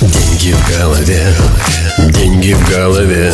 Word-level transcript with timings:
Деньги 0.00 0.52
в 0.52 0.78
голове, 0.78 1.26
деньги 2.10 2.52
в 2.52 2.70
голове. 2.70 3.32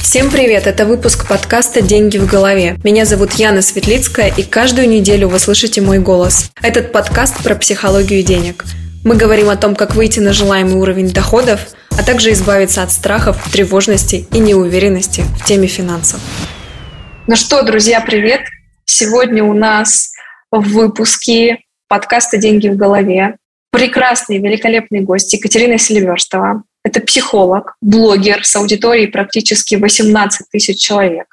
Всем 0.00 0.30
привет! 0.30 0.68
Это 0.68 0.86
выпуск 0.86 1.26
подкаста 1.26 1.82
«Деньги 1.82 2.18
в 2.18 2.26
голове». 2.26 2.78
Меня 2.84 3.04
зовут 3.04 3.32
Яна 3.32 3.62
Светлицкая, 3.62 4.28
и 4.28 4.44
каждую 4.44 4.88
неделю 4.88 5.26
вы 5.26 5.40
слышите 5.40 5.80
мой 5.80 5.98
голос. 5.98 6.52
Этот 6.62 6.92
подкаст 6.92 7.42
про 7.42 7.56
психологию 7.56 8.22
денег. 8.22 8.64
Мы 9.04 9.16
говорим 9.16 9.50
о 9.50 9.56
том, 9.56 9.74
как 9.74 9.96
выйти 9.96 10.20
на 10.20 10.32
желаемый 10.32 10.76
уровень 10.76 11.10
доходов, 11.10 11.60
а 11.98 12.04
также 12.04 12.30
избавиться 12.30 12.84
от 12.84 12.92
страхов, 12.92 13.50
тревожности 13.50 14.28
и 14.32 14.38
неуверенности 14.38 15.24
в 15.40 15.46
теме 15.46 15.66
финансов. 15.66 16.20
Ну 17.26 17.34
что, 17.34 17.62
друзья, 17.62 18.00
привет! 18.00 18.42
Сегодня 18.84 19.42
у 19.42 19.52
нас 19.52 20.12
в 20.52 20.60
выпуске 20.60 21.58
подкаста 21.88 22.36
«Деньги 22.36 22.68
в 22.68 22.76
голове» 22.76 23.34
прекрасный, 23.70 24.38
великолепный 24.38 25.00
гость 25.00 25.32
Екатерина 25.32 25.78
Селиверстова. 25.78 26.64
Это 26.84 27.00
психолог, 27.00 27.76
блогер 27.80 28.44
с 28.44 28.56
аудиторией 28.56 29.08
практически 29.08 29.74
18 29.74 30.48
тысяч 30.50 30.80
человек. 30.80 31.26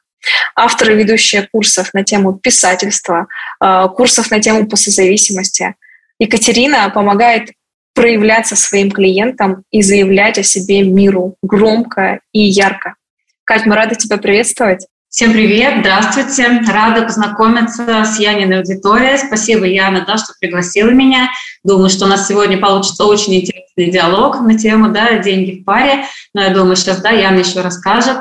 Автор 0.55 0.91
и 0.91 0.95
ведущая 0.95 1.47
курсов 1.51 1.93
на 1.93 2.03
тему 2.03 2.37
писательства, 2.37 3.27
э, 3.63 3.87
курсов 3.95 4.29
на 4.31 4.41
тему 4.41 4.67
посозависимости. 4.67 5.75
Екатерина 6.19 6.89
помогает 6.89 7.51
проявляться 7.93 8.55
своим 8.55 8.91
клиентам 8.91 9.63
и 9.71 9.81
заявлять 9.81 10.37
о 10.37 10.43
себе 10.43 10.83
миру 10.83 11.35
громко 11.41 12.19
и 12.31 12.41
ярко. 12.41 12.95
Кать, 13.43 13.65
мы 13.65 13.75
рады 13.75 13.95
тебя 13.95 14.17
приветствовать. 14.17 14.85
Всем 15.09 15.31
привет, 15.31 15.79
здравствуйте. 15.79 16.61
Рада 16.67 17.03
познакомиться 17.03 18.03
с 18.03 18.19
Яниной 18.19 18.59
аудиторией. 18.59 19.17
Спасибо, 19.17 19.65
Яна, 19.65 20.03
да, 20.05 20.17
что 20.17 20.33
пригласила 20.37 20.89
меня. 20.89 21.29
Думаю, 21.63 21.89
что 21.89 22.05
у 22.05 22.07
нас 22.09 22.27
сегодня 22.27 22.57
получится 22.57 23.05
очень 23.05 23.35
интересный 23.35 23.89
диалог 23.89 24.41
на 24.41 24.59
тему 24.59 24.89
да, 24.89 25.17
«Деньги 25.19 25.61
в 25.61 25.63
паре». 25.63 26.03
Но 26.33 26.41
я 26.43 26.49
думаю, 26.49 26.75
сейчас 26.75 26.99
да, 27.01 27.11
Яна 27.11 27.37
еще 27.37 27.61
расскажет. 27.61 28.17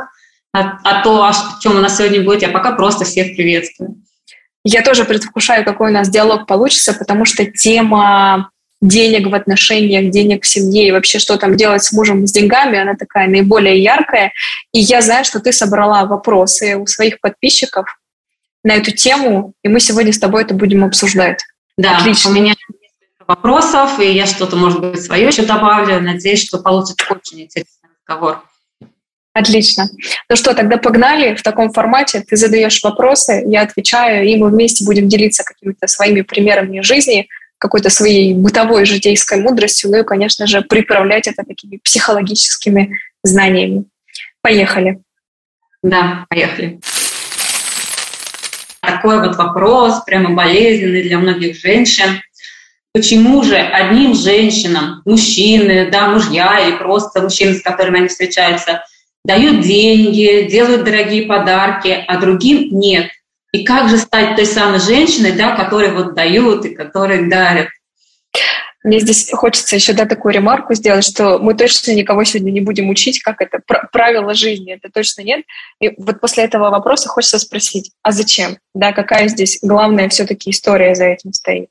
А, 0.52 0.78
а 0.84 1.02
то, 1.02 1.24
о 1.24 1.32
чем 1.60 1.76
у 1.76 1.80
нас 1.80 1.98
сегодня 1.98 2.22
будет, 2.22 2.42
я 2.42 2.50
пока 2.50 2.70
просто 2.70 3.04
всех 3.04 3.34
приветствую. 3.34 3.96
Я 4.62 4.82
тоже 4.82 5.04
предвкушаю, 5.04 5.64
какой 5.64 5.90
у 5.90 5.92
нас 5.92 6.08
диалог 6.08 6.46
получится, 6.46 6.94
потому 6.94 7.24
что 7.24 7.44
тема 7.44 8.50
денег 8.82 9.28
в 9.28 9.34
отношениях, 9.34 10.10
денег 10.10 10.44
в 10.44 10.46
семье 10.46 10.88
и 10.88 10.92
вообще 10.92 11.18
что 11.18 11.36
там 11.36 11.56
делать 11.56 11.82
с 11.82 11.92
мужем, 11.92 12.26
с 12.26 12.32
деньгами, 12.32 12.78
она 12.78 12.94
такая 12.94 13.26
наиболее 13.26 13.82
яркая. 13.82 14.32
И 14.72 14.80
я 14.80 15.00
знаю, 15.00 15.24
что 15.24 15.40
ты 15.40 15.52
собрала 15.52 16.04
вопросы 16.04 16.76
у 16.76 16.86
своих 16.86 17.20
подписчиков 17.20 17.86
на 18.62 18.74
эту 18.74 18.90
тему, 18.90 19.54
и 19.62 19.68
мы 19.68 19.80
сегодня 19.80 20.12
с 20.12 20.18
тобой 20.18 20.42
это 20.42 20.54
будем 20.54 20.84
обсуждать. 20.84 21.40
Да, 21.78 21.98
Отлично. 21.98 22.30
у 22.30 22.32
меня 22.34 22.54
вопросов, 23.26 23.98
и 24.00 24.12
я 24.12 24.26
что-то, 24.26 24.56
может 24.56 24.80
быть, 24.80 25.02
свое 25.02 25.26
еще 25.26 25.44
добавлю. 25.44 26.00
Надеюсь, 26.00 26.44
что 26.44 26.58
получится 26.58 27.06
очень 27.10 27.42
интересный 27.42 27.88
разговор. 28.06 28.42
Отлично. 29.32 29.90
Ну 30.30 30.36
что, 30.36 30.54
тогда 30.54 30.78
погнали 30.78 31.34
в 31.34 31.42
таком 31.42 31.70
формате. 31.70 32.24
Ты 32.26 32.36
задаешь 32.36 32.82
вопросы, 32.82 33.44
я 33.46 33.62
отвечаю, 33.62 34.26
и 34.26 34.36
мы 34.36 34.48
вместе 34.48 34.84
будем 34.84 35.08
делиться 35.08 35.44
какими-то 35.44 35.86
своими 35.86 36.22
примерами 36.22 36.80
жизни, 36.80 37.28
какой-то 37.58 37.90
своей 37.90 38.34
бытовой 38.34 38.84
житейской 38.84 39.40
мудростью, 39.40 39.90
ну 39.90 40.00
и, 40.00 40.04
конечно 40.04 40.46
же, 40.46 40.62
приправлять 40.62 41.26
это 41.26 41.42
такими 41.44 41.78
психологическими 41.78 42.98
знаниями. 43.22 43.84
Поехали. 44.42 45.00
Да, 45.82 46.26
поехали. 46.28 46.80
Такой 48.80 49.20
вот 49.20 49.36
вопрос, 49.36 50.04
прямо 50.04 50.30
болезненный 50.30 51.02
для 51.02 51.18
многих 51.18 51.56
женщин. 51.58 52.20
Почему 52.92 53.42
же 53.42 53.56
одним 53.56 54.14
женщинам, 54.14 55.02
мужчины, 55.04 55.90
да, 55.90 56.08
мужья 56.08 56.60
или 56.60 56.76
просто 56.76 57.20
мужчины, 57.20 57.54
с 57.54 57.62
которыми 57.62 57.98
они 57.98 58.08
встречаются, 58.08 58.84
дают 59.24 59.62
деньги, 59.62 60.48
делают 60.48 60.84
дорогие 60.84 61.26
подарки, 61.26 62.04
а 62.06 62.18
другим 62.18 62.68
нет? 62.78 63.10
И 63.56 63.64
как 63.64 63.88
же 63.88 63.96
стать 63.96 64.36
той 64.36 64.44
самой 64.44 64.80
женщиной, 64.80 65.32
да, 65.32 65.56
которой 65.56 65.90
вот 65.90 66.14
дают 66.14 66.66
и 66.66 66.74
которой 66.74 67.26
дарят? 67.26 67.68
Мне 68.84 69.00
здесь 69.00 69.30
хочется 69.32 69.76
еще 69.76 69.94
да, 69.94 70.04
такую 70.04 70.34
ремарку 70.34 70.74
сделать, 70.74 71.04
что 71.04 71.38
мы 71.38 71.54
точно 71.54 71.92
никого 71.92 72.22
сегодня 72.24 72.50
не 72.50 72.60
будем 72.60 72.90
учить, 72.90 73.22
как 73.22 73.40
это 73.40 73.60
правило 73.90 74.34
жизни, 74.34 74.74
это 74.74 74.92
точно 74.92 75.22
нет. 75.22 75.44
И 75.80 75.90
вот 75.96 76.20
после 76.20 76.44
этого 76.44 76.68
вопроса 76.68 77.08
хочется 77.08 77.38
спросить, 77.38 77.92
а 78.02 78.12
зачем? 78.12 78.58
Да, 78.74 78.92
какая 78.92 79.28
здесь 79.28 79.58
главная 79.62 80.10
все-таки 80.10 80.50
история 80.50 80.94
за 80.94 81.06
этим 81.06 81.32
стоит? 81.32 81.70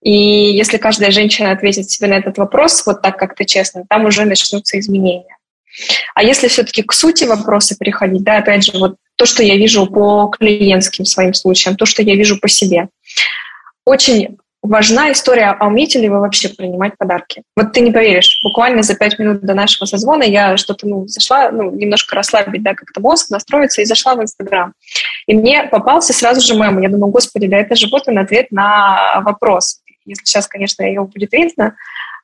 И 0.00 0.12
если 0.12 0.78
каждая 0.78 1.10
женщина 1.10 1.52
ответит 1.52 1.90
себе 1.90 2.08
на 2.08 2.14
этот 2.14 2.38
вопрос 2.38 2.86
вот 2.86 3.02
так 3.02 3.18
как-то 3.18 3.44
честно, 3.44 3.84
там 3.86 4.06
уже 4.06 4.24
начнутся 4.24 4.78
изменения. 4.78 5.36
А 6.14 6.22
если 6.22 6.48
все-таки 6.48 6.82
к 6.82 6.92
сути 6.92 7.24
вопроса 7.24 7.76
переходить, 7.78 8.22
да, 8.22 8.38
опять 8.38 8.64
же, 8.64 8.78
вот 8.78 8.96
то, 9.16 9.26
что 9.26 9.42
я 9.42 9.56
вижу 9.56 9.86
по 9.86 10.28
клиентским 10.28 11.04
своим 11.04 11.34
случаям, 11.34 11.76
то, 11.76 11.86
что 11.86 12.02
я 12.02 12.14
вижу 12.14 12.38
по 12.38 12.48
себе. 12.48 12.88
Очень 13.84 14.38
важна 14.62 15.12
история, 15.12 15.56
а 15.58 15.66
умеете 15.66 16.00
ли 16.00 16.08
вы 16.08 16.20
вообще 16.20 16.48
принимать 16.48 16.96
подарки? 16.98 17.42
Вот 17.56 17.72
ты 17.72 17.80
не 17.80 17.90
поверишь, 17.90 18.40
буквально 18.42 18.82
за 18.82 18.94
пять 18.94 19.18
минут 19.18 19.40
до 19.42 19.54
нашего 19.54 19.86
созвона 19.86 20.24
я 20.24 20.56
что-то, 20.56 20.86
ну, 20.86 21.06
зашла, 21.06 21.50
ну, 21.50 21.70
немножко 21.70 22.14
расслабить, 22.14 22.62
да, 22.62 22.74
как-то 22.74 23.00
мозг, 23.00 23.30
настроиться, 23.30 23.82
и 23.82 23.86
зашла 23.86 24.14
в 24.14 24.22
Инстаграм. 24.22 24.72
И 25.26 25.34
мне 25.34 25.64
попался 25.64 26.12
сразу 26.12 26.40
же 26.40 26.54
мем. 26.54 26.80
Я 26.80 26.88
думаю, 26.88 27.10
господи, 27.10 27.46
да 27.46 27.56
это 27.56 27.76
же 27.76 27.88
вот 27.90 28.08
он 28.08 28.18
ответ 28.18 28.50
на 28.50 29.20
вопрос. 29.24 29.80
Если 30.04 30.24
сейчас, 30.24 30.46
конечно, 30.46 30.82
его 30.82 31.06
будет 31.06 31.32
видно, 31.32 31.76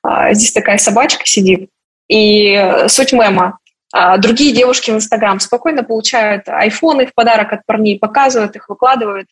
а, 0.03 0.33
здесь 0.35 0.53
такая 0.53 0.79
собачка 0.79 1.25
сидит, 1.25 1.71
и 2.09 2.85
суть 2.89 3.13
мема. 3.13 3.59
А, 3.93 4.19
другие 4.19 4.53
девушки 4.53 4.91
в 4.91 4.95
Инстаграм 4.95 5.39
спокойно 5.39 5.85
получают 5.85 6.49
айфоны 6.49 7.07
в 7.07 7.15
подарок 7.15 7.53
от 7.53 7.65
парней, 7.65 7.99
показывают 7.99 8.57
их, 8.57 8.69
выкладывают. 8.69 9.29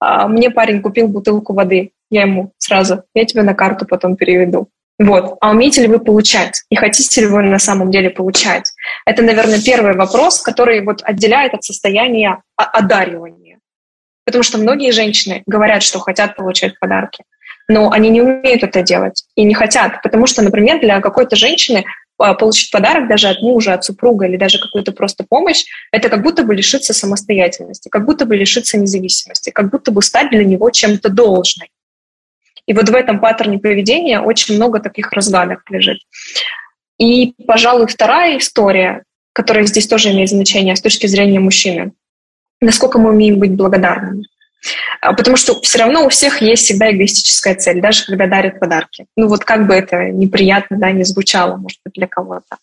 А, 0.00 0.26
мне 0.26 0.50
парень 0.50 0.82
купил 0.82 1.06
бутылку 1.06 1.54
воды. 1.54 1.92
Я 2.10 2.22
ему 2.22 2.52
сразу, 2.58 3.04
я 3.14 3.24
тебе 3.24 3.42
на 3.42 3.54
карту 3.54 3.86
потом 3.86 4.16
переведу. 4.16 4.68
Вот. 4.98 5.38
А 5.40 5.50
умеете 5.50 5.82
ли 5.82 5.88
вы 5.88 6.00
получать? 6.00 6.64
И 6.70 6.76
хотите 6.76 7.20
ли 7.20 7.28
вы 7.28 7.42
на 7.42 7.60
самом 7.60 7.92
деле 7.92 8.10
получать? 8.10 8.64
Это, 9.06 9.22
наверное, 9.22 9.62
первый 9.62 9.94
вопрос, 9.94 10.42
который 10.42 10.84
вот 10.84 11.02
отделяет 11.04 11.54
от 11.54 11.62
состояния 11.62 12.42
одаривания. 12.56 13.60
Потому 14.26 14.42
что 14.42 14.58
многие 14.58 14.90
женщины 14.90 15.42
говорят, 15.46 15.82
что 15.82 16.00
хотят 16.00 16.36
получать 16.36 16.78
подарки, 16.80 17.24
но 17.68 17.90
они 17.92 18.10
не 18.10 18.20
умеют 18.20 18.62
это 18.62 18.82
делать 18.82 19.24
и 19.36 19.44
не 19.44 19.54
хотят. 19.54 20.02
Потому 20.02 20.26
что, 20.26 20.42
например, 20.42 20.80
для 20.80 21.00
какой-то 21.00 21.36
женщины 21.36 21.84
получить 22.38 22.70
подарок 22.70 23.08
даже 23.08 23.28
от 23.28 23.40
мужа, 23.42 23.74
от 23.74 23.84
супруга 23.84 24.26
или 24.26 24.36
даже 24.36 24.58
какую-то 24.58 24.92
просто 24.92 25.24
помощь, 25.28 25.64
это 25.90 26.08
как 26.08 26.22
будто 26.22 26.44
бы 26.44 26.54
лишиться 26.54 26.92
самостоятельности, 26.92 27.88
как 27.88 28.04
будто 28.04 28.26
бы 28.26 28.36
лишиться 28.36 28.78
независимости, 28.78 29.50
как 29.50 29.70
будто 29.70 29.90
бы 29.90 30.02
стать 30.02 30.30
для 30.30 30.44
него 30.44 30.70
чем-то 30.70 31.08
должной. 31.08 31.70
И 32.66 32.72
вот 32.72 32.88
в 32.88 32.94
этом 32.94 33.20
паттерне 33.20 33.58
поведения 33.58 34.20
очень 34.20 34.54
много 34.54 34.80
таких 34.80 35.12
разгадок 35.12 35.62
лежит. 35.70 35.98
И, 36.98 37.32
пожалуй, 37.46 37.86
вторая 37.86 38.38
история, 38.38 39.04
которая 39.32 39.64
здесь 39.64 39.86
тоже 39.88 40.10
имеет 40.12 40.28
значение 40.28 40.76
с 40.76 40.82
точки 40.82 41.06
зрения 41.06 41.40
мужчины. 41.40 41.92
Насколько 42.60 42.98
мы 42.98 43.10
умеем 43.10 43.38
быть 43.38 43.52
благодарными. 43.52 44.24
А, 45.00 45.12
потому 45.14 45.36
что 45.36 45.60
все 45.62 45.78
равно 45.78 46.04
у 46.04 46.08
всех 46.08 46.42
есть 46.42 46.64
всегда 46.64 46.90
эгоистическая 46.90 47.54
цель, 47.54 47.80
даже 47.80 48.04
когда 48.04 48.26
дарят 48.26 48.60
подарки. 48.60 49.06
Ну 49.16 49.28
вот 49.28 49.44
как 49.44 49.66
бы 49.66 49.74
это 49.74 50.10
неприятно, 50.10 50.76
да, 50.78 50.90
не 50.92 51.04
звучало, 51.04 51.56
может 51.56 51.78
быть, 51.84 51.94
для 51.94 52.06
кого-то. 52.06 52.56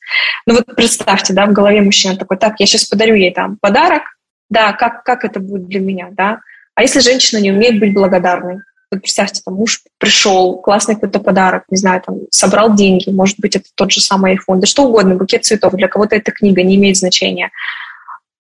Ну 0.45 0.55
вот 0.55 0.75
представьте, 0.75 1.33
да, 1.33 1.45
в 1.45 1.53
голове 1.53 1.81
мужчина 1.81 2.15
такой, 2.15 2.37
так, 2.37 2.59
я 2.59 2.65
сейчас 2.65 2.85
подарю 2.85 3.15
ей 3.15 3.33
там 3.33 3.57
подарок, 3.59 4.03
да, 4.49 4.73
как, 4.73 5.03
как 5.03 5.25
это 5.25 5.39
будет 5.39 5.67
для 5.67 5.79
меня, 5.79 6.09
да? 6.11 6.39
А 6.75 6.83
если 6.83 6.99
женщина 6.99 7.39
не 7.39 7.51
умеет 7.51 7.79
быть 7.79 7.93
благодарной? 7.93 8.59
Вот 8.91 9.01
представьте, 9.01 9.41
там 9.43 9.55
муж 9.55 9.81
пришел, 9.97 10.57
классный 10.61 10.95
какой-то 10.95 11.19
подарок, 11.19 11.63
не 11.69 11.77
знаю, 11.77 12.01
там, 12.05 12.19
собрал 12.29 12.73
деньги, 12.73 13.09
может 13.09 13.37
быть, 13.39 13.55
это 13.55 13.65
тот 13.75 13.91
же 13.91 13.99
самый 13.99 14.35
iPhone, 14.35 14.59
да 14.59 14.67
что 14.67 14.83
угодно, 14.83 15.15
букет 15.15 15.43
цветов, 15.43 15.73
для 15.73 15.89
кого-то 15.89 16.15
эта 16.15 16.31
книга 16.31 16.63
не 16.63 16.75
имеет 16.75 16.95
значения. 16.95 17.51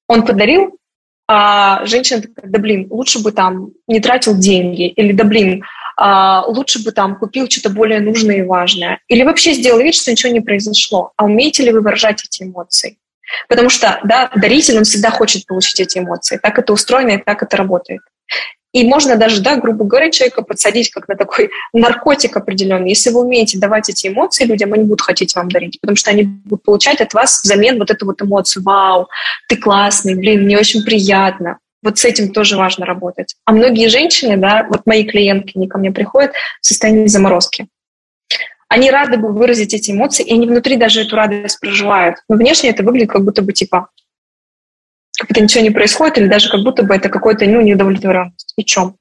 Он 0.07 0.25
подарил, 0.25 0.77
а 1.27 1.85
женщина 1.85 2.21
такая, 2.21 2.49
да 2.49 2.59
блин, 2.59 2.87
лучше 2.89 3.19
бы 3.19 3.31
там 3.31 3.71
не 3.87 3.99
тратил 3.99 4.37
деньги, 4.37 4.87
или 4.87 5.11
да 5.11 5.23
блин, 5.23 5.63
а, 5.97 6.45
лучше 6.47 6.83
бы 6.83 6.91
там 6.91 7.17
купил 7.17 7.49
что-то 7.49 7.69
более 7.69 7.99
нужное 7.99 8.37
и 8.37 8.43
важное, 8.43 8.99
или 9.07 9.23
вообще 9.23 9.53
сделал 9.53 9.79
вид, 9.79 9.95
что 9.95 10.11
ничего 10.11 10.31
не 10.31 10.41
произошло. 10.41 11.11
А 11.17 11.25
умеете 11.25 11.63
ли 11.63 11.71
вы 11.71 11.81
выражать 11.81 12.23
эти 12.23 12.43
эмоции? 12.43 12.97
Потому 13.49 13.69
что, 13.69 13.99
да, 14.03 14.31
даритель, 14.35 14.77
он 14.77 14.83
всегда 14.83 15.11
хочет 15.11 15.45
получить 15.45 15.79
эти 15.79 15.99
эмоции. 15.99 16.39
Так 16.41 16.59
это 16.59 16.71
устроено 16.71 17.11
и 17.11 17.17
так 17.17 17.43
это 17.43 17.57
работает. 17.57 18.01
И 18.73 18.85
можно 18.85 19.15
даже, 19.15 19.41
да, 19.41 19.55
грубо 19.55 19.85
говоря, 19.85 20.11
человека 20.11 20.41
подсадить 20.41 20.89
как 20.89 21.07
на 21.07 21.15
такой 21.15 21.49
наркотик 21.73 22.35
определенный. 22.37 22.89
Если 22.89 23.09
вы 23.09 23.21
умеете 23.21 23.57
давать 23.57 23.89
эти 23.89 24.07
эмоции 24.07 24.45
людям, 24.45 24.73
они 24.73 24.83
будут 24.83 25.01
хотеть 25.01 25.35
вам 25.35 25.49
дарить, 25.49 25.79
потому 25.81 25.95
что 25.95 26.11
они 26.11 26.23
будут 26.23 26.63
получать 26.63 27.01
от 27.01 27.13
вас 27.13 27.41
взамен 27.43 27.79
вот 27.79 27.89
эту 27.91 28.05
вот 28.05 28.21
эмоцию. 28.21 28.63
Вау, 28.63 29.07
ты 29.47 29.57
классный, 29.57 30.15
блин, 30.15 30.43
мне 30.43 30.57
очень 30.57 30.83
приятно. 30.83 31.57
Вот 31.83 31.97
с 31.99 32.05
этим 32.05 32.33
тоже 32.33 32.57
важно 32.57 32.85
работать. 32.85 33.35
А 33.45 33.51
многие 33.51 33.87
женщины, 33.87 34.35
да, 34.35 34.65
вот 34.69 34.81
мои 34.85 35.05
клиентки, 35.05 35.53
они 35.55 35.67
ко 35.67 35.77
мне 35.77 35.91
приходят 35.91 36.31
в 36.61 36.65
состоянии 36.65 37.07
заморозки. 37.07 37.67
Они 38.67 38.91
рады 38.91 39.17
бы 39.17 39.31
выразить 39.31 39.73
эти 39.73 39.91
эмоции, 39.91 40.23
и 40.23 40.33
они 40.33 40.45
внутри 40.45 40.75
даже 40.75 41.01
эту 41.01 41.15
радость 41.15 41.59
проживают. 41.59 42.17
Но 42.27 42.35
внешне 42.35 42.71
это 42.71 42.83
выглядит 42.83 43.11
как 43.11 43.23
будто 43.23 43.41
бы 43.41 43.53
типа 43.53 43.87
как 45.17 45.27
будто 45.27 45.41
ничего 45.41 45.63
не 45.63 45.71
происходит, 45.71 46.17
или 46.17 46.27
даже 46.27 46.49
как 46.49 46.61
будто 46.61 46.83
бы 46.83 46.95
это 46.95 47.09
какой-то 47.09 47.45
ну, 47.45 47.61
неудовлетворенность. 47.61 48.53
И 48.57 48.63
чем? 48.63 48.95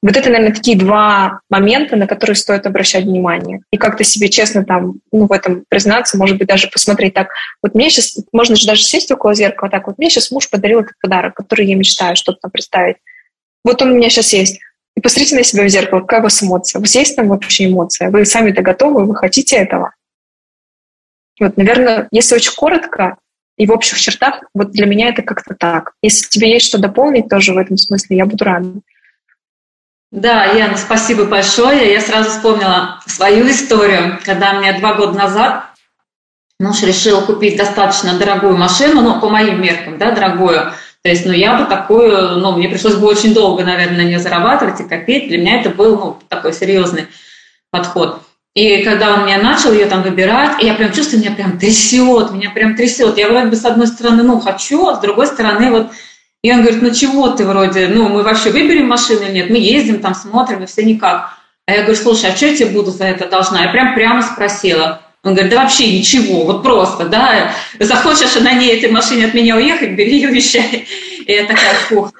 Вот 0.00 0.16
это, 0.16 0.30
наверное, 0.30 0.54
такие 0.54 0.78
два 0.78 1.40
момента, 1.50 1.96
на 1.96 2.06
которые 2.06 2.36
стоит 2.36 2.66
обращать 2.66 3.04
внимание. 3.04 3.62
И 3.72 3.76
как-то 3.76 4.04
себе 4.04 4.28
честно 4.28 4.64
там, 4.64 5.00
ну, 5.10 5.26
в 5.26 5.32
этом 5.32 5.64
признаться, 5.68 6.16
может 6.16 6.38
быть, 6.38 6.46
даже 6.46 6.68
посмотреть 6.68 7.14
так. 7.14 7.30
Вот 7.62 7.74
мне 7.74 7.90
сейчас, 7.90 8.16
можно 8.32 8.54
же 8.54 8.66
даже 8.66 8.82
сесть 8.82 9.10
около 9.10 9.34
зеркала 9.34 9.70
так, 9.70 9.88
вот 9.88 9.98
мне 9.98 10.08
сейчас 10.08 10.30
муж 10.30 10.48
подарил 10.48 10.80
этот 10.80 10.92
подарок, 11.00 11.34
который 11.34 11.66
я 11.66 11.74
мечтаю 11.74 12.14
что-то 12.14 12.38
там 12.42 12.50
представить. 12.52 12.96
Вот 13.64 13.82
он 13.82 13.90
у 13.90 13.94
меня 13.96 14.08
сейчас 14.08 14.32
есть. 14.32 14.60
И 14.96 15.00
посмотрите 15.00 15.34
на 15.34 15.42
себя 15.42 15.64
в 15.64 15.68
зеркало, 15.68 16.00
какая 16.00 16.20
у 16.20 16.24
вас 16.24 16.42
эмоция. 16.42 16.78
У 16.78 16.82
вас 16.82 16.94
есть 16.94 17.16
там 17.16 17.28
вообще 17.28 17.66
эмоция? 17.66 18.10
Вы 18.10 18.24
сами-то 18.24 18.62
готовы, 18.62 19.04
вы 19.04 19.16
хотите 19.16 19.56
этого? 19.56 19.94
Вот, 21.40 21.56
наверное, 21.56 22.08
если 22.12 22.36
очень 22.36 22.52
коротко 22.54 23.16
и 23.58 23.66
в 23.66 23.72
общих 23.72 23.98
чертах, 24.00 24.44
вот 24.54 24.70
для 24.70 24.86
меня 24.86 25.08
это 25.08 25.22
как-то 25.22 25.54
так. 25.54 25.92
Если 26.00 26.28
тебе 26.28 26.52
есть 26.52 26.66
что 26.66 26.78
дополнить 26.78 27.28
тоже 27.28 27.52
в 27.52 27.58
этом 27.58 27.76
смысле, 27.76 28.16
я 28.16 28.24
буду 28.24 28.44
рада. 28.44 28.72
Да, 30.10 30.44
Яна, 30.44 30.78
спасибо 30.78 31.24
большое. 31.24 31.92
Я 31.92 32.00
сразу 32.00 32.30
вспомнила 32.30 33.00
свою 33.06 33.50
историю, 33.50 34.18
когда 34.24 34.54
мне 34.54 34.72
два 34.78 34.94
года 34.94 35.18
назад 35.18 35.64
муж 36.58 36.82
решил 36.82 37.20
купить 37.20 37.56
достаточно 37.56 38.18
дорогую 38.18 38.56
машину, 38.56 39.02
ну, 39.02 39.20
по 39.20 39.28
моим 39.28 39.60
меркам, 39.60 39.98
да, 39.98 40.12
дорогую. 40.12 40.72
То 41.02 41.08
есть, 41.10 41.26
ну, 41.26 41.32
я 41.32 41.58
бы 41.58 41.66
такую, 41.66 42.38
ну, 42.38 42.56
мне 42.56 42.68
пришлось 42.68 42.94
бы 42.94 43.06
очень 43.06 43.34
долго, 43.34 43.64
наверное, 43.64 43.98
на 43.98 44.04
нее 44.04 44.18
зарабатывать 44.18 44.80
и 44.80 44.88
копить. 44.88 45.28
Для 45.28 45.38
меня 45.38 45.60
это 45.60 45.70
был, 45.70 45.96
ну, 45.96 46.18
такой 46.28 46.52
серьезный 46.52 47.06
подход. 47.70 48.22
И 48.54 48.82
когда 48.82 49.14
он 49.14 49.26
меня 49.26 49.38
начал 49.38 49.72
ее 49.72 49.86
там 49.86 50.02
выбирать, 50.02 50.62
я 50.62 50.74
прям 50.74 50.92
чувствую, 50.92 51.20
меня 51.20 51.32
прям 51.32 51.58
трясет, 51.58 52.32
меня 52.32 52.50
прям 52.50 52.74
трясет. 52.74 53.16
Я 53.16 53.28
вроде 53.28 53.46
бы 53.46 53.56
с 53.56 53.64
одной 53.64 53.86
стороны, 53.86 54.22
ну, 54.22 54.40
хочу, 54.40 54.88
а 54.88 54.96
с 54.96 55.00
другой 55.00 55.26
стороны, 55.26 55.70
вот 55.70 55.92
и 56.42 56.52
он 56.52 56.62
говорит, 56.62 56.82
ну 56.82 56.94
чего 56.94 57.30
ты 57.30 57.44
вроде, 57.44 57.88
ну 57.88 58.08
мы 58.08 58.22
вообще 58.22 58.50
выберем 58.50 58.86
машину 58.88 59.22
или 59.22 59.32
нет, 59.32 59.50
мы 59.50 59.58
ездим 59.58 60.00
там, 60.00 60.14
смотрим, 60.14 60.62
и 60.62 60.66
все 60.66 60.84
никак. 60.84 61.36
А 61.66 61.72
я 61.72 61.82
говорю, 61.82 62.00
слушай, 62.00 62.30
а 62.30 62.36
что 62.36 62.46
я 62.46 62.54
тебе 62.54 62.66
буду 62.66 62.90
за 62.92 63.04
это 63.04 63.28
должна? 63.28 63.64
Я 63.64 63.68
прям 63.70 63.94
прямо 63.94 64.22
спросила. 64.22 65.02
Он 65.24 65.34
говорит, 65.34 65.50
да 65.50 65.62
вообще 65.62 65.98
ничего, 65.98 66.44
вот 66.44 66.62
просто, 66.62 67.06
да, 67.06 67.52
захочешь 67.80 68.36
на 68.36 68.52
ней 68.52 68.78
этой 68.78 68.90
машине 68.90 69.26
от 69.26 69.34
меня 69.34 69.56
уехать, 69.56 69.90
бери 69.90 70.12
ее, 70.12 70.30
вещай. 70.30 70.86
И 71.26 71.32
я 71.32 71.42
такая, 71.42 71.74
фух, 71.88 72.12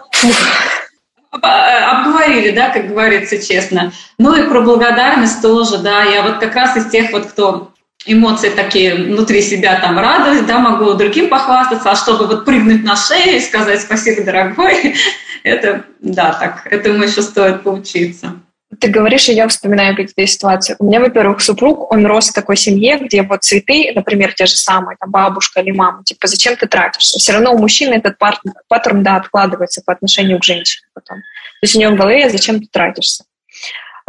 обговорили, 1.31 2.51
да, 2.51 2.71
как 2.71 2.89
говорится 2.89 3.39
честно. 3.39 3.93
Ну 4.19 4.35
и 4.35 4.49
про 4.49 4.63
благодарность 4.63 5.43
тоже, 5.43 5.79
да, 5.79 6.03
я 6.05 6.23
вот 6.23 6.39
как 6.39 6.55
раз 6.55 6.77
из 6.77 6.87
тех 6.91 7.13
вот, 7.13 7.27
кто 7.27 7.73
эмоции 8.07 8.49
такие 8.49 8.95
внутри 8.95 9.43
себя, 9.43 9.81
там 9.81 9.99
радость, 9.99 10.47
да, 10.47 10.59
могу 10.59 10.95
другим 10.95 11.29
похвастаться, 11.29 11.91
а 11.91 11.97
чтобы 11.97 12.27
вот 12.27 12.45
прыгнуть 12.45 12.85
на 12.85 12.97
шею 12.97 13.37
и 13.37 13.41
сказать 13.41 13.83
спасибо, 13.83 14.23
дорогой, 14.23 14.95
это, 15.43 15.85
да, 16.01 16.33
так, 16.33 16.67
этому 16.71 17.03
еще 17.03 17.23
стоит 17.23 17.63
поучиться. 17.63 18.41
Ты 18.81 18.88
говоришь, 18.88 19.29
и 19.31 19.32
я 19.32 19.49
вспоминаю 19.49 19.97
какие-то 19.97 20.26
ситуации. 20.26 20.76
У 20.79 20.85
меня, 20.85 21.00
во-первых, 21.00 21.41
супруг, 21.41 21.91
он 21.91 22.05
рос 22.05 22.29
в 22.29 22.35
такой 22.35 22.56
семье, 22.56 22.99
где 22.99 23.23
вот 23.23 23.43
цветы, 23.43 23.93
например, 23.94 24.35
те 24.35 24.44
же 24.44 24.56
самые, 24.56 24.99
там, 25.00 25.11
бабушка 25.11 25.61
или 25.61 25.70
мама, 25.70 26.05
типа, 26.05 26.26
зачем 26.26 26.55
ты 26.55 26.67
тратишься? 26.67 27.19
Все 27.19 27.32
равно 27.32 27.53
у 27.55 27.59
мужчины 27.59 27.94
этот 27.94 28.19
паттерн, 28.19 29.03
да, 29.03 29.17
откладывается 29.17 29.82
по 29.85 29.93
отношению 29.94 30.38
к 30.38 30.44
женщине 30.44 30.87
потом. 30.93 31.17
То 31.19 31.65
есть 31.65 31.76
у 31.76 31.81
него 31.81 31.93
в 31.93 31.97
голове, 31.97 32.29
зачем 32.29 32.61
ты 32.61 32.67
тратишься? 32.70 33.25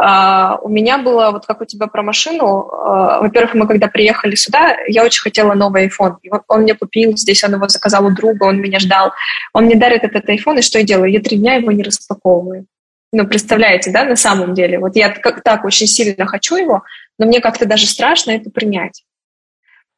Uh, 0.02 0.56
у 0.62 0.70
меня 0.70 0.96
было, 0.96 1.30
вот 1.30 1.44
как 1.44 1.60
у 1.60 1.66
тебя 1.66 1.86
про 1.86 2.02
машину, 2.02 2.66
uh, 2.72 3.20
во-первых, 3.20 3.52
мы 3.52 3.66
когда 3.66 3.86
приехали 3.86 4.34
сюда, 4.34 4.78
я 4.88 5.04
очень 5.04 5.20
хотела 5.20 5.52
новый 5.52 5.88
iPhone. 5.88 6.16
И 6.22 6.30
вот 6.30 6.40
он 6.48 6.62
мне 6.62 6.74
купил, 6.74 7.14
здесь 7.18 7.44
он 7.44 7.52
его 7.52 7.68
заказал 7.68 8.06
у 8.06 8.10
друга, 8.10 8.44
он 8.44 8.62
меня 8.62 8.78
ждал. 8.78 9.12
Он 9.52 9.64
мне 9.64 9.74
дарит 9.74 10.02
этот 10.02 10.26
iPhone, 10.26 10.58
и 10.58 10.62
что 10.62 10.78
я 10.78 10.84
делаю? 10.84 11.12
Я 11.12 11.20
три 11.20 11.36
дня 11.36 11.56
его 11.56 11.70
не 11.70 11.82
распаковываю. 11.82 12.64
Ну, 13.12 13.26
представляете, 13.26 13.90
да, 13.90 14.04
на 14.04 14.16
самом 14.16 14.54
деле. 14.54 14.78
Вот 14.78 14.94
я 14.96 15.10
как 15.10 15.42
так 15.42 15.64
очень 15.64 15.86
сильно 15.86 16.26
хочу 16.26 16.56
его, 16.56 16.84
но 17.18 17.26
мне 17.26 17.40
как-то 17.40 17.66
даже 17.66 17.86
страшно 17.86 18.32
это 18.32 18.50
принять. 18.50 19.02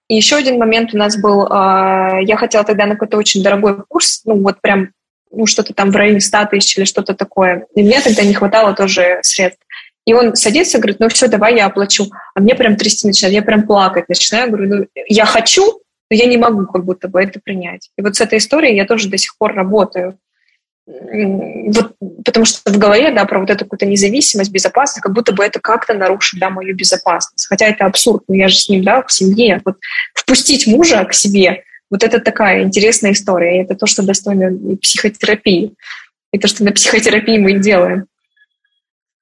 И 0.08 0.16
еще 0.16 0.36
один 0.36 0.58
момент 0.58 0.94
у 0.94 0.98
нас 0.98 1.16
был, 1.16 1.46
uh, 1.46 2.22
я 2.22 2.36
хотела 2.36 2.64
тогда 2.64 2.86
на 2.86 2.94
какой-то 2.94 3.16
очень 3.16 3.42
дорогой 3.42 3.82
курс, 3.86 4.22
ну, 4.24 4.42
вот 4.42 4.60
прям 4.60 4.90
ну, 5.30 5.46
что-то 5.46 5.74
там 5.74 5.90
в 5.90 5.96
районе 5.96 6.20
100 6.20 6.46
тысяч 6.50 6.76
или 6.76 6.84
что-то 6.84 7.14
такое. 7.14 7.66
И 7.74 7.82
мне 7.82 8.00
тогда 8.00 8.22
не 8.22 8.34
хватало 8.34 8.74
тоже 8.74 9.18
средств. 9.22 9.62
И 10.04 10.14
он 10.14 10.34
садится 10.34 10.78
и 10.78 10.80
говорит, 10.80 11.00
ну 11.00 11.08
все, 11.08 11.28
давай 11.28 11.56
я 11.56 11.66
оплачу. 11.66 12.06
А 12.34 12.40
мне 12.40 12.54
прям 12.54 12.76
трясти 12.76 13.06
начинает, 13.06 13.34
я 13.34 13.42
прям 13.42 13.66
плакать 13.66 14.08
начинаю. 14.08 14.50
Говорю, 14.50 14.68
ну 14.68 14.86
я 15.06 15.24
хочу, 15.24 15.80
но 16.10 16.16
я 16.16 16.26
не 16.26 16.36
могу 16.36 16.66
как 16.66 16.84
будто 16.84 17.08
бы 17.08 17.22
это 17.22 17.40
принять. 17.40 17.90
И 17.96 18.02
вот 18.02 18.16
с 18.16 18.20
этой 18.20 18.38
историей 18.38 18.76
я 18.76 18.84
тоже 18.84 19.08
до 19.08 19.16
сих 19.16 19.36
пор 19.38 19.54
работаю. 19.54 20.18
Вот, 20.84 21.94
потому 22.24 22.44
что 22.44 22.72
в 22.72 22.76
голове, 22.76 23.12
да, 23.12 23.24
про 23.24 23.38
вот 23.38 23.50
эту 23.50 23.64
какую-то 23.64 23.86
независимость, 23.86 24.50
безопасность, 24.50 25.02
как 25.02 25.12
будто 25.12 25.32
бы 25.32 25.44
это 25.44 25.60
как-то 25.60 25.94
нарушит, 25.94 26.40
да, 26.40 26.50
мою 26.50 26.74
безопасность. 26.74 27.46
Хотя 27.46 27.66
это 27.66 27.86
абсурд, 27.86 28.24
но 28.26 28.34
я 28.34 28.48
же 28.48 28.56
с 28.56 28.68
ним, 28.68 28.82
да, 28.82 29.02
в 29.02 29.12
семье. 29.12 29.60
Вот 29.64 29.76
впустить 30.14 30.66
мужа 30.66 31.04
к 31.04 31.14
себе, 31.14 31.62
вот 31.92 32.02
это 32.02 32.18
такая 32.18 32.62
интересная 32.62 33.12
история. 33.12 33.58
И 33.58 33.62
это 33.62 33.74
то, 33.76 33.86
что 33.86 34.02
достойно 34.02 34.76
психотерапии. 34.78 35.74
И 36.32 36.38
то, 36.38 36.48
что 36.48 36.64
на 36.64 36.72
психотерапии 36.72 37.38
мы 37.38 37.52
и 37.52 37.58
делаем. 37.58 38.06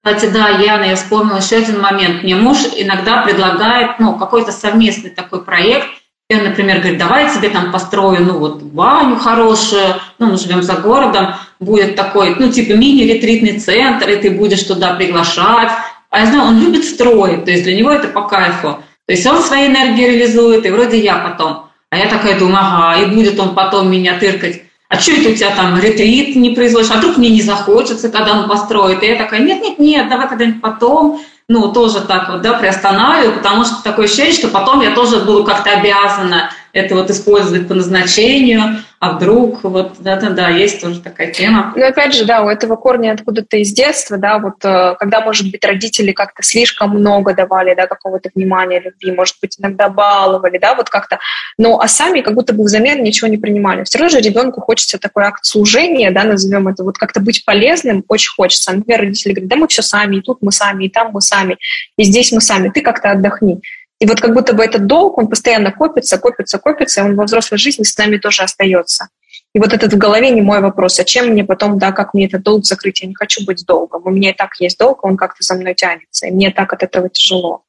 Кстати, 0.02 0.32
да, 0.32 0.48
Яна, 0.48 0.84
я 0.84 0.96
вспомнила 0.96 1.38
еще 1.38 1.56
один 1.56 1.80
момент. 1.80 2.22
Мне 2.22 2.36
муж 2.36 2.58
иногда 2.74 3.22
предлагает 3.22 3.98
ну, 3.98 4.16
какой-то 4.18 4.50
совместный 4.50 5.10
такой 5.10 5.44
проект. 5.44 5.88
Например, 6.30 6.78
говорит, 6.78 6.98
давай 6.98 7.24
я 7.24 7.34
тебе 7.34 7.48
там 7.48 7.72
построю, 7.72 8.24
ну 8.24 8.38
вот, 8.38 8.62
баню 8.62 9.16
хорошую, 9.16 9.96
ну, 10.18 10.26
мы 10.26 10.36
живем 10.36 10.62
за 10.62 10.74
городом, 10.74 11.34
будет 11.58 11.96
такой, 11.96 12.36
ну, 12.38 12.52
типа 12.52 12.74
мини-ретритный 12.76 13.58
центр, 13.58 14.08
и 14.08 14.16
ты 14.16 14.30
будешь 14.30 14.62
туда 14.62 14.94
приглашать. 14.94 15.70
А 16.10 16.20
я 16.20 16.26
знаю, 16.26 16.48
он 16.48 16.60
любит 16.60 16.84
строить, 16.84 17.44
то 17.44 17.50
есть 17.50 17.64
для 17.64 17.76
него 17.76 17.90
это 17.90 18.08
по 18.08 18.22
кайфу. 18.22 18.78
То 19.06 19.12
есть 19.12 19.26
он 19.26 19.42
свои 19.42 19.66
энергии 19.66 20.04
реализует, 20.04 20.64
и 20.64 20.70
вроде 20.70 21.00
я 21.00 21.16
потом. 21.16 21.66
А 21.90 21.98
я 21.98 22.06
такая 22.06 22.38
думаю, 22.38 22.58
ага, 22.60 23.02
и 23.02 23.06
будет 23.06 23.38
он 23.40 23.54
потом 23.54 23.90
меня 23.90 24.18
тыркать 24.18 24.62
а 24.90 24.98
что 24.98 25.12
это 25.12 25.30
у 25.30 25.34
тебя 25.34 25.54
там 25.54 25.78
ретрит 25.78 26.34
не 26.34 26.50
производишь, 26.50 26.90
а 26.90 26.98
вдруг 26.98 27.16
мне 27.16 27.30
не 27.30 27.42
захочется, 27.42 28.08
когда 28.08 28.32
он 28.32 28.48
построит. 28.48 29.04
И 29.04 29.06
я 29.06 29.14
такая, 29.14 29.40
нет-нет-нет, 29.40 30.08
давай 30.08 30.28
когда-нибудь 30.28 30.60
потом, 30.60 31.20
ну, 31.50 31.72
тоже 31.72 32.02
так 32.02 32.28
вот, 32.28 32.42
да, 32.42 32.52
приостанавливаю, 32.52 33.38
потому 33.38 33.64
что 33.64 33.82
такое 33.82 34.04
ощущение, 34.04 34.32
что 34.32 34.48
потом 34.48 34.80
я 34.82 34.94
тоже 34.94 35.18
буду 35.18 35.42
как-то 35.42 35.70
обязана 35.70 36.52
это 36.72 36.94
вот 36.94 37.10
использовать 37.10 37.68
по 37.68 37.74
назначению, 37.74 38.82
а 39.00 39.12
вдруг, 39.12 39.64
вот, 39.64 39.94
да-да-да, 39.98 40.50
есть 40.50 40.82
тоже 40.82 41.00
такая 41.00 41.32
тема. 41.32 41.72
Ну, 41.74 41.86
опять 41.86 42.14
же, 42.14 42.26
да, 42.26 42.42
у 42.42 42.48
этого 42.48 42.76
корня 42.76 43.12
откуда-то 43.12 43.56
из 43.56 43.72
детства, 43.72 44.18
да, 44.18 44.38
вот, 44.38 44.62
э, 44.62 44.94
когда, 44.98 45.22
может 45.22 45.50
быть, 45.50 45.64
родители 45.64 46.12
как-то 46.12 46.42
слишком 46.42 46.90
много 46.90 47.32
давали, 47.32 47.74
да, 47.74 47.86
какого-то 47.86 48.28
внимания, 48.34 48.78
любви, 48.78 49.10
может 49.12 49.36
быть, 49.40 49.58
иногда 49.58 49.88
баловали, 49.88 50.58
да, 50.58 50.74
вот 50.74 50.90
как-то, 50.90 51.18
но, 51.56 51.80
а 51.80 51.88
сами 51.88 52.20
как 52.20 52.34
будто 52.34 52.52
бы 52.52 52.62
взамен 52.62 53.02
ничего 53.02 53.28
не 53.28 53.38
принимали. 53.38 53.84
Все 53.84 53.98
равно 53.98 54.10
же 54.10 54.20
ребенку 54.20 54.60
хочется 54.60 54.98
такой 54.98 55.24
акт 55.24 55.46
служения, 55.46 56.10
да, 56.10 56.24
назовем 56.24 56.68
это, 56.68 56.84
вот 56.84 56.98
как-то 56.98 57.20
быть 57.20 57.44
полезным 57.46 58.04
очень 58.06 58.32
хочется. 58.36 58.70
Например, 58.72 59.00
родители 59.00 59.32
говорят, 59.32 59.48
да 59.48 59.56
мы 59.56 59.68
все 59.68 59.80
сами, 59.80 60.16
и 60.16 60.20
тут 60.20 60.42
мы 60.42 60.52
сами, 60.52 60.84
и 60.84 60.88
там 60.90 61.10
мы 61.12 61.22
сами, 61.22 61.56
и 61.96 62.04
здесь 62.04 62.32
мы 62.32 62.42
сами, 62.42 62.68
ты 62.68 62.82
как-то 62.82 63.12
отдохни. 63.12 63.62
И 64.00 64.06
вот 64.06 64.20
как 64.20 64.32
будто 64.34 64.54
бы 64.54 64.64
этот 64.64 64.86
долг, 64.86 65.18
он 65.18 65.28
постоянно 65.28 65.72
копится, 65.72 66.18
копится, 66.18 66.58
копится, 66.58 67.02
и 67.02 67.04
он 67.04 67.16
во 67.16 67.24
взрослой 67.24 67.58
жизни 67.58 67.84
с 67.84 67.96
нами 67.98 68.16
тоже 68.16 68.42
остается. 68.42 69.08
И 69.54 69.58
вот 69.58 69.72
этот 69.72 69.92
в 69.92 69.98
голове 69.98 70.30
не 70.30 70.40
мой 70.40 70.60
вопрос, 70.60 70.98
а 70.98 71.04
чем 71.04 71.28
мне 71.28 71.44
потом, 71.44 71.78
да, 71.78 71.92
как 71.92 72.14
мне 72.14 72.26
этот 72.26 72.42
долг 72.42 72.64
закрыть? 72.64 73.02
Я 73.02 73.08
не 73.08 73.14
хочу 73.14 73.44
быть 73.44 73.64
долгом. 73.66 74.02
У 74.04 74.10
меня 74.10 74.30
и 74.30 74.34
так 74.34 74.54
есть 74.58 74.78
долг, 74.78 75.04
он 75.04 75.16
как-то 75.16 75.42
за 75.42 75.54
мной 75.54 75.74
тянется, 75.74 76.26
и 76.26 76.30
мне 76.30 76.50
так 76.50 76.72
от 76.72 76.82
этого 76.82 77.10
тяжело. 77.10 77.62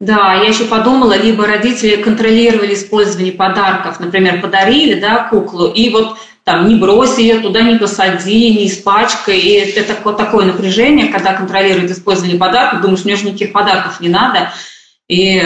Да, 0.00 0.34
я 0.42 0.48
еще 0.48 0.64
подумала, 0.64 1.12
либо 1.12 1.46
родители 1.46 2.02
контролировали 2.02 2.72
использование 2.72 3.34
подарков, 3.34 4.00
например, 4.00 4.40
подарили, 4.40 4.98
да, 4.98 5.28
куклу, 5.28 5.68
и 5.68 5.90
вот 5.90 6.16
там 6.42 6.66
не 6.66 6.76
брось 6.76 7.18
ее 7.18 7.40
туда, 7.40 7.60
не 7.60 7.76
посади, 7.76 8.54
не 8.56 8.66
испачкай, 8.66 9.38
и 9.38 9.52
это 9.52 9.94
вот 10.02 10.16
такое 10.16 10.46
напряжение, 10.46 11.08
когда 11.08 11.34
контролируют 11.34 11.90
использование 11.90 12.38
подарков, 12.38 12.80
думаешь, 12.80 13.04
мне 13.04 13.16
же 13.16 13.26
никаких 13.26 13.52
подарков 13.52 14.00
не 14.00 14.08
надо, 14.08 14.50
и 15.10 15.42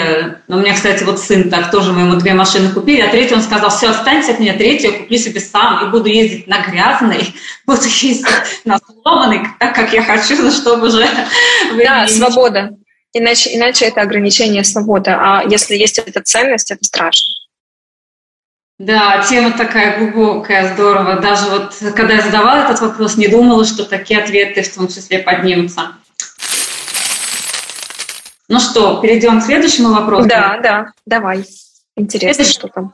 ну, 0.46 0.58
у 0.58 0.60
меня, 0.60 0.74
кстати, 0.74 1.04
вот 1.04 1.18
сын 1.18 1.48
так 1.48 1.70
тоже, 1.70 1.94
мы 1.94 2.02
ему 2.02 2.16
две 2.16 2.34
машины 2.34 2.70
купили, 2.70 3.00
а 3.00 3.08
третий 3.08 3.34
он 3.34 3.40
сказал, 3.40 3.70
все, 3.70 3.88
останься 3.88 4.32
от 4.32 4.38
меня, 4.38 4.52
третью 4.52 4.92
купи 4.92 5.16
себе 5.16 5.40
сам, 5.40 5.86
и 5.86 5.90
буду 5.90 6.06
ездить 6.10 6.46
на 6.46 6.60
грязной, 6.60 7.34
буду 7.66 7.84
ездить 7.84 8.26
на 8.66 8.78
сломанной, 8.78 9.46
так, 9.58 9.74
как 9.74 9.94
я 9.94 10.02
хочу, 10.02 10.42
но 10.42 10.50
чтобы 10.50 10.88
уже... 10.88 11.08
Да, 11.82 12.06
свобода. 12.08 12.76
Иначе, 13.14 13.56
иначе 13.56 13.86
это 13.86 14.02
ограничение 14.02 14.64
свободы. 14.64 15.12
А 15.12 15.42
если 15.48 15.76
есть 15.76 15.98
эта 15.98 16.20
ценность, 16.20 16.70
это 16.70 16.84
страшно. 16.84 17.32
Да, 18.78 19.24
тема 19.26 19.52
такая 19.52 19.98
глубокая, 19.98 20.74
здорово. 20.74 21.20
Даже 21.20 21.48
вот 21.48 21.74
когда 21.96 22.16
я 22.16 22.20
задавала 22.20 22.64
этот 22.64 22.82
вопрос, 22.82 23.16
не 23.16 23.28
думала, 23.28 23.64
что 23.64 23.84
такие 23.84 24.20
ответы 24.20 24.62
в 24.62 24.74
том 24.74 24.88
числе 24.88 25.20
поднимутся. 25.20 25.92
Ну 28.48 28.60
что, 28.60 29.00
перейдем 29.00 29.40
к 29.40 29.44
следующему 29.44 29.92
вопросу? 29.92 30.28
Да, 30.28 30.58
да, 30.62 30.86
давай. 31.06 31.44
Интересно, 31.96 32.42
Это 32.42 32.50
что 32.50 32.68
там. 32.68 32.92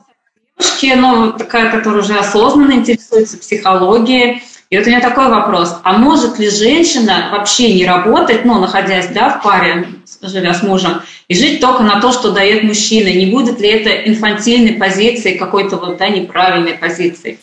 Девушки, 0.57 0.93
ну, 0.95 1.33
такая, 1.33 1.71
которая 1.71 2.01
уже 2.01 2.17
осознанно 2.17 2.73
интересуется 2.73 3.37
психологией. 3.37 4.43
И 4.69 4.77
вот 4.77 4.87
у 4.87 4.89
меня 4.89 5.01
такой 5.01 5.27
вопрос. 5.27 5.75
А 5.83 5.93
может 5.93 6.39
ли 6.39 6.49
женщина 6.49 7.29
вообще 7.31 7.73
не 7.73 7.85
работать, 7.85 8.45
ну, 8.45 8.59
находясь, 8.59 9.07
да, 9.07 9.29
в 9.29 9.43
паре, 9.43 9.87
живя 10.21 10.53
с 10.53 10.63
мужем, 10.63 11.01
и 11.27 11.35
жить 11.35 11.59
только 11.59 11.83
на 11.83 11.99
то, 11.99 12.13
что 12.13 12.31
дает 12.31 12.63
мужчина? 12.63 13.09
Не 13.09 13.25
будет 13.25 13.59
ли 13.59 13.69
это 13.69 13.89
инфантильной 13.89 14.73
позицией, 14.73 15.37
какой-то 15.37 15.77
вот, 15.77 15.97
да, 15.97 16.07
неправильной 16.07 16.75
позицией? 16.75 17.39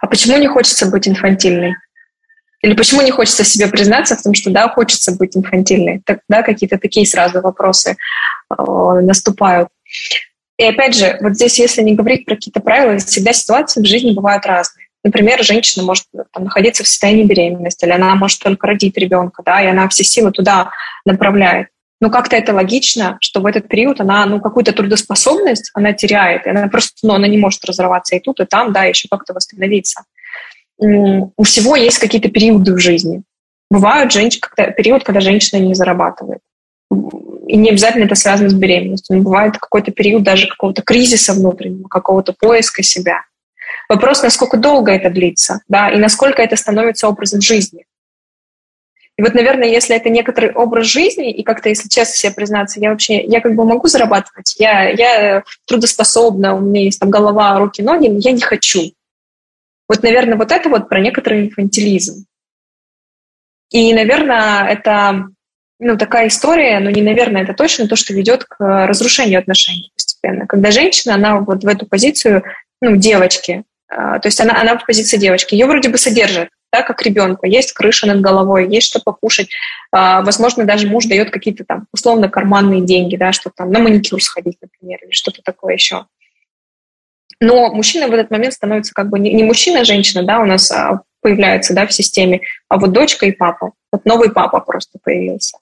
А 0.00 0.06
почему 0.06 0.36
не 0.36 0.48
хочется 0.48 0.90
быть 0.90 1.08
инфантильной? 1.08 1.76
Или 2.62 2.74
почему 2.74 3.02
не 3.02 3.10
хочется 3.10 3.44
себе 3.44 3.68
признаться 3.68 4.16
в 4.16 4.22
том, 4.22 4.34
что 4.34 4.50
да, 4.50 4.68
хочется 4.68 5.12
быть 5.12 5.36
инфантильной? 5.36 6.02
Тогда 6.04 6.42
какие-то 6.42 6.78
такие 6.78 7.06
сразу 7.06 7.40
вопросы 7.40 7.96
э, 8.50 8.54
наступают. 8.56 9.68
И 10.58 10.64
опять 10.64 10.94
же, 10.94 11.18
вот 11.20 11.34
здесь, 11.34 11.58
если 11.58 11.82
не 11.82 11.94
говорить 11.94 12.24
про 12.24 12.34
какие-то 12.34 12.60
правила, 12.60 12.98
всегда 12.98 13.32
ситуации 13.32 13.82
в 13.82 13.86
жизни 13.86 14.12
бывают 14.12 14.46
разные. 14.46 14.86
Например, 15.04 15.42
женщина 15.44 15.84
может 15.84 16.04
там, 16.32 16.44
находиться 16.44 16.82
в 16.82 16.88
состоянии 16.88 17.24
беременности, 17.24 17.84
или 17.84 17.92
она 17.92 18.14
может 18.16 18.40
только 18.40 18.66
родить 18.66 18.96
ребенка, 18.96 19.42
да, 19.44 19.60
и 19.62 19.66
она 19.66 19.88
все 19.88 20.02
силы 20.02 20.32
туда 20.32 20.70
направляет. 21.04 21.68
Но 22.00 22.10
как-то 22.10 22.36
это 22.36 22.52
логично, 22.52 23.16
что 23.20 23.40
в 23.40 23.46
этот 23.46 23.68
период 23.68 24.00
она, 24.00 24.26
ну, 24.26 24.40
какую-то 24.40 24.72
трудоспособность 24.72 25.70
она 25.74 25.92
теряет, 25.92 26.46
и 26.46 26.50
она 26.50 26.68
просто, 26.68 26.94
ну, 27.02 27.14
она 27.14 27.28
не 27.28 27.38
может 27.38 27.64
разорваться 27.64 28.16
и 28.16 28.20
тут, 28.20 28.40
и 28.40 28.44
там, 28.44 28.72
да, 28.72 28.84
еще 28.84 29.08
как-то 29.10 29.32
восстановиться. 29.32 30.02
У 30.78 31.42
всего 31.42 31.76
есть 31.76 31.98
какие-то 31.98 32.28
периоды 32.28 32.74
в 32.74 32.78
жизни. 32.78 33.22
Бывают 33.70 34.12
женщины, 34.12 34.40
когда, 34.40 34.70
период, 34.70 35.04
когда 35.04 35.20
женщина 35.20 35.60
не 35.60 35.74
зарабатывает. 35.74 36.40
И 37.48 37.56
не 37.56 37.70
обязательно 37.70 38.04
это 38.04 38.14
связано 38.14 38.48
с 38.48 38.54
беременностью. 38.54 39.16
Но 39.16 39.22
бывает 39.22 39.58
какой-то 39.58 39.90
период 39.90 40.22
даже 40.22 40.48
какого-то 40.48 40.82
кризиса 40.82 41.32
внутреннего, 41.32 41.88
какого-то 41.88 42.34
поиска 42.38 42.82
себя. 42.82 43.22
Вопрос, 43.88 44.22
насколько 44.22 44.56
долго 44.56 44.92
это 44.92 45.10
длится, 45.10 45.60
да, 45.68 45.90
и 45.90 45.98
насколько 45.98 46.42
это 46.42 46.56
становится 46.56 47.08
образом 47.08 47.40
жизни. 47.40 47.86
И 49.16 49.22
вот, 49.22 49.32
наверное, 49.32 49.68
если 49.68 49.96
это 49.96 50.10
некоторый 50.10 50.52
образ 50.52 50.86
жизни, 50.86 51.30
и 51.30 51.42
как-то, 51.42 51.70
если 51.70 51.88
честно 51.88 52.14
себе 52.14 52.32
признаться, 52.32 52.80
я 52.80 52.90
вообще, 52.90 53.22
я 53.24 53.40
как 53.40 53.54
бы 53.54 53.64
могу 53.64 53.86
зарабатывать, 53.86 54.56
я, 54.58 54.90
я 54.90 55.42
трудоспособна, 55.66 56.54
у 56.54 56.60
меня 56.60 56.82
есть 56.82 57.00
там 57.00 57.10
голова, 57.10 57.58
руки, 57.58 57.80
ноги, 57.80 58.08
но 58.08 58.18
я 58.18 58.32
не 58.32 58.42
хочу. 58.42 58.92
Вот, 59.88 60.02
наверное, 60.02 60.36
вот 60.36 60.52
это 60.52 60.68
вот 60.68 60.88
про 60.88 61.00
некоторый 61.00 61.46
инфантилизм. 61.46 62.26
И, 63.70 63.92
наверное, 63.94 64.68
это 64.68 65.28
ну, 65.78 65.96
такая 65.98 66.28
история, 66.28 66.80
но 66.80 66.90
не 66.90 67.02
наверное, 67.02 67.42
это 67.42 67.52
точно 67.52 67.88
то, 67.88 67.96
что 67.96 68.14
ведет 68.14 68.44
к 68.44 68.58
разрушению 68.58 69.38
отношений 69.38 69.90
постепенно. 69.94 70.46
Когда 70.46 70.70
женщина, 70.70 71.14
она 71.14 71.40
вот 71.40 71.64
в 71.64 71.68
эту 71.68 71.86
позицию, 71.86 72.44
ну, 72.80 72.96
девочки, 72.96 73.64
а, 73.88 74.18
то 74.18 74.28
есть 74.28 74.40
она, 74.40 74.60
она 74.60 74.78
в 74.78 74.86
позиции 74.86 75.16
девочки, 75.16 75.54
ее 75.54 75.66
вроде 75.66 75.88
бы 75.88 75.98
содержит, 75.98 76.48
да, 76.72 76.82
как 76.82 77.02
ребенка, 77.02 77.46
есть 77.46 77.72
крыша 77.72 78.06
над 78.06 78.20
головой, 78.20 78.68
есть 78.68 78.86
что 78.86 79.00
покушать, 79.00 79.48
а, 79.92 80.22
возможно, 80.22 80.64
даже 80.64 80.88
муж 80.88 81.06
дает 81.06 81.30
какие-то 81.30 81.64
там 81.64 81.86
условно 81.92 82.28
карманные 82.28 82.82
деньги, 82.82 83.16
да, 83.16 83.32
что 83.32 83.50
там 83.54 83.70
на 83.70 83.78
маникюр 83.78 84.22
сходить, 84.22 84.56
например, 84.60 84.98
или 85.04 85.12
что-то 85.12 85.42
такое 85.44 85.74
еще. 85.74 86.06
Но 87.40 87.72
мужчина 87.72 88.08
в 88.08 88.12
этот 88.12 88.30
момент 88.30 88.54
становится 88.54 88.94
как 88.94 89.10
бы 89.10 89.18
не, 89.18 89.44
мужчина, 89.44 89.80
а 89.80 89.84
женщина, 89.84 90.22
да, 90.22 90.40
у 90.40 90.46
нас 90.46 90.70
а, 90.70 91.02
появляется, 91.20 91.74
да, 91.74 91.86
в 91.86 91.92
системе, 91.92 92.40
а 92.68 92.78
вот 92.78 92.92
дочка 92.92 93.26
и 93.26 93.32
папа. 93.32 93.72
Вот 93.92 94.04
новый 94.04 94.32
папа 94.32 94.60
просто 94.60 94.98
появился. 95.02 95.58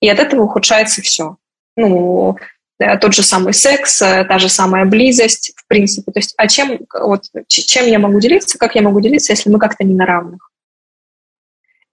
И 0.00 0.08
от 0.08 0.18
этого 0.18 0.42
ухудшается 0.42 1.02
все. 1.02 1.36
Ну, 1.76 2.36
тот 3.00 3.14
же 3.14 3.22
самый 3.22 3.52
секс, 3.52 4.00
э, 4.00 4.24
та 4.24 4.38
же 4.38 4.48
самая 4.48 4.86
близость, 4.86 5.52
в 5.56 5.66
принципе. 5.66 6.12
То 6.12 6.18
есть, 6.18 6.34
а 6.36 6.48
чем, 6.48 6.80
вот, 6.98 7.24
чем 7.46 7.86
я 7.86 7.98
могу 7.98 8.20
делиться, 8.20 8.58
как 8.58 8.74
я 8.74 8.82
могу 8.82 9.00
делиться, 9.00 9.32
если 9.32 9.50
мы 9.50 9.58
как-то 9.58 9.84
не 9.84 9.94
на 9.94 10.06
равных? 10.06 10.50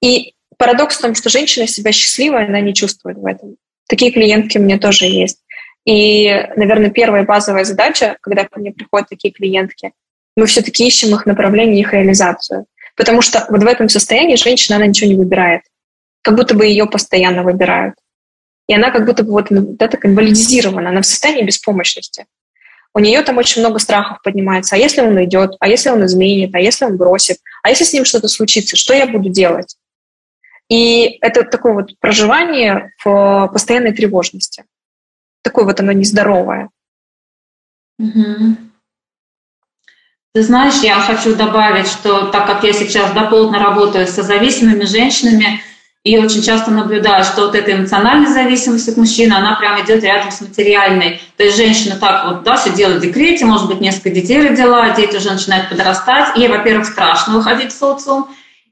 И 0.01 0.33
парадокс 0.57 0.97
в 0.97 1.01
том, 1.01 1.15
что 1.15 1.29
женщина 1.29 1.67
себя 1.67 1.91
счастливой, 1.91 2.45
она 2.45 2.61
не 2.61 2.73
чувствует 2.73 3.17
в 3.17 3.25
этом. 3.25 3.57
Такие 3.89 4.11
клиентки 4.11 4.57
у 4.57 4.61
меня 4.61 4.79
тоже 4.79 5.05
есть. 5.05 5.39
И, 5.87 6.29
наверное, 6.57 6.89
первая 6.89 7.23
базовая 7.23 7.63
задача, 7.63 8.17
когда 8.19 8.43
ко 8.43 8.59
мне 8.59 8.73
приходят 8.73 9.07
такие 9.07 9.33
клиентки, 9.33 9.93
мы 10.35 10.45
все-таки 10.45 10.85
ищем 10.85 11.15
их 11.15 11.25
направление, 11.25 11.79
их 11.79 11.93
реализацию. 11.93 12.65
Потому 12.97 13.21
что 13.21 13.45
вот 13.49 13.63
в 13.63 13.65
этом 13.65 13.87
состоянии 13.87 14.35
женщина, 14.35 14.75
она 14.75 14.87
ничего 14.87 15.09
не 15.09 15.15
выбирает. 15.15 15.61
Как 16.23 16.35
будто 16.35 16.55
бы 16.55 16.65
ее 16.65 16.87
постоянно 16.87 17.43
выбирают. 17.43 17.95
И 18.67 18.75
она 18.75 18.91
как 18.91 19.05
будто 19.05 19.23
бы 19.23 19.31
вот, 19.31 19.47
да, 19.49 19.87
так 19.87 20.05
инвалидизирована, 20.05 20.89
она 20.89 21.01
в 21.01 21.05
состоянии 21.05 21.43
беспомощности. 21.43 22.25
У 22.93 22.99
нее 22.99 23.21
там 23.21 23.37
очень 23.37 23.61
много 23.61 23.79
страхов 23.79 24.21
поднимается. 24.21 24.75
А 24.75 24.77
если 24.77 24.99
он 24.99 25.15
уйдет? 25.15 25.55
А 25.61 25.69
если 25.69 25.89
он 25.89 26.05
изменит? 26.05 26.53
А 26.53 26.59
если 26.59 26.83
он 26.83 26.97
бросит? 26.97 27.37
А 27.63 27.69
если 27.69 27.85
с 27.85 27.93
ним 27.93 28.03
что-то 28.03 28.27
случится? 28.27 28.75
Что 28.75 28.93
я 28.93 29.07
буду 29.07 29.29
делать? 29.29 29.77
И 30.67 31.17
это 31.21 31.43
такое 31.43 31.71
вот 31.71 31.97
проживание 31.99 32.91
в 33.05 33.49
постоянной 33.53 33.93
тревожности 33.93 34.65
такое 35.47 35.65
вот 35.65 35.79
оно 35.79 35.91
нездоровое. 35.91 36.69
Угу. 37.99 38.57
Ты 40.33 40.43
знаешь, 40.43 40.81
я 40.83 40.99
хочу 40.99 41.35
добавить, 41.35 41.87
что 41.87 42.27
так 42.27 42.45
как 42.45 42.63
я 42.63 42.73
сейчас 42.73 43.11
дополнительно 43.11 43.63
работаю 43.63 44.05
с 44.05 44.15
зависимыми 44.15 44.83
женщинами, 44.83 45.61
и 46.03 46.17
очень 46.17 46.41
часто 46.41 46.71
наблюдаю, 46.71 47.23
что 47.23 47.47
вот 47.47 47.55
эта 47.55 47.73
эмоциональная 47.73 48.31
зависимость 48.31 48.87
от 48.87 48.97
мужчины, 48.97 49.33
она 49.33 49.55
прям 49.55 49.83
идет 49.83 50.03
рядом 50.03 50.31
с 50.31 50.39
материальной. 50.39 51.19
То 51.35 51.43
есть 51.43 51.57
женщина 51.57 51.97
так 51.99 52.25
вот, 52.25 52.43
да, 52.43 52.55
сидела 52.55 52.93
в 52.93 53.01
декрете, 53.01 53.45
может 53.45 53.67
быть, 53.67 53.81
несколько 53.81 54.11
детей 54.11 54.47
родила, 54.47 54.89
дети 54.91 55.17
уже 55.17 55.31
начинают 55.31 55.69
подрастать. 55.69 56.37
Ей, 56.37 56.47
во-первых, 56.47 56.85
страшно 56.85 57.33
выходить 57.33 57.73
в 57.73 57.77
социум, 57.77 58.27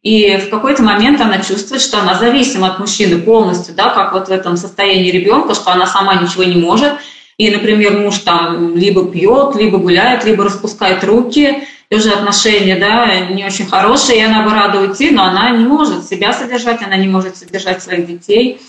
и 0.05 0.37
в 0.37 0.51
какой-то 0.51 0.83
момент 0.83 1.19
она 1.19 1.39
чувствует, 1.39 1.81
что 1.81 1.99
она 1.99 2.13
зависима 2.13 2.67
от 2.67 2.77
мужчины 2.77 3.17
полностью, 3.17 3.73
да, 3.73 3.89
как 3.89 4.13
вот 4.13 4.27
в 4.27 4.31
этом 4.31 4.55
состоянии 4.55 5.09
ребенка, 5.09 5.55
что 5.55 5.71
она 5.71 5.87
сама 5.87 6.13
ничего 6.13 6.43
не 6.43 6.61
может. 6.61 6.93
И, 7.39 7.49
например, 7.49 7.97
муж 7.97 8.19
там 8.19 8.77
либо 8.77 9.11
пьет, 9.11 9.55
либо 9.55 9.79
гуляет, 9.79 10.23
либо 10.23 10.43
распускает 10.43 11.03
руки, 11.03 11.63
и 11.89 11.95
уже 11.95 12.11
отношения, 12.11 12.75
да, 12.75 13.33
не 13.33 13.43
очень 13.43 13.65
хорошие, 13.65 14.19
и 14.19 14.23
она 14.23 14.43
бы 14.43 14.51
рада 14.51 14.79
уйти, 14.79 15.09
но 15.09 15.23
она 15.23 15.49
не 15.49 15.65
может 15.65 16.05
себя 16.05 16.33
содержать, 16.33 16.83
она 16.83 16.97
не 16.97 17.07
может 17.07 17.35
содержать 17.35 17.81
своих 17.81 18.05
детей. 18.05 18.61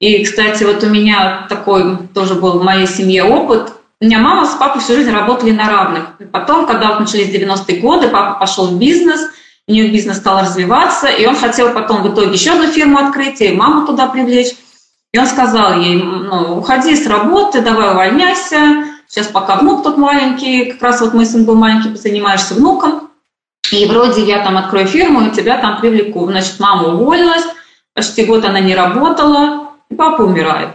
И, 0.00 0.22
кстати, 0.22 0.64
вот 0.64 0.84
у 0.84 0.88
меня 0.90 1.46
такой 1.48 1.96
тоже 2.14 2.34
был 2.34 2.58
в 2.58 2.62
моей 2.62 2.86
семье 2.86 3.24
опыт. 3.24 3.72
У 4.02 4.04
меня 4.04 4.18
мама 4.18 4.44
с 4.44 4.54
папой 4.56 4.82
всю 4.82 4.96
жизнь 4.96 5.10
работали 5.10 5.50
на 5.50 5.66
равных. 5.66 6.04
И 6.18 6.24
потом, 6.24 6.66
когда 6.66 7.00
начались 7.00 7.34
90-е 7.34 7.80
годы, 7.80 8.08
папа 8.08 8.38
пошел 8.38 8.66
в 8.66 8.78
бизнес– 8.78 9.30
у 9.68 9.72
нее 9.72 9.90
бизнес 9.90 10.16
стал 10.16 10.40
развиваться, 10.40 11.08
и 11.08 11.26
он 11.26 11.36
хотел 11.36 11.74
потом 11.74 12.02
в 12.02 12.12
итоге 12.12 12.32
еще 12.32 12.52
одну 12.52 12.68
фирму 12.68 12.98
открыть, 12.98 13.40
и 13.42 13.52
маму 13.52 13.86
туда 13.86 14.06
привлечь. 14.08 14.56
И 15.12 15.18
он 15.18 15.26
сказал 15.26 15.78
ей, 15.78 16.02
ну, 16.02 16.58
уходи 16.58 16.96
с 16.96 17.06
работы, 17.06 17.60
давай 17.60 17.92
увольняйся, 17.92 18.84
сейчас 19.06 19.26
пока 19.26 19.56
внук 19.56 19.82
тут 19.82 19.98
маленький, 19.98 20.72
как 20.72 20.82
раз 20.82 21.00
вот 21.02 21.12
мой 21.12 21.26
сын 21.26 21.44
был 21.44 21.54
маленький, 21.54 21.94
занимаешься 21.96 22.54
внуком, 22.54 23.10
и 23.70 23.84
вроде 23.84 24.24
я 24.24 24.42
там 24.42 24.56
открою 24.56 24.86
фирму, 24.86 25.26
и 25.26 25.30
тебя 25.30 25.58
там 25.58 25.80
привлеку. 25.80 26.26
Значит, 26.26 26.58
мама 26.58 26.88
уволилась, 26.88 27.44
почти 27.94 28.24
год 28.24 28.44
она 28.46 28.60
не 28.60 28.74
работала, 28.74 29.68
и 29.90 29.94
папа 29.94 30.22
умирает 30.22 30.70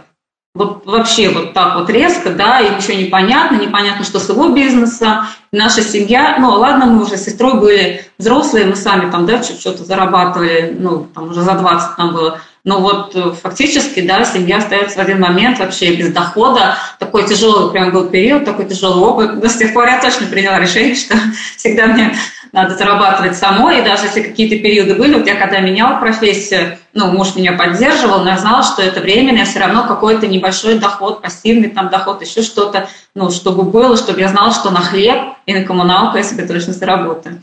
вот 0.54 0.86
вообще 0.86 1.30
вот 1.30 1.52
так 1.52 1.74
вот 1.74 1.90
резко, 1.90 2.30
да, 2.30 2.60
и 2.60 2.76
ничего 2.76 2.96
не 2.96 3.06
понятно, 3.06 3.56
непонятно, 3.56 4.04
что 4.04 4.20
с 4.20 4.28
его 4.28 4.50
бизнеса, 4.50 5.26
наша 5.50 5.82
семья, 5.82 6.36
ну, 6.38 6.50
ладно, 6.50 6.86
мы 6.86 7.02
уже 7.02 7.16
с 7.16 7.24
сестрой 7.24 7.58
были 7.58 8.04
взрослые, 8.18 8.66
мы 8.66 8.76
сами 8.76 9.10
там, 9.10 9.26
да, 9.26 9.42
что-то 9.42 9.84
зарабатывали, 9.84 10.76
ну, 10.78 11.08
там 11.12 11.30
уже 11.30 11.42
за 11.42 11.54
20 11.54 11.98
нам 11.98 12.14
было, 12.14 12.38
но 12.64 12.80
вот 12.80 13.14
э, 13.14 13.32
фактически, 13.32 14.00
да, 14.00 14.24
семья 14.24 14.56
остается 14.56 14.96
в 14.96 15.00
один 15.00 15.20
момент 15.20 15.58
вообще 15.58 15.94
без 15.94 16.10
дохода, 16.12 16.76
такой 16.98 17.26
тяжелый 17.26 17.70
прям 17.70 17.92
был 17.92 18.08
период, 18.08 18.46
такой 18.46 18.64
тяжелый 18.64 19.04
опыт, 19.04 19.42
но 19.42 19.48
с 19.48 19.56
тех 19.56 19.74
пор 19.74 19.86
я 19.86 20.00
точно 20.00 20.26
приняла 20.26 20.58
решение, 20.58 20.94
что 20.94 21.14
всегда 21.56 21.86
мне 21.86 22.14
надо 22.52 22.74
зарабатывать 22.76 23.36
самой, 23.36 23.80
и 23.80 23.84
даже 23.84 24.06
если 24.06 24.22
какие-то 24.22 24.56
периоды 24.62 24.94
были, 24.94 25.14
вот 25.14 25.26
я 25.26 25.34
когда 25.34 25.60
меняла 25.60 25.98
профессию, 25.98 26.78
ну, 26.94 27.10
муж 27.10 27.34
меня 27.34 27.52
поддерживал, 27.52 28.20
но 28.22 28.30
я 28.30 28.38
знала, 28.38 28.62
что 28.62 28.80
это 28.80 29.00
временно, 29.00 29.38
я 29.38 29.44
все 29.44 29.58
равно 29.58 29.86
какой-то 29.86 30.26
небольшой 30.26 30.78
доход, 30.78 31.20
пассивный 31.20 31.68
там 31.68 31.90
доход, 31.90 32.22
еще 32.22 32.40
что-то, 32.40 32.88
ну, 33.14 33.30
чтобы 33.30 33.64
было, 33.64 33.96
чтобы 33.98 34.20
я 34.20 34.28
знала, 34.28 34.52
что 34.52 34.70
на 34.70 34.80
хлеб 34.80 35.34
и 35.44 35.52
на 35.52 35.64
коммуналку 35.64 36.16
я 36.16 36.22
себе 36.22 36.46
точно 36.46 36.72
заработаю. 36.72 37.42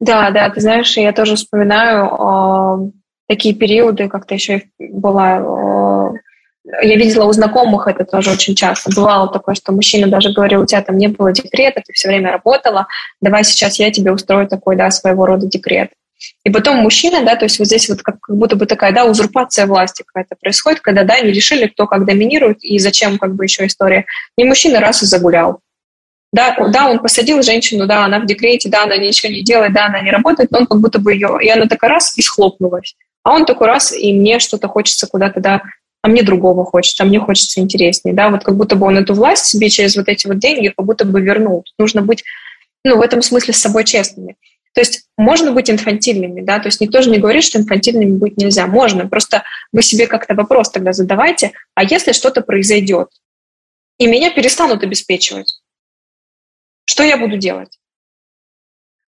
Да, 0.00 0.30
да, 0.32 0.50
ты 0.50 0.60
знаешь, 0.60 0.96
я 0.96 1.12
тоже 1.12 1.36
вспоминаю 1.36 2.90
э, 2.90 3.01
такие 3.34 3.54
периоды, 3.54 4.08
как-то 4.08 4.34
еще 4.34 4.62
была 4.78 5.38
э, 5.38 6.82
я 6.82 6.96
видела 6.96 7.24
у 7.24 7.32
знакомых 7.32 7.88
это 7.88 8.04
тоже 8.04 8.30
очень 8.30 8.54
часто. 8.54 8.90
Бывало 8.94 9.28
такое, 9.32 9.54
что 9.54 9.72
мужчина 9.72 10.06
даже 10.06 10.32
говорил, 10.32 10.62
у 10.62 10.66
тебя 10.66 10.82
там 10.82 10.96
не 10.98 11.08
было 11.08 11.32
декрета, 11.32 11.82
ты 11.84 11.92
все 11.92 12.08
время 12.08 12.30
работала, 12.30 12.86
давай 13.20 13.44
сейчас 13.44 13.78
я 13.78 13.90
тебе 13.90 14.12
устрою 14.12 14.46
такой, 14.46 14.76
да, 14.76 14.90
своего 14.90 15.26
рода 15.26 15.46
декрет. 15.46 15.90
И 16.44 16.50
потом 16.50 16.76
мужчина, 16.76 17.24
да, 17.24 17.34
то 17.36 17.46
есть 17.46 17.58
вот 17.58 17.66
здесь 17.66 17.88
вот 17.88 18.02
как, 18.02 18.20
как 18.20 18.36
будто 18.36 18.54
бы 18.54 18.66
такая, 18.66 18.92
да, 18.92 19.06
узурпация 19.06 19.66
власти 19.66 20.04
какая-то 20.06 20.36
происходит, 20.40 20.80
когда, 20.80 21.02
да, 21.04 21.18
не 21.20 21.32
решили, 21.32 21.66
кто 21.66 21.86
как 21.86 22.04
доминирует 22.04 22.62
и 22.62 22.78
зачем 22.78 23.18
как 23.18 23.34
бы 23.34 23.44
еще 23.44 23.66
история. 23.66 24.04
И 24.36 24.44
мужчина 24.44 24.78
раз 24.78 25.02
и 25.02 25.06
загулял. 25.06 25.60
Да, 26.32 26.56
да, 26.72 26.88
он 26.88 26.98
посадил 26.98 27.42
женщину, 27.42 27.86
да, 27.86 28.04
она 28.06 28.18
в 28.18 28.26
декрете, 28.26 28.70
да, 28.70 28.84
она 28.84 28.96
ничего 28.96 29.30
не 29.30 29.42
делает, 29.42 29.74
да, 29.74 29.86
она 29.86 30.00
не 30.00 30.10
работает, 30.10 30.50
но 30.50 30.60
он 30.60 30.66
как 30.66 30.80
будто 30.80 30.98
бы 30.98 31.12
ее, 31.12 31.38
и 31.42 31.48
она 31.50 31.66
такая 31.66 31.90
раз 31.90 32.16
и 32.16 32.22
схлопнулась. 32.22 32.96
А 33.22 33.34
он 33.34 33.44
такой 33.44 33.66
раз, 33.66 33.92
и 33.92 34.12
мне 34.14 34.38
что-то 34.38 34.68
хочется 34.68 35.06
куда-то, 35.06 35.40
да, 35.40 35.62
а 36.00 36.08
мне 36.08 36.22
другого 36.22 36.64
хочется, 36.64 37.04
а 37.04 37.06
мне 37.06 37.20
хочется 37.20 37.60
интереснее, 37.60 38.14
да, 38.14 38.30
вот 38.30 38.44
как 38.44 38.56
будто 38.56 38.76
бы 38.76 38.86
он 38.86 38.96
эту 38.96 39.14
власть 39.14 39.44
себе 39.44 39.68
через 39.68 39.94
вот 39.94 40.08
эти 40.08 40.26
вот 40.26 40.38
деньги 40.38 40.72
как 40.74 40.84
будто 40.86 41.04
бы 41.04 41.20
вернул. 41.20 41.64
Нужно 41.78 42.00
быть, 42.00 42.24
ну, 42.82 42.96
в 42.96 43.02
этом 43.02 43.20
смысле 43.20 43.52
с 43.52 43.58
собой 43.58 43.84
честными. 43.84 44.36
То 44.74 44.80
есть 44.80 45.04
можно 45.18 45.52
быть 45.52 45.70
инфантильными, 45.70 46.40
да, 46.40 46.58
то 46.58 46.68
есть 46.68 46.80
никто 46.80 47.02
же 47.02 47.10
не 47.10 47.18
говорит, 47.18 47.44
что 47.44 47.58
инфантильными 47.58 48.16
быть 48.16 48.38
нельзя. 48.38 48.66
Можно, 48.66 49.06
просто 49.06 49.44
вы 49.70 49.82
себе 49.82 50.06
как-то 50.06 50.34
вопрос 50.34 50.70
тогда 50.70 50.94
задавайте, 50.94 51.52
а 51.74 51.84
если 51.84 52.12
что-то 52.12 52.40
произойдет, 52.40 53.08
и 53.98 54.06
меня 54.06 54.30
перестанут 54.30 54.82
обеспечивать, 54.82 55.61
что 56.84 57.02
я 57.02 57.16
буду 57.16 57.36
делать? 57.36 57.78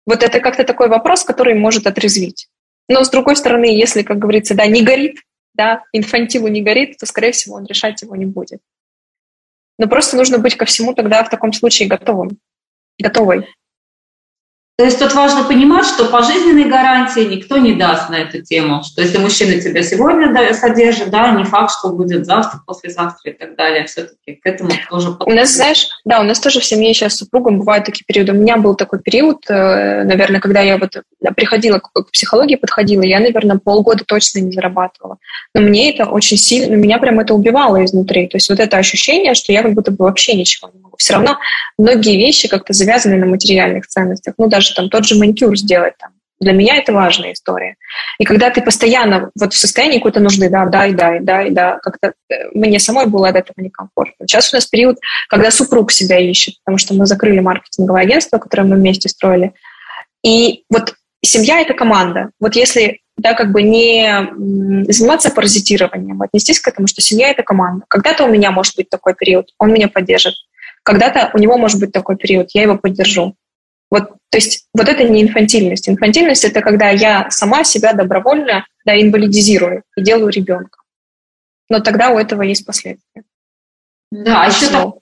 Вот 0.06 0.22
это 0.22 0.40
как-то 0.40 0.64
такой 0.64 0.88
вопрос, 0.88 1.24
который 1.24 1.54
может 1.54 1.86
отрезвить. 1.86 2.48
Но 2.88 3.04
с 3.04 3.10
другой 3.10 3.36
стороны, 3.36 3.64
если, 3.64 4.02
как 4.02 4.18
говорится, 4.18 4.54
да, 4.54 4.66
не 4.66 4.82
горит, 4.82 5.18
да, 5.54 5.84
инфантилу 5.92 6.48
не 6.48 6.62
горит, 6.62 6.98
то, 6.98 7.06
скорее 7.06 7.32
всего, 7.32 7.56
он 7.56 7.64
решать 7.64 8.02
его 8.02 8.14
не 8.16 8.26
будет. 8.26 8.60
Но 9.78 9.88
просто 9.88 10.16
нужно 10.16 10.38
быть 10.38 10.56
ко 10.56 10.66
всему 10.66 10.94
тогда 10.94 11.24
в 11.24 11.30
таком 11.30 11.52
случае 11.52 11.88
готовым, 11.88 12.38
готовой. 12.98 13.48
То 14.76 14.84
есть 14.84 14.98
тут 14.98 15.14
важно 15.14 15.44
понимать, 15.44 15.86
что 15.86 16.06
пожизненной 16.06 16.64
гарантии 16.64 17.20
никто 17.20 17.58
не 17.58 17.74
даст 17.74 18.10
на 18.10 18.16
эту 18.16 18.42
тему, 18.42 18.82
что 18.82 19.02
если 19.02 19.18
мужчина 19.18 19.60
тебя 19.60 19.84
сегодня 19.84 20.52
содержит, 20.52 21.10
да, 21.10 21.30
не 21.30 21.44
факт, 21.44 21.72
что 21.78 21.90
будет 21.90 22.26
завтра, 22.26 22.60
послезавтра 22.66 23.30
и 23.30 23.34
так 23.34 23.54
далее, 23.54 23.86
все-таки 23.86 24.34
к 24.34 24.44
этому 24.44 24.72
тоже... 24.90 25.16
У 25.24 25.32
нас, 25.32 25.52
знаешь, 25.52 25.86
да, 26.04 26.18
у 26.18 26.24
нас 26.24 26.40
тоже 26.40 26.58
в 26.58 26.64
семье 26.64 26.92
сейчас 26.92 27.14
с 27.14 27.18
супругом 27.18 27.60
бывают 27.60 27.84
такие 27.84 28.04
периоды. 28.04 28.32
У 28.32 28.36
меня 28.36 28.56
был 28.56 28.74
такой 28.74 28.98
период, 28.98 29.48
э, 29.48 30.02
наверное, 30.02 30.40
когда 30.40 30.60
я 30.60 30.76
вот 30.76 30.96
приходила 31.32 31.78
к 31.78 32.10
психологии, 32.10 32.56
подходила, 32.56 33.02
я, 33.02 33.20
наверное, 33.20 33.58
полгода 33.58 34.04
точно 34.04 34.40
не 34.40 34.50
зарабатывала. 34.50 35.18
Но 35.54 35.60
мне 35.60 35.94
это 35.94 36.06
очень 36.06 36.36
сильно, 36.36 36.74
меня 36.74 36.98
прям 36.98 37.20
это 37.20 37.32
убивало 37.32 37.84
изнутри. 37.84 38.26
То 38.26 38.36
есть 38.36 38.50
вот 38.50 38.58
это 38.58 38.76
ощущение, 38.76 39.34
что 39.34 39.52
я 39.52 39.62
как 39.62 39.74
будто 39.74 39.92
бы 39.92 40.04
вообще 40.04 40.34
ничего 40.34 40.70
не 40.74 40.80
могу. 40.80 40.96
Все 40.98 41.14
равно 41.14 41.38
многие 41.78 42.16
вещи 42.16 42.48
как-то 42.48 42.72
завязаны 42.72 43.16
на 43.16 43.26
материальных 43.26 43.86
ценностях. 43.86 44.34
Ну, 44.36 44.48
даже 44.48 44.64
даже 44.64 44.74
там 44.74 44.88
тот 44.88 45.04
же 45.04 45.16
маникюр 45.16 45.56
сделать. 45.56 45.94
Там. 45.98 46.10
Для 46.40 46.52
меня 46.52 46.76
это 46.76 46.92
важная 46.92 47.32
история. 47.32 47.76
И 48.18 48.24
когда 48.24 48.50
ты 48.50 48.60
постоянно 48.60 49.30
вот 49.38 49.52
в 49.52 49.56
состоянии 49.56 49.98
какой-то 49.98 50.20
нужды, 50.20 50.48
да, 50.48 50.66
да, 50.66 50.86
и 50.86 50.92
да, 50.92 51.16
и 51.16 51.20
да, 51.20 51.42
и 51.42 51.50
да, 51.50 51.78
как-то 51.78 52.12
э, 52.28 52.48
мне 52.52 52.80
самой 52.80 53.06
было 53.06 53.28
от 53.28 53.36
этого 53.36 53.54
некомфортно. 53.58 54.26
Сейчас 54.26 54.52
у 54.52 54.56
нас 54.56 54.66
период, 54.66 54.98
когда 55.28 55.50
супруг 55.50 55.92
себя 55.92 56.18
ищет, 56.18 56.56
потому 56.64 56.78
что 56.78 56.94
мы 56.94 57.06
закрыли 57.06 57.40
маркетинговое 57.40 58.02
агентство, 58.02 58.38
которое 58.38 58.64
мы 58.64 58.76
вместе 58.76 59.08
строили. 59.08 59.52
И 60.24 60.64
вот 60.70 60.94
семья— 61.24 61.60
это 61.62 61.74
команда. 61.74 62.30
Вот 62.40 62.56
если 62.56 63.00
да, 63.16 63.34
как 63.34 63.52
бы 63.52 63.62
не 63.62 64.28
заниматься 64.92 65.30
паразитированием, 65.30 66.20
отнестись 66.20 66.60
к 66.60 66.68
этому, 66.68 66.88
что 66.88 67.00
семья— 67.00 67.28
это 67.30 67.42
команда. 67.42 67.84
Когда-то 67.88 68.24
у 68.24 68.28
меня 68.28 68.50
может 68.50 68.76
быть 68.76 68.90
такой 68.90 69.14
период, 69.14 69.50
он 69.58 69.72
меня 69.72 69.88
поддержит. 69.88 70.34
Когда-то 70.82 71.30
у 71.32 71.38
него 71.38 71.56
может 71.56 71.78
быть 71.80 71.92
такой 71.92 72.16
период, 72.16 72.50
я 72.54 72.62
его 72.62 72.76
поддержу. 72.76 73.36
Вот, 73.90 74.10
то 74.30 74.38
есть 74.38 74.66
вот 74.74 74.88
это 74.88 75.04
не 75.04 75.22
инфантильность. 75.22 75.88
Инфантильность— 75.88 76.44
это 76.46 76.60
когда 76.60 76.90
я 76.90 77.30
сама 77.30 77.62
себя 77.62 77.92
добровольно 77.92 78.66
да, 78.84 79.00
инвалидизирую 79.00 79.84
и 79.96 80.02
делаю 80.02 80.30
ребенка. 80.30 80.80
Но 81.68 81.80
тогда 81.80 82.10
у 82.10 82.18
этого 82.18 82.42
есть 82.42 82.66
последствия. 82.66 83.22
Да, 84.10 84.42
а 84.42 84.48
еще 84.48 84.68
так 84.68 84.94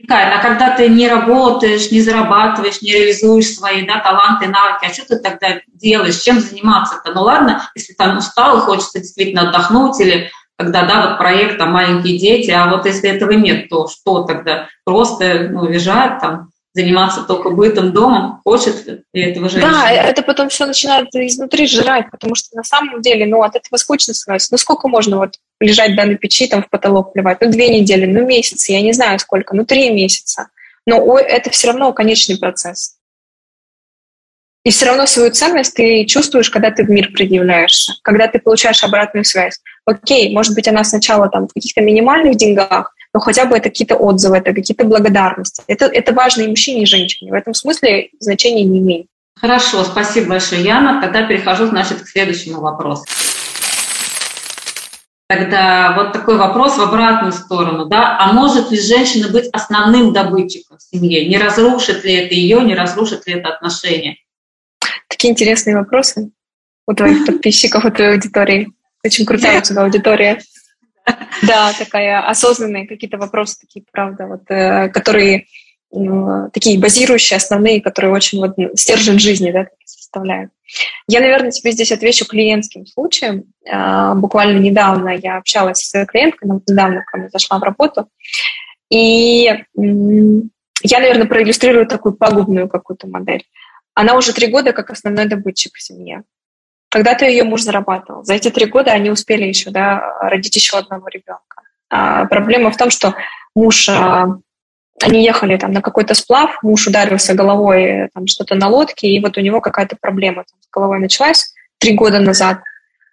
возникает, 0.00 0.34
а 0.34 0.42
когда 0.42 0.76
ты 0.76 0.88
не 0.88 1.08
работаешь, 1.08 1.90
не 1.90 2.00
зарабатываешь, 2.00 2.82
не 2.82 2.92
реализуешь 2.92 3.54
свои 3.54 3.86
да, 3.86 4.00
таланты, 4.00 4.48
навыки, 4.48 4.86
а 4.86 4.92
что 4.92 5.06
ты 5.06 5.18
тогда 5.18 5.60
делаешь, 5.68 6.20
чем 6.20 6.40
заниматься-то? 6.40 7.12
Ну 7.12 7.22
ладно, 7.22 7.68
если 7.74 7.92
там 7.94 8.18
устал 8.18 8.58
и 8.58 8.60
хочется 8.60 8.98
действительно 8.98 9.48
отдохнуть 9.48 10.00
или 10.00 10.30
когда, 10.56 10.82
да, 10.82 11.08
вот 11.08 11.18
проект, 11.18 11.56
там, 11.56 11.72
маленькие 11.72 12.18
дети, 12.18 12.50
а 12.50 12.68
вот 12.68 12.84
если 12.84 13.08
этого 13.08 13.30
нет, 13.30 13.70
то 13.70 13.88
что 13.88 14.24
тогда? 14.24 14.68
Просто, 14.84 15.48
ну, 15.50 15.66
лежать 15.66 16.20
там, 16.20 16.50
заниматься 16.74 17.22
только 17.22 17.48
бытом, 17.48 17.92
домом, 17.92 18.42
хочет 18.44 18.86
ли 19.14 19.22
этого 19.22 19.48
женщина. 19.48 19.72
Да, 19.72 19.90
это 19.90 20.20
потом 20.20 20.50
все 20.50 20.66
начинает 20.66 21.08
изнутри 21.14 21.66
жрать, 21.66 22.10
потому 22.10 22.34
что 22.34 22.54
на 22.54 22.62
самом 22.62 23.00
деле, 23.00 23.24
ну, 23.24 23.42
от 23.42 23.56
этого 23.56 23.78
скучно 23.78 24.12
становится. 24.12 24.52
Ну, 24.52 24.58
сколько 24.58 24.86
можно 24.86 25.16
вот 25.16 25.36
лежать 25.60 25.94
да, 25.94 26.04
на 26.04 26.16
печи, 26.16 26.46
там, 26.46 26.62
в 26.62 26.70
потолок 26.70 27.12
плевать? 27.12 27.38
Ну, 27.40 27.50
две 27.50 27.68
недели, 27.68 28.06
ну, 28.06 28.26
месяц, 28.26 28.68
я 28.68 28.80
не 28.80 28.92
знаю 28.92 29.18
сколько, 29.18 29.54
ну, 29.54 29.64
три 29.64 29.90
месяца. 29.90 30.48
Но 30.86 31.18
это 31.18 31.50
все 31.50 31.68
равно 31.68 31.92
конечный 31.92 32.38
процесс. 32.38 32.96
И 34.62 34.70
все 34.70 34.86
равно 34.86 35.06
свою 35.06 35.30
ценность 35.30 35.74
ты 35.74 36.04
чувствуешь, 36.04 36.50
когда 36.50 36.70
ты 36.70 36.84
в 36.84 36.90
мир 36.90 37.12
предъявляешься, 37.12 37.94
когда 38.02 38.26
ты 38.26 38.38
получаешь 38.38 38.84
обратную 38.84 39.24
связь. 39.24 39.58
Окей, 39.86 40.34
может 40.34 40.54
быть, 40.54 40.68
она 40.68 40.84
сначала 40.84 41.30
там 41.30 41.48
в 41.48 41.54
каких-то 41.54 41.80
минимальных 41.80 42.36
деньгах, 42.36 42.94
но 43.14 43.20
хотя 43.20 43.46
бы 43.46 43.56
это 43.56 43.70
какие-то 43.70 43.96
отзывы, 43.96 44.36
это 44.36 44.52
какие-то 44.52 44.84
благодарности. 44.84 45.62
Это, 45.66 45.86
это 45.86 46.12
важно 46.12 46.42
и 46.42 46.48
мужчине, 46.48 46.82
и 46.82 46.86
женщине. 46.86 47.30
В 47.30 47.34
этом 47.34 47.54
смысле 47.54 48.10
значения 48.20 48.64
не 48.64 48.78
имеет. 48.78 49.06
Хорошо, 49.40 49.84
спасибо 49.84 50.28
большое, 50.28 50.62
Яна. 50.62 51.00
Тогда 51.00 51.26
перехожу, 51.26 51.66
значит, 51.66 52.02
к 52.02 52.08
следующему 52.08 52.60
вопросу. 52.60 53.04
Тогда 55.30 55.94
вот 55.94 56.12
такой 56.12 56.36
вопрос 56.36 56.76
в 56.76 56.80
обратную 56.80 57.30
сторону, 57.30 57.86
да, 57.86 58.18
а 58.18 58.32
может 58.32 58.72
ли 58.72 58.80
женщина 58.80 59.28
быть 59.28 59.48
основным 59.52 60.12
добытчиком 60.12 60.78
в 60.78 60.82
семье? 60.82 61.28
Не 61.28 61.38
разрушит 61.38 62.02
ли 62.02 62.14
это 62.14 62.34
ее, 62.34 62.60
не 62.64 62.74
разрушит 62.74 63.28
ли 63.28 63.34
это 63.34 63.50
отношения? 63.50 64.16
Такие 65.06 65.30
интересные 65.30 65.76
вопросы 65.76 66.32
у 66.84 66.94
твоих 66.94 67.26
подписчиков, 67.26 67.84
у 67.84 67.92
твоей 67.92 68.14
аудитории. 68.14 68.72
Очень 69.04 69.24
крутая 69.24 69.60
у 69.60 69.62
тебя 69.62 69.82
аудитория. 69.82 70.40
Да, 71.42 71.72
такая 71.78 72.28
осознанные 72.28 72.88
какие-то 72.88 73.16
вопросы 73.16 73.60
такие, 73.60 73.84
правда, 73.92 74.26
вот, 74.26 74.42
э, 74.48 74.88
которые 74.88 75.46
такие 76.52 76.80
базирующие, 76.80 77.36
основные, 77.36 77.80
которые 77.80 78.12
очень 78.12 78.40
вот 78.40 78.56
стержень 78.76 79.20
жизни, 79.20 79.52
да, 79.52 79.68
составляют. 80.10 80.50
Я, 81.06 81.20
наверное, 81.20 81.50
тебе 81.50 81.72
здесь 81.72 81.92
отвечу 81.92 82.26
клиентским 82.26 82.86
случаем. 82.86 83.44
А, 83.70 84.14
буквально 84.14 84.58
недавно 84.58 85.10
я 85.10 85.36
общалась 85.38 85.78
со 85.78 85.90
своей 85.90 86.06
клиенткой, 86.06 86.50
недавно 86.68 87.02
ко 87.04 87.18
мне 87.18 87.28
зашла 87.28 87.58
в 87.58 87.62
работу, 87.62 88.08
и 88.90 89.64
я, 90.82 90.98
наверное, 90.98 91.26
проиллюстрирую 91.26 91.86
такую 91.86 92.14
пагубную 92.14 92.68
какую-то 92.68 93.06
модель. 93.06 93.44
Она 93.94 94.16
уже 94.16 94.32
три 94.32 94.48
года 94.48 94.72
как 94.72 94.90
основной 94.90 95.26
добытчик 95.26 95.74
в 95.74 95.82
семье. 95.82 96.22
Когда-то 96.88 97.24
ее 97.24 97.44
муж 97.44 97.62
зарабатывал. 97.62 98.24
За 98.24 98.34
эти 98.34 98.50
три 98.50 98.66
года 98.66 98.90
они 98.90 99.10
успели 99.10 99.44
еще 99.44 99.70
да, 99.70 100.18
родить 100.20 100.56
еще 100.56 100.78
одного 100.78 101.06
ребенка. 101.08 101.62
А 101.88 102.24
проблема 102.26 102.70
в 102.72 102.76
том, 102.76 102.90
что 102.90 103.14
муж, 103.54 103.88
а, 103.88 104.38
они 105.02 105.24
ехали 105.24 105.56
там 105.56 105.72
на 105.72 105.82
какой-то 105.82 106.14
сплав, 106.14 106.62
муж 106.62 106.86
ударился 106.86 107.34
головой 107.34 108.08
там 108.14 108.26
что-то 108.26 108.54
на 108.54 108.68
лодке, 108.68 109.08
и 109.08 109.20
вот 109.20 109.38
у 109.38 109.40
него 109.40 109.60
какая-то 109.60 109.96
проблема 110.00 110.44
там, 110.44 110.58
с 110.60 110.68
головой 110.70 110.98
началась 110.98 111.54
три 111.78 111.94
года 111.94 112.18
назад. 112.18 112.60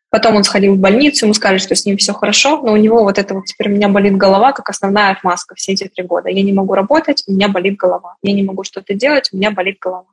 Потом 0.10 0.38
он 0.38 0.44
сходил 0.44 0.76
в 0.76 0.80
больницу, 0.80 1.26
ему 1.26 1.34
сказали, 1.34 1.58
что 1.58 1.76
с 1.76 1.86
ним 1.86 1.98
все 1.98 2.14
хорошо, 2.14 2.62
но 2.62 2.74
у 2.74 2.78
него 2.78 3.04
вот 3.04 3.18
это 3.18 3.34
вот 3.34 3.46
теперь 3.46 3.70
у 3.70 3.76
меня 3.76 3.90
болит 3.90 4.16
голова, 4.16 4.54
как 4.54 4.70
основная 4.70 5.12
отмазка 5.12 5.56
все 5.56 5.74
эти 5.74 5.88
три 5.88 6.06
года. 6.06 6.30
Я 6.30 6.44
не 6.44 6.54
могу 6.54 6.74
работать, 6.76 7.24
у 7.28 7.34
меня 7.34 7.50
болит 7.50 7.76
голова. 7.76 8.16
Я 8.24 8.34
не 8.34 8.44
могу 8.44 8.64
что-то 8.64 8.94
делать, 8.94 9.30
у 9.34 9.38
меня 9.38 9.52
болит 9.52 9.78
голова. 9.80 10.06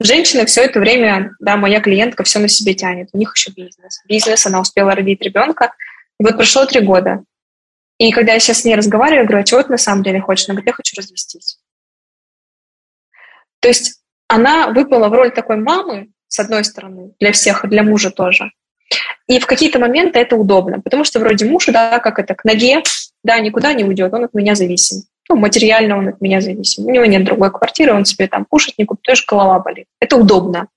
Женщина 0.00 0.44
все 0.46 0.62
это 0.62 0.78
время, 0.78 1.32
да, 1.40 1.56
моя 1.56 1.80
клиентка 1.80 2.22
все 2.22 2.38
на 2.38 2.48
себе 2.48 2.74
тянет. 2.74 3.08
У 3.12 3.18
них 3.18 3.32
еще 3.34 3.50
бизнес. 3.50 4.00
Бизнес, 4.06 4.46
она 4.46 4.60
успела 4.60 4.92
родить 4.92 5.20
ребенка. 5.20 5.72
И 6.20 6.24
вот 6.24 6.36
прошло 6.36 6.64
три 6.66 6.80
года. 6.80 7.24
И 7.98 8.12
когда 8.12 8.34
я 8.34 8.40
сейчас 8.40 8.60
с 8.60 8.64
ней 8.64 8.74
разговариваю, 8.74 9.22
я 9.22 9.26
говорю, 9.26 9.42
а 9.42 9.44
чего 9.44 9.62
ты 9.62 9.70
на 9.70 9.78
самом 9.78 10.02
деле 10.02 10.20
хочешь? 10.20 10.48
Она 10.48 10.54
говорит, 10.54 10.68
я 10.68 10.72
хочу 10.74 10.96
развестись. 10.96 11.58
То 13.60 13.68
есть 13.68 14.02
она 14.28 14.68
выпала 14.68 15.08
в 15.08 15.12
роль 15.12 15.32
такой 15.32 15.56
мамы, 15.56 16.08
с 16.28 16.38
одной 16.38 16.64
стороны, 16.64 17.12
для 17.20 17.32
всех, 17.32 17.64
и 17.64 17.68
для 17.68 17.82
мужа 17.82 18.10
тоже. 18.10 18.50
И 19.26 19.40
в 19.40 19.46
какие-то 19.46 19.78
моменты 19.78 20.18
это 20.18 20.36
удобно, 20.36 20.80
потому 20.80 21.04
что 21.04 21.18
вроде 21.18 21.46
муж, 21.46 21.66
да, 21.66 21.98
как 21.98 22.18
это, 22.18 22.34
к 22.34 22.44
ноге, 22.44 22.82
да, 23.24 23.38
никуда 23.40 23.72
не 23.72 23.84
уйдет, 23.84 24.12
он 24.12 24.24
от 24.24 24.34
меня 24.34 24.54
зависим 24.54 25.02
ну, 25.28 25.36
материально 25.36 25.98
он 25.98 26.08
от 26.08 26.20
меня 26.20 26.40
зависим. 26.40 26.86
У 26.86 26.90
него 26.90 27.04
нет 27.04 27.24
другой 27.24 27.50
квартиры, 27.50 27.92
он 27.92 28.04
себе 28.04 28.28
там 28.28 28.44
кушать 28.44 28.78
не 28.78 28.84
купит, 28.84 29.02
тоже 29.02 29.24
голова 29.26 29.58
болит. 29.58 29.86
Это 30.00 30.16
удобно. 30.16 30.68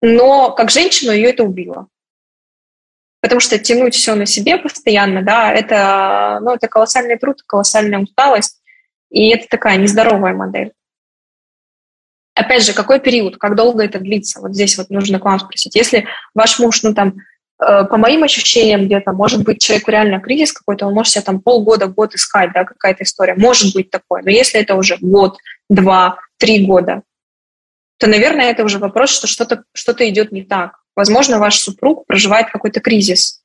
Но 0.00 0.52
как 0.52 0.70
женщину 0.70 1.12
ее 1.12 1.30
это 1.30 1.44
убило. 1.44 1.88
Потому 3.26 3.40
что 3.40 3.58
тянуть 3.58 3.96
все 3.96 4.14
на 4.14 4.24
себе 4.24 4.56
постоянно, 4.56 5.20
да, 5.20 5.52
это, 5.52 6.38
ну, 6.42 6.54
это 6.54 6.68
колоссальный 6.68 7.18
труд, 7.18 7.42
колоссальная 7.44 7.98
усталость, 7.98 8.60
и 9.10 9.30
это 9.30 9.48
такая 9.50 9.78
нездоровая 9.78 10.32
модель. 10.32 10.70
Опять 12.36 12.64
же, 12.64 12.72
какой 12.72 13.00
период, 13.00 13.36
как 13.36 13.56
долго 13.56 13.82
это 13.82 13.98
длится? 13.98 14.40
Вот 14.40 14.54
здесь 14.54 14.78
вот 14.78 14.90
нужно 14.90 15.18
к 15.18 15.24
вам 15.24 15.40
спросить. 15.40 15.74
Если 15.74 16.06
ваш 16.36 16.60
муж, 16.60 16.84
ну 16.84 16.94
там, 16.94 17.16
э, 17.60 17.84
по 17.86 17.96
моим 17.96 18.22
ощущениям, 18.22 18.86
где-то, 18.86 19.10
может 19.10 19.42
быть, 19.42 19.60
человеку 19.60 19.90
реально 19.90 20.20
кризис 20.20 20.52
какой-то, 20.52 20.86
он 20.86 20.94
может 20.94 21.14
себя 21.14 21.22
там 21.22 21.40
полгода, 21.40 21.88
год 21.88 22.14
искать, 22.14 22.52
да, 22.54 22.62
какая-то 22.62 23.02
история. 23.02 23.34
Может 23.34 23.74
быть 23.74 23.90
такое. 23.90 24.22
Но 24.22 24.30
если 24.30 24.60
это 24.60 24.76
уже 24.76 24.98
год, 25.00 25.36
два, 25.68 26.20
три 26.36 26.64
года, 26.64 27.02
то, 27.98 28.06
наверное, 28.06 28.52
это 28.52 28.62
уже 28.62 28.78
вопрос, 28.78 29.10
что 29.10 29.26
что-то 29.26 29.64
что 29.72 29.92
идет 30.08 30.30
не 30.30 30.44
так. 30.44 30.76
Возможно, 30.96 31.38
ваш 31.38 31.58
супруг 31.58 32.06
проживает 32.06 32.50
какой-то 32.50 32.80
кризис. 32.80 33.42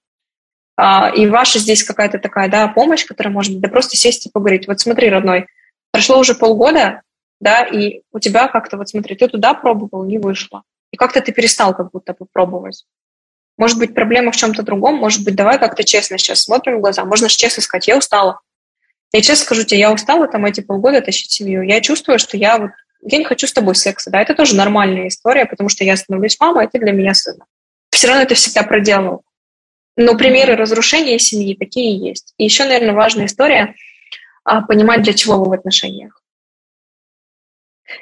А, 0.78 1.12
и 1.14 1.28
ваша 1.28 1.60
здесь 1.60 1.84
какая-то 1.84 2.18
такая 2.18 2.50
да, 2.50 2.68
помощь, 2.70 3.06
которая 3.06 3.34
может 3.34 3.60
да 3.60 3.68
просто 3.68 3.98
сесть 3.98 4.26
и 4.26 4.32
поговорить. 4.32 4.68
Вот 4.68 4.80
смотри, 4.80 5.10
родной, 5.10 5.48
прошло 5.92 6.18
уже 6.18 6.34
полгода, 6.34 7.02
да, 7.42 7.64
и 7.64 8.02
у 8.14 8.20
тебя 8.20 8.48
как-то, 8.48 8.78
вот 8.78 8.90
смотри, 8.90 9.16
ты 9.16 9.28
туда 9.28 9.54
пробовал, 9.54 10.06
не 10.06 10.18
вышло. 10.18 10.64
И 10.92 10.98
как-то 10.98 11.22
ты 11.22 11.34
перестал 11.34 11.76
как 11.76 11.92
будто 11.92 12.14
попробовать. 12.14 12.86
Может 13.58 13.78
быть, 13.78 13.94
проблема 13.94 14.32
в 14.32 14.38
чем-то 14.38 14.64
другом, 14.64 14.96
может 14.96 15.24
быть, 15.24 15.36
давай 15.36 15.60
как-то 15.60 15.84
честно 15.84 16.18
сейчас 16.18 16.44
смотрим 16.44 16.78
в 16.78 16.82
глаза. 16.82 17.04
Можно 17.06 17.30
же 17.30 17.36
честно 17.36 17.62
сказать, 17.62 17.88
я 17.88 17.98
устала. 17.98 18.40
Я 19.14 19.22
честно 19.22 19.46
скажу 19.46 19.64
тебе, 19.66 19.82
я 19.82 19.92
устала 19.92 20.28
там 20.28 20.46
эти 20.46 20.62
полгода 20.62 21.02
тащить 21.02 21.32
семью. 21.32 21.62
Я 21.62 21.82
чувствую, 21.82 22.18
что 22.18 22.38
я 22.38 22.58
вот 22.58 22.72
я 23.02 23.18
не 23.18 23.26
хочу 23.26 23.48
с 23.48 23.54
тобой 23.54 23.76
секса, 23.76 24.10
да, 24.10 24.22
это 24.22 24.36
тоже 24.36 24.56
нормальная 24.56 25.08
история, 25.08 25.46
потому 25.46 25.70
что 25.70 25.84
я 25.84 25.96
становлюсь 25.98 26.40
мамой, 26.40 26.66
а 26.66 26.68
ты 26.68 26.80
для 26.80 26.92
меня 26.92 27.14
сына. 27.14 27.46
Все 27.92 28.08
равно 28.08 28.24
это 28.24 28.36
всегда 28.36 28.64
проделал. 28.64 29.24
Но 29.98 30.16
примеры 30.16 30.56
разрушения 30.56 31.20
семьи 31.20 31.56
такие 31.56 31.98
есть. 31.98 32.34
И 32.38 32.46
еще, 32.46 32.64
наверное, 32.64 32.94
важная 32.94 33.26
история 33.26 33.76
а, 34.44 34.62
понимать, 34.62 35.04
для 35.04 35.14
чего 35.14 35.38
вы 35.38 35.50
в 35.50 35.54
отношениях. 35.54 36.22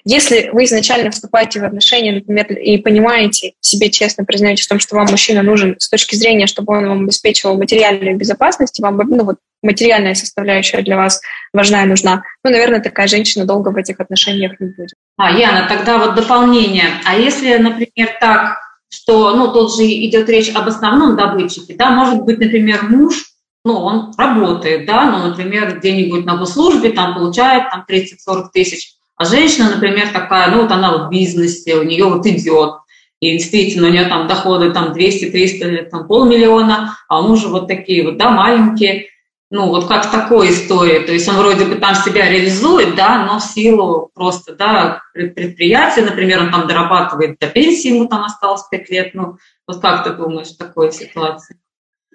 Если 0.06 0.50
вы 0.54 0.66
изначально 0.66 1.12
вступаете 1.12 1.60
в 1.60 1.66
отношения, 1.66 2.12
например, 2.12 2.52
и 2.52 2.78
понимаете, 2.78 3.54
себе 3.60 3.90
честно 3.90 4.24
признаете 4.24 4.64
в 4.64 4.68
том, 4.68 4.80
что 4.80 4.96
вам 4.96 5.08
мужчина 5.10 5.42
нужен 5.42 5.76
с 5.80 5.90
точки 5.90 6.16
зрения, 6.16 6.46
чтобы 6.46 6.78
он 6.78 6.88
вам 6.88 7.04
обеспечивал 7.04 7.58
материальную 7.58 8.16
безопасность, 8.16 8.80
вам 8.80 8.98
ну, 8.98 9.24
вот, 9.24 9.38
материальная 9.62 10.16
составляющая 10.16 10.82
для 10.82 10.98
вас 10.98 11.22
важна 11.54 11.84
и 11.84 11.88
нужна, 11.88 12.24
ну, 12.44 12.52
наверное, 12.52 12.82
такая 12.82 13.08
женщина 13.08 13.46
долго 13.46 13.70
в 13.70 13.78
этих 13.78 14.00
отношениях 14.00 14.60
не 14.60 14.68
будет. 14.68 14.94
А, 15.18 15.32
Яна, 15.32 15.68
тогда 15.68 15.98
вот 15.98 16.16
дополнение. 16.16 16.88
А 17.06 17.16
если, 17.16 17.58
например, 17.58 18.10
так, 18.20 18.58
что, 18.90 19.36
ну, 19.36 19.52
тут 19.52 19.76
же 19.76 19.84
идет 19.84 20.30
речь 20.30 20.54
об 20.54 20.68
основном 20.68 21.16
добытчике, 21.16 21.76
да, 21.76 21.92
может 21.92 22.24
быть, 22.24 22.40
например, 22.40 22.84
муж, 22.84 23.26
ну, 23.66 23.76
он 23.76 24.14
работает, 24.18 24.86
да, 24.86 25.06
ну, 25.06 25.28
например, 25.28 25.78
где-нибудь 25.78 26.26
на 26.26 26.38
госслужбе, 26.38 26.92
там 26.92 27.14
получает 27.14 27.70
там 27.70 27.86
30-40 27.88 28.48
тысяч, 28.54 28.94
а 29.16 29.26
женщина, 29.26 29.72
например, 29.72 30.08
такая, 30.14 30.50
ну, 30.50 30.62
вот 30.62 30.72
она 30.72 30.98
в 30.98 31.10
бизнесе, 31.10 31.76
у 31.76 31.84
нее 31.84 32.06
вот 32.06 32.26
идет, 32.26 32.76
и 33.20 33.34
действительно 33.34 33.88
у 33.88 33.92
нее 33.92 34.06
там 34.06 34.28
доходы 34.28 34.72
там 34.72 34.94
200-300, 34.94 35.90
там 35.90 36.08
полмиллиона, 36.08 36.96
а 37.10 37.20
у 37.20 37.28
мужа 37.28 37.50
вот 37.50 37.68
такие 37.68 38.04
вот, 38.06 38.18
да, 38.18 38.30
маленькие, 38.30 39.08
ну, 39.52 39.68
вот 39.68 39.88
как 39.88 40.12
такой 40.12 40.52
истории, 40.52 41.00
то 41.00 41.12
есть 41.12 41.28
он 41.28 41.38
вроде 41.38 41.66
бы 41.66 41.76
там 41.76 41.96
себя 41.96 42.30
реализует, 42.30 42.96
да, 42.96 43.26
но 43.26 43.40
в 43.40 43.44
силу 43.44 44.12
просто, 44.14 44.56
да, 44.56 45.02
предприятия, 45.14 46.02
например, 46.02 46.42
он 46.42 46.52
там 46.52 46.68
дорабатывает 46.68 47.40
до 47.40 47.48
пенсии, 47.48 47.90
ему 47.90 48.08
там 48.08 48.24
осталось 48.24 48.64
5 48.70 48.90
лет, 48.90 49.16
ну, 49.16 49.38
вот 49.68 49.82
как 49.82 50.04
ты 50.04 50.14
думаешь 50.14 50.50
в 50.50 50.58
такой 50.58 50.92
ситуации? 50.92 51.58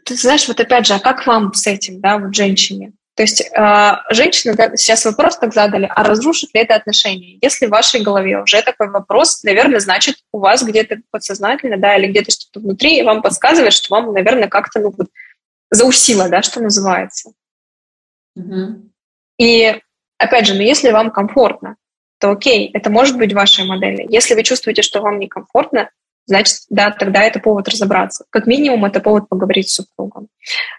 Ты 0.04 0.14
знаешь, 0.16 0.46
вот 0.46 0.60
опять 0.60 0.86
же, 0.86 0.94
а 0.94 1.00
как 1.00 1.26
вам 1.26 1.52
с 1.54 1.66
этим, 1.66 2.00
да, 2.00 2.18
вот 2.18 2.34
женщине? 2.34 2.92
То 3.16 3.22
есть 3.22 3.40
э, 3.40 3.92
женщина, 4.10 4.54
да, 4.54 4.76
сейчас 4.76 5.04
вопрос 5.04 5.38
так 5.38 5.54
задали, 5.54 5.88
а 5.88 6.02
разрушит 6.02 6.52
ли 6.52 6.60
это 6.62 6.74
отношения? 6.74 7.38
Если 7.40 7.66
в 7.66 7.70
вашей 7.70 8.00
голове 8.00 8.42
уже 8.42 8.60
такой 8.60 8.90
вопрос, 8.90 9.44
наверное, 9.44 9.78
значит, 9.78 10.16
у 10.32 10.40
вас 10.40 10.64
где-то 10.64 10.98
подсознательно, 11.12 11.78
да, 11.78 11.96
или 11.96 12.08
где-то 12.08 12.32
что-то 12.32 12.58
внутри 12.58 13.02
вам 13.02 13.22
подсказывает, 13.22 13.72
что 13.72 13.94
вам, 13.94 14.12
наверное, 14.12 14.48
как-то, 14.48 14.80
ну, 14.80 14.92
вот, 14.96 15.08
заусило, 15.74 16.28
да, 16.28 16.42
что 16.42 16.60
называется. 16.60 17.32
Угу. 18.36 18.90
И, 19.38 19.80
опять 20.18 20.46
же, 20.46 20.54
ну, 20.54 20.60
если 20.60 20.90
вам 20.90 21.10
комфортно, 21.10 21.76
то 22.18 22.30
окей, 22.30 22.70
это 22.72 22.90
может 22.90 23.18
быть 23.18 23.32
вашей 23.32 23.66
модели. 23.66 24.06
Если 24.08 24.34
вы 24.34 24.42
чувствуете, 24.42 24.82
что 24.82 25.00
вам 25.00 25.18
некомфортно, 25.18 25.90
значит, 26.26 26.58
да, 26.70 26.90
тогда 26.90 27.22
это 27.22 27.40
повод 27.40 27.68
разобраться. 27.68 28.24
Как 28.30 28.46
минимум, 28.46 28.84
это 28.84 29.00
повод 29.00 29.28
поговорить 29.28 29.68
с 29.68 29.74
супругом. 29.74 30.28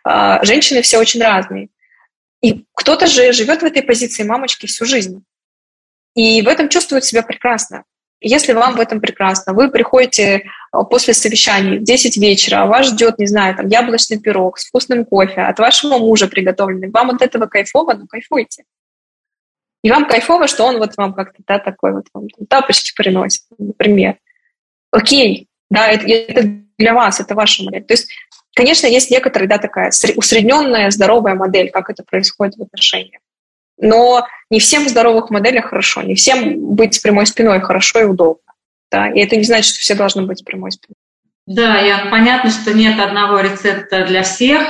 А, 0.03 0.43
женщины 0.43 0.81
все 0.81 0.97
очень 0.97 1.21
разные. 1.21 1.69
И 2.41 2.65
кто-то 2.73 3.07
же 3.07 3.31
живет 3.33 3.61
в 3.61 3.65
этой 3.65 3.83
позиции 3.83 4.23
мамочки 4.23 4.65
всю 4.65 4.85
жизнь. 4.85 5.23
И 6.15 6.41
в 6.41 6.47
этом 6.47 6.69
чувствует 6.69 7.03
себя 7.03 7.21
прекрасно. 7.23 7.83
Если 8.27 8.53
вам 8.53 8.75
в 8.75 8.79
этом 8.79 9.01
прекрасно, 9.01 9.53
вы 9.53 9.69
приходите 9.69 10.49
а, 10.71 10.83
после 10.83 11.13
совещания 11.13 11.77
в 11.77 11.83
10 11.83 12.17
вечера, 12.17 12.63
а 12.63 12.65
вас 12.65 12.87
ждет, 12.87 13.19
не 13.19 13.27
знаю, 13.27 13.55
там 13.55 13.67
яблочный 13.67 14.19
пирог 14.19 14.57
с 14.57 14.65
вкусным 14.65 15.05
кофе 15.05 15.41
от 15.41 15.59
вашего 15.59 15.99
мужа 15.99 16.27
приготовленный, 16.27 16.89
вам 16.89 17.11
от 17.11 17.21
этого 17.21 17.45
кайфово, 17.45 17.93
ну 17.93 18.07
кайфуйте. 18.07 18.63
И 19.83 19.91
вам 19.91 20.07
кайфово, 20.07 20.47
что 20.47 20.63
он 20.63 20.79
вот 20.79 20.97
вам 20.97 21.13
как-то, 21.13 21.43
да, 21.45 21.59
такой 21.59 21.93
вот 21.93 22.07
вам 22.15 22.27
тапочки 22.49 22.95
приносит, 22.95 23.43
например. 23.59 24.17
Окей, 24.89 25.47
да, 25.69 25.87
это, 25.87 26.07
это 26.07 26.49
для 26.79 26.95
вас, 26.95 27.19
это 27.19 27.35
ваша 27.35 27.63
модель. 27.63 27.83
То 27.83 27.93
есть, 27.93 28.09
конечно, 28.55 28.87
есть 28.87 29.11
некоторая, 29.11 29.47
да, 29.47 29.59
такая 29.59 29.91
усредненная, 30.15 30.89
здоровая 30.89 31.35
модель, 31.35 31.69
как 31.69 31.91
это 31.91 32.03
происходит 32.03 32.55
в 32.55 32.63
отношениях. 32.63 33.21
Но 33.77 34.25
не 34.49 34.59
всем 34.59 34.85
в 34.85 34.89
здоровых 34.89 35.29
моделях 35.29 35.65
хорошо, 35.65 36.01
не 36.01 36.15
всем 36.15 36.75
быть 36.75 36.95
с 36.95 36.99
прямой 36.99 37.25
спиной 37.25 37.61
хорошо 37.61 37.99
и 37.99 38.05
удобно. 38.05 38.41
Да? 38.91 39.09
И 39.09 39.19
это 39.19 39.35
не 39.35 39.43
значит, 39.43 39.73
что 39.73 39.79
все 39.79 39.95
должны 39.95 40.23
быть 40.23 40.39
с 40.39 40.43
прямой 40.43 40.71
спиной. 40.71 40.95
Да, 41.47 41.79
я, 41.79 42.07
понятно, 42.09 42.49
что 42.49 42.73
нет 42.73 42.99
одного 42.99 43.39
рецепта 43.39 44.05
для 44.05 44.23
всех. 44.23 44.61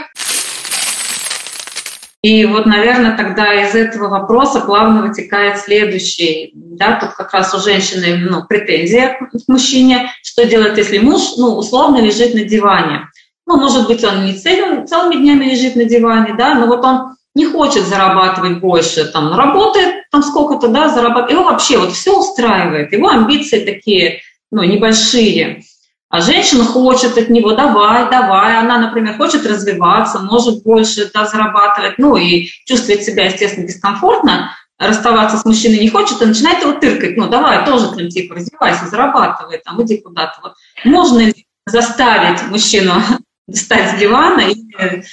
И 2.21 2.43
вот, 2.45 2.65
наверное, 2.65 3.15
тогда 3.15 3.53
из 3.53 3.75
этого 3.75 4.09
вопроса 4.09 4.59
плавно 4.59 5.03
вытекает 5.03 5.59
следующий. 5.59 6.51
Да, 6.55 6.99
тут 6.99 7.11
как 7.11 7.31
раз 7.33 7.53
у 7.53 7.59
женщины 7.59 8.17
ну, 8.17 8.45
претензия 8.45 9.19
к 9.19 9.47
мужчине, 9.47 10.09
что 10.23 10.45
делать, 10.45 10.75
если 10.77 10.97
муж 10.97 11.21
ну, 11.37 11.55
условно 11.55 12.01
лежит 12.01 12.33
на 12.33 12.43
диване. 12.43 13.09
Ну, 13.45 13.57
может 13.57 13.87
быть, 13.87 14.03
он 14.03 14.25
не 14.25 14.33
целым, 14.33 14.87
целыми 14.87 15.17
днями 15.21 15.45
лежит 15.45 15.75
на 15.75 15.85
диване, 15.85 16.33
да, 16.35 16.55
но 16.55 16.65
вот 16.65 16.83
он 16.83 17.14
не 17.35 17.45
хочет 17.45 17.85
зарабатывать 17.85 18.59
больше, 18.59 19.05
там, 19.05 19.35
работает 19.35 20.09
там 20.09 20.23
сколько-то, 20.23 20.69
да, 20.69 20.89
зарабатывает, 20.89 21.31
его 21.31 21.43
вообще 21.43 21.77
вот 21.77 21.91
все 21.91 22.17
устраивает, 22.17 22.93
его 22.93 23.09
амбиции 23.09 23.65
такие, 23.65 24.21
ну, 24.51 24.63
небольшие. 24.63 25.61
А 26.09 26.21
женщина 26.21 26.63
хочет 26.63 27.17
от 27.17 27.29
него, 27.29 27.51
давай, 27.51 28.09
давай, 28.09 28.57
она, 28.57 28.77
например, 28.77 29.17
хочет 29.17 29.45
развиваться, 29.45 30.19
может 30.19 30.63
больше 30.63 31.11
да, 31.13 31.25
зарабатывать, 31.25 31.97
ну 31.97 32.15
и 32.15 32.47
чувствует 32.65 33.03
себя, 33.03 33.25
естественно, 33.25 33.67
дискомфортно, 33.67 34.51
расставаться 34.77 35.37
с 35.37 35.45
мужчиной 35.45 35.79
не 35.79 35.89
хочет, 35.89 36.21
и 36.21 36.25
начинает 36.25 36.61
его 36.61 36.73
тыркать, 36.73 37.17
ну 37.17 37.27
давай, 37.27 37.65
тоже 37.65 37.89
там 37.89 38.07
типа 38.07 38.35
развивайся, 38.35 38.87
зарабатывай, 38.87 39.61
там 39.63 39.83
иди 39.83 39.97
куда-то. 39.97 40.39
Вот. 40.41 40.53
Можно 40.85 41.33
заставить 41.65 42.43
мужчину 42.43 42.93
встать 43.53 43.97
с 43.97 43.99
дивана 43.99 44.41
или, 44.41 45.03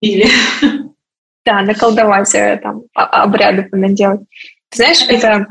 или 0.00 0.30
да, 1.44 1.62
наколдовать, 1.62 2.34
э, 2.34 2.58
там, 2.62 2.82
обряды 2.94 3.68
наделать. 3.72 4.20
Ты 4.70 4.76
знаешь, 4.76 5.02
это, 5.08 5.46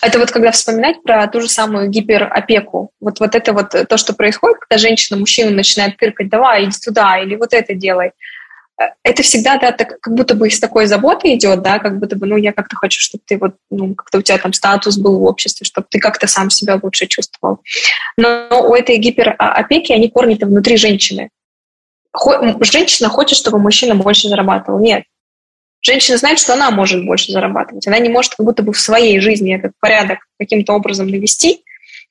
это 0.00 0.18
вот 0.18 0.30
когда 0.30 0.50
вспоминать 0.50 1.02
про 1.02 1.26
ту 1.26 1.40
же 1.40 1.48
самую 1.48 1.88
гиперопеку, 1.88 2.90
вот, 3.00 3.20
вот 3.20 3.34
это 3.34 3.52
вот 3.52 3.70
то, 3.88 3.96
что 3.96 4.14
происходит, 4.14 4.58
когда 4.60 4.78
женщина 4.78 5.18
мужчину 5.18 5.50
начинает 5.50 5.96
тыркать, 5.96 6.28
давай, 6.28 6.64
иди 6.64 6.78
туда, 6.84 7.18
или 7.18 7.36
вот 7.36 7.52
это 7.52 7.74
делай. 7.74 8.12
Э, 8.80 8.84
это 9.02 9.22
всегда, 9.22 9.58
да, 9.58 9.72
так, 9.72 10.00
как 10.00 10.14
будто 10.14 10.34
бы 10.34 10.46
из 10.46 10.60
такой 10.60 10.86
заботы 10.86 11.34
идет, 11.34 11.62
да, 11.62 11.80
как 11.80 11.98
будто 11.98 12.16
бы, 12.16 12.26
ну, 12.26 12.36
я 12.36 12.52
как-то 12.52 12.76
хочу, 12.76 13.00
чтобы 13.00 13.24
ты 13.26 13.38
вот, 13.38 13.56
ну, 13.70 13.94
как-то 13.94 14.18
у 14.18 14.22
тебя 14.22 14.38
там 14.38 14.52
статус 14.52 14.96
был 14.96 15.18
в 15.18 15.24
обществе, 15.24 15.64
чтобы 15.66 15.88
ты 15.90 15.98
как-то 15.98 16.28
сам 16.28 16.50
себя 16.50 16.78
лучше 16.80 17.06
чувствовал. 17.06 17.60
Но, 18.16 18.46
но 18.48 18.68
у 18.68 18.74
этой 18.74 18.96
гиперопеки, 18.98 19.92
они 19.92 20.08
корни-то 20.08 20.46
внутри 20.46 20.76
женщины 20.76 21.30
женщина 22.60 23.08
хочет, 23.08 23.38
чтобы 23.38 23.58
мужчина 23.58 23.94
больше 23.94 24.28
зарабатывал. 24.28 24.78
Нет. 24.80 25.04
Женщина 25.80 26.16
знает, 26.16 26.38
что 26.38 26.54
она 26.54 26.70
может 26.70 27.04
больше 27.04 27.32
зарабатывать. 27.32 27.86
Она 27.86 27.98
не 27.98 28.08
может 28.08 28.34
как 28.34 28.46
будто 28.46 28.62
бы 28.62 28.72
в 28.72 28.80
своей 28.80 29.18
жизни 29.20 29.54
этот 29.54 29.72
порядок 29.80 30.20
каким-то 30.38 30.74
образом 30.74 31.08
навести. 31.08 31.64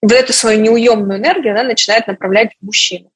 И 0.03 0.05
вот 0.05 0.13
эту 0.13 0.33
свою 0.33 0.59
неуемную 0.59 1.19
энергию 1.19 1.53
она 1.53 1.63
начинает 1.63 2.07
направлять 2.07 2.51
в 2.59 2.65
мужчину. 2.65 3.11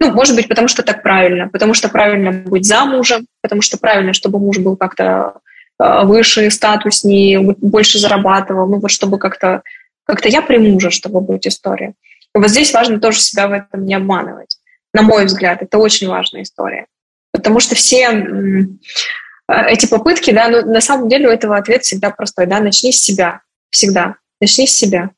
Ну, 0.00 0.12
может 0.12 0.34
быть, 0.34 0.48
потому 0.48 0.68
что 0.68 0.82
так 0.82 1.02
правильно, 1.02 1.48
потому 1.48 1.74
что 1.74 1.88
правильно 1.88 2.32
быть 2.32 2.66
замужем, 2.66 3.26
потому 3.42 3.62
что 3.62 3.78
правильно, 3.78 4.12
чтобы 4.12 4.38
муж 4.38 4.58
был 4.58 4.76
как-то 4.76 5.40
э, 5.78 6.04
выше, 6.04 6.50
статуснее, 6.50 7.40
больше 7.40 7.98
зарабатывал, 7.98 8.66
ну 8.66 8.80
вот 8.80 8.90
чтобы 8.90 9.18
как-то 9.18 9.62
как-то 10.04 10.28
я 10.28 10.40
при 10.40 10.56
муже, 10.56 10.90
чтобы 10.90 11.20
быть 11.20 11.46
история. 11.46 11.94
И 12.34 12.38
вот 12.38 12.48
здесь 12.48 12.72
важно 12.72 13.00
тоже 13.00 13.20
себя 13.20 13.48
в 13.48 13.52
этом 13.52 13.84
не 13.84 13.94
обманывать 13.94 14.56
на 14.96 15.02
мой 15.02 15.26
взгляд, 15.26 15.60
это 15.60 15.76
очень 15.76 16.08
важная 16.08 16.42
история. 16.42 16.86
Потому 17.30 17.60
что 17.60 17.74
все 17.74 18.08
э, 18.08 19.66
эти 19.68 19.84
попытки, 19.84 20.30
да, 20.30 20.48
ну, 20.48 20.62
на 20.72 20.80
самом 20.80 21.10
деле 21.10 21.28
у 21.28 21.30
этого 21.30 21.58
ответ 21.58 21.82
всегда 21.82 22.10
простой, 22.10 22.46
да, 22.46 22.60
начни 22.60 22.92
с 22.92 23.02
себя. 23.02 23.42
Всегда. 23.68 24.16
Начни 24.40 24.66
с 24.66 24.74
себя. 24.74 25.10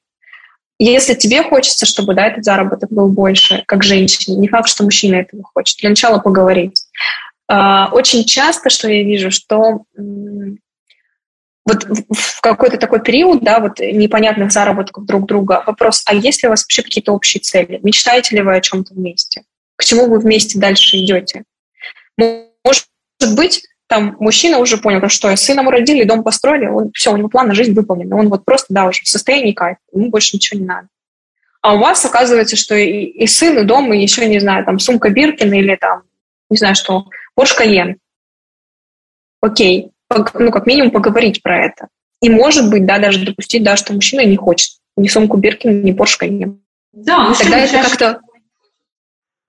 Если 0.81 1.15
тебе 1.15 1.45
хочется, 1.45 1.87
чтобы 1.87 2.15
да, 2.15 2.27
этот 2.27 2.45
заработок 2.45 2.91
был 2.91 3.09
больше, 3.09 3.63
как 3.69 3.85
женщине, 3.85 4.37
не 4.37 4.49
факт, 4.49 4.69
что 4.69 4.83
мужчина 4.83 5.15
этого 5.17 5.45
хочет. 5.45 5.79
Для 5.79 5.91
начала 5.91 6.19
поговорить. 6.19 6.83
А, 7.47 7.89
очень 7.93 8.25
часто, 8.25 8.71
что 8.71 8.89
я 8.89 9.05
вижу, 9.05 9.31
что 9.31 9.85
вот 11.65 11.85
в 11.85 12.41
какой-то 12.41 12.79
такой 12.79 13.01
период, 13.01 13.45
да, 13.45 13.61
вот 13.61 13.79
непонятных 13.79 14.51
заработков 14.51 15.07
друг 15.07 15.27
друга, 15.27 15.63
вопрос, 15.65 16.03
а 16.07 16.15
есть 16.15 16.43
ли 16.43 16.49
у 16.49 16.51
вас 16.51 16.65
вообще 16.65 16.83
какие-то 16.83 17.13
общие 17.13 17.41
цели? 17.41 17.79
Мечтаете 17.85 18.35
ли 18.35 18.43
вы 18.43 18.57
о 18.57 18.61
чем-то 18.61 18.95
вместе? 18.95 19.45
К 19.79 19.85
чему 19.85 20.07
вы 20.07 20.19
вместе 20.19 20.59
дальше 20.59 20.97
идете? 20.99 21.45
Может 22.19 22.87
быть, 23.37 23.63
там 23.87 24.17
мужчина 24.19 24.59
уже 24.59 24.77
понял, 24.77 25.09
что 25.09 25.35
сын 25.37 25.59
ему 25.59 25.71
родили, 25.71 26.03
дом 26.03 26.25
построили, 26.25 26.67
он, 26.67 26.91
все, 26.93 27.13
у 27.13 27.17
него 27.17 27.29
план 27.29 27.49
на 27.49 27.55
жизнь 27.55 27.73
выполнен, 27.75 28.13
он 28.13 28.29
вот 28.29 28.45
просто, 28.45 28.67
да, 28.71 28.87
уже 28.87 29.03
в 29.05 29.09
состоянии 29.09 29.53
кайфа, 29.53 29.81
ему 29.93 30.11
больше 30.11 30.37
ничего 30.37 30.61
не 30.61 30.67
надо. 30.67 30.89
А 31.63 31.75
у 31.75 31.79
вас 31.79 32.05
оказывается, 32.05 32.57
что 32.57 32.75
и, 32.75 33.05
и 33.05 33.27
сын, 33.29 33.57
и 33.57 33.65
дом, 33.65 33.93
и 33.93 34.03
еще, 34.03 34.29
не 34.29 34.41
знаю, 34.41 34.65
там, 34.65 34.81
сумка 34.81 35.11
Биркина 35.11 35.55
или 35.55 35.77
там, 35.77 36.03
не 36.51 36.57
знаю 36.57 36.75
что, 36.75 37.07
Porsche 37.39 37.57
Cayenne. 37.61 37.97
Окей, 39.41 39.93
ну, 40.11 40.51
как 40.51 40.67
минимум 40.67 40.91
поговорить 40.91 41.43
про 41.43 41.67
это. 41.67 41.89
И, 42.21 42.29
может 42.29 42.69
быть, 42.69 42.85
да, 42.85 42.99
даже 42.99 43.25
допустить, 43.25 43.63
да, 43.63 43.77
что 43.77 43.93
мужчина 43.93 44.25
не 44.25 44.37
хочет 44.37 44.73
ни 44.97 45.07
сумку 45.07 45.37
Биркин, 45.37 45.83
ни 45.83 45.95
Porsche 45.95 46.21
Cayenne. 46.21 46.59
Да, 46.93 47.33
тогда 47.39 47.59
это 47.59 47.89
как-то... 47.89 48.21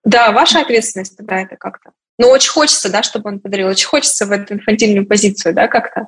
Да, 0.03 0.31
ваша 0.31 0.61
ответственность 0.61 1.17
тогда 1.17 1.41
это 1.41 1.55
как-то. 1.55 1.91
Но 2.17 2.29
очень 2.29 2.51
хочется, 2.51 2.89
да, 2.89 3.03
чтобы 3.03 3.29
он 3.29 3.39
подарил. 3.39 3.67
Очень 3.67 3.87
хочется 3.87 4.25
в 4.25 4.31
эту 4.31 4.55
инфантильную 4.55 5.05
позицию, 5.05 5.53
да, 5.53 5.67
как-то. 5.67 6.07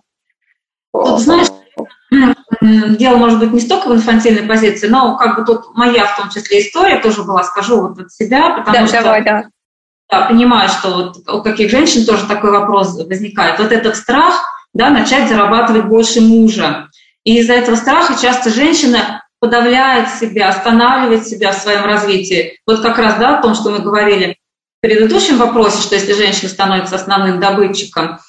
Тут, 0.94 1.20
знаешь, 1.20 1.48
дело 3.00 3.18
может 3.18 3.40
быть 3.40 3.52
не 3.52 3.62
столько 3.62 3.88
в 3.88 3.96
инфантильной 3.96 4.44
позиции, 4.44 4.88
но 4.88 5.18
как 5.18 5.38
бы 5.38 5.46
тут 5.46 5.76
моя 5.76 6.06
в 6.06 6.18
том 6.18 6.30
числе 6.30 6.62
история 6.62 7.00
тоже 7.00 7.24
была, 7.24 7.44
скажу 7.44 7.82
вот 7.82 8.00
от 8.00 8.12
себя, 8.12 8.58
потому 8.58 8.78
да, 8.78 8.88
что 8.88 9.04
давай, 9.04 9.24
да. 9.24 9.46
Да, 10.10 10.26
понимаю, 10.26 10.68
что 10.68 10.90
вот 10.90 11.30
у 11.30 11.42
каких 11.42 11.72
женщин 11.72 12.06
тоже 12.06 12.28
такой 12.28 12.52
вопрос 12.52 12.98
возникает. 12.98 13.60
Вот 13.60 13.72
этот 13.72 13.96
страх, 13.96 14.44
да, 14.74 14.90
начать 14.90 15.30
зарабатывать 15.30 15.86
больше 15.86 16.20
мужа. 16.20 16.90
И 17.24 17.38
из-за 17.40 17.54
этого 17.54 17.76
страха 17.76 18.22
часто 18.22 18.50
женщина 18.50 19.21
подавляет 19.42 20.10
себя, 20.10 20.50
останавливает 20.50 21.28
себя 21.28 21.52
в 21.52 21.58
своем 21.58 21.84
развитии. 21.84 22.60
Вот 22.66 22.82
как 22.82 22.98
раз, 23.00 23.18
да, 23.18 23.40
о 23.40 23.42
том, 23.42 23.56
что 23.56 23.72
мы 23.72 23.80
говорили, 23.80 24.38
предыдущем 24.82 25.38
вопросе, 25.38 25.82
что 25.82 25.96
если 25.96 26.14
женщина 26.14 26.48
становится 26.48 26.96
основным 26.96 27.40
добытчиком, 27.40 28.20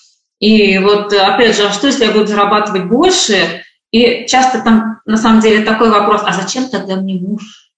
и 0.41 0.79
вот 0.79 1.13
опять 1.13 1.57
же, 1.57 1.65
а 1.65 1.73
что 1.73 1.87
если 1.87 2.07
я 2.07 2.13
буду 2.13 2.27
зарабатывать 2.27 2.87
больше? 2.87 3.63
И 3.93 4.27
часто 4.27 4.63
там 4.63 5.01
на 5.05 5.19
самом 5.19 5.41
деле 5.41 5.65
такой 5.65 5.91
вопрос, 5.91 6.23
а 6.25 6.33
зачем 6.33 6.69
тогда 6.69 6.97
мне 6.97 7.21
муж? 7.21 7.71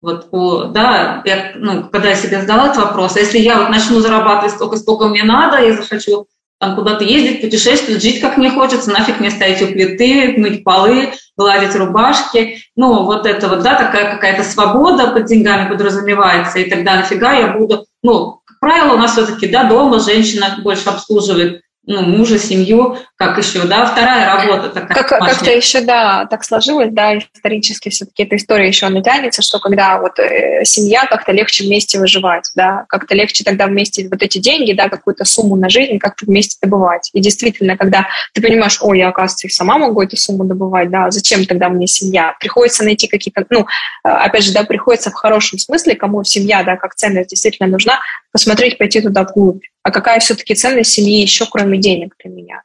Вот, 0.00 0.28
да, 0.72 1.22
я, 1.24 1.52
ну, 1.56 1.88
когда 1.88 2.10
я 2.10 2.16
себе 2.16 2.40
задала 2.40 2.68
этот 2.68 2.84
вопрос, 2.84 3.16
а 3.16 3.20
если 3.20 3.38
я 3.38 3.58
вот 3.58 3.70
начну 3.70 4.00
зарабатывать 4.00 4.54
столько, 4.54 4.76
сколько 4.76 5.08
мне 5.08 5.24
надо, 5.24 5.58
я 5.58 5.74
захочу 5.76 6.26
куда-то 6.70 7.04
ездить, 7.04 7.40
путешествовать, 7.40 8.02
жить 8.02 8.20
как 8.20 8.36
мне 8.36 8.50
хочется, 8.50 8.90
нафиг 8.90 9.20
мне 9.20 9.30
стоять 9.30 9.62
у 9.62 9.66
плиты, 9.66 10.34
мыть 10.38 10.64
полы, 10.64 11.12
гладить 11.36 11.74
рубашки. 11.74 12.58
Ну, 12.76 13.04
вот 13.04 13.26
это 13.26 13.48
вот, 13.48 13.62
да, 13.62 13.74
такая 13.74 14.14
какая-то 14.14 14.44
свобода 14.44 15.08
под 15.08 15.26
деньгами 15.26 15.68
подразумевается, 15.68 16.58
и 16.58 16.70
тогда 16.70 16.96
нафига 16.96 17.32
я 17.32 17.48
буду 17.48 17.86
ну, 18.02 18.40
как 18.44 18.58
правило, 18.58 18.94
у 18.94 18.98
нас 18.98 19.12
все-таки, 19.12 19.46
да, 19.46 19.64
дома 19.64 20.00
женщина 20.00 20.58
больше 20.62 20.88
обслуживает 20.88 21.62
ну, 21.84 22.02
мужа, 22.02 22.38
семью, 22.38 22.96
как 23.16 23.38
еще, 23.38 23.64
да, 23.64 23.86
вторая 23.86 24.36
работа 24.36 24.68
такая. 24.68 25.02
Как, 25.02 25.08
как-то 25.08 25.50
еще, 25.50 25.80
да, 25.80 26.26
так 26.26 26.44
сложилось, 26.44 26.90
да, 26.92 27.18
исторически 27.18 27.88
все-таки 27.88 28.22
эта 28.22 28.36
история 28.36 28.68
еще 28.68 28.88
натянется, 28.88 29.42
что 29.42 29.58
когда 29.58 29.98
вот 29.98 30.16
э, 30.20 30.64
семья, 30.64 31.06
как-то 31.06 31.32
легче 31.32 31.64
вместе 31.64 31.98
выживать, 31.98 32.50
да, 32.54 32.84
как-то 32.88 33.16
легче 33.16 33.42
тогда 33.42 33.66
вместе 33.66 34.08
вот 34.08 34.22
эти 34.22 34.38
деньги, 34.38 34.74
да, 34.74 34.88
какую-то 34.88 35.24
сумму 35.24 35.56
на 35.56 35.68
жизнь 35.68 35.98
как-то 35.98 36.24
вместе 36.24 36.56
добывать. 36.62 37.10
И 37.14 37.20
действительно, 37.20 37.76
когда 37.76 38.06
ты 38.32 38.40
понимаешь, 38.40 38.78
ой, 38.80 38.98
я, 38.98 39.08
оказывается, 39.08 39.48
и 39.48 39.50
сама 39.50 39.76
могу 39.78 40.02
эту 40.02 40.16
сумму 40.16 40.44
добывать, 40.44 40.88
да, 40.88 41.10
зачем 41.10 41.44
тогда 41.46 41.68
мне 41.68 41.88
семья? 41.88 42.36
Приходится 42.38 42.84
найти 42.84 43.08
какие-то, 43.08 43.44
ну, 43.50 43.66
э, 44.04 44.08
опять 44.08 44.44
же, 44.44 44.52
да, 44.52 44.62
приходится 44.62 45.10
в 45.10 45.14
хорошем 45.14 45.58
смысле, 45.58 45.96
кому 45.96 46.22
семья, 46.22 46.62
да, 46.62 46.76
как 46.76 46.94
ценность 46.94 47.30
действительно 47.30 47.68
нужна, 47.68 47.98
посмотреть, 48.30 48.78
пойти 48.78 49.00
туда 49.00 49.24
вглубь. 49.24 49.62
А 49.82 49.90
какая 49.90 50.20
все-таки 50.20 50.54
ценность 50.54 50.92
семьи 50.92 51.20
еще, 51.20 51.46
кроме 51.46 51.78
денег 51.78 52.14
для 52.22 52.30
меня? 52.30 52.62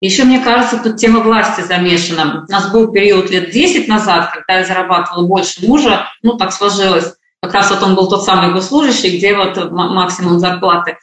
Еще, 0.00 0.24
мне 0.24 0.40
кажется, 0.40 0.78
тут 0.78 0.96
тема 0.96 1.20
власти 1.20 1.60
замешана. 1.60 2.44
У 2.48 2.52
нас 2.52 2.72
был 2.72 2.90
период 2.92 3.30
лет 3.30 3.50
10 3.50 3.86
назад, 3.88 4.32
когда 4.32 4.58
я 4.58 4.64
зарабатывала 4.64 5.26
больше 5.26 5.64
мужа, 5.66 6.08
ну, 6.22 6.36
так 6.36 6.52
сложилось. 6.52 7.14
Как 7.40 7.54
раз 7.54 7.70
вот 7.70 7.82
он 7.82 7.94
был 7.94 8.08
тот 8.08 8.24
самый 8.24 8.52
госслужащий, 8.52 9.16
где 9.16 9.34
вот 9.34 9.70
максимум 9.70 10.38
зарплаты. 10.38 10.98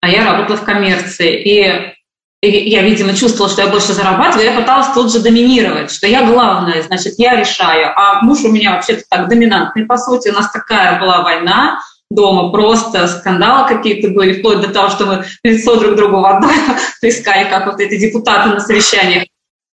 А 0.00 0.08
я 0.08 0.24
работала 0.24 0.56
в 0.56 0.64
коммерции. 0.64 1.42
И 1.42 1.92
и 2.42 2.70
я, 2.70 2.82
видимо, 2.82 3.14
чувствовала, 3.14 3.48
что 3.48 3.62
я 3.62 3.68
больше 3.68 3.92
зарабатываю, 3.92 4.44
я 4.44 4.58
пыталась 4.58 4.88
тут 4.92 5.12
же 5.12 5.20
доминировать, 5.20 5.92
что 5.92 6.08
я 6.08 6.26
главная, 6.26 6.82
значит, 6.82 7.14
я 7.16 7.36
решаю. 7.36 7.92
А 7.96 8.20
муж 8.22 8.40
у 8.40 8.50
меня 8.50 8.72
вообще-то 8.72 9.04
так 9.08 9.28
доминантный, 9.28 9.86
по 9.86 9.96
сути. 9.96 10.28
У 10.28 10.32
нас 10.32 10.50
такая 10.50 10.98
была 10.98 11.22
война, 11.22 11.80
дома 12.14 12.50
просто 12.50 13.06
скандалы 13.08 13.68
какие-то 13.68 14.08
были, 14.08 14.38
вплоть 14.38 14.60
до 14.60 14.72
того, 14.72 14.88
что 14.88 15.06
мы 15.06 15.24
лицо 15.42 15.76
друг 15.76 15.96
другу 15.96 16.20
водой 16.20 16.54
плескали, 17.00 17.48
как 17.48 17.66
вот 17.66 17.80
эти 17.80 17.98
депутаты 17.98 18.50
на 18.50 18.60
совещаниях, 18.60 19.24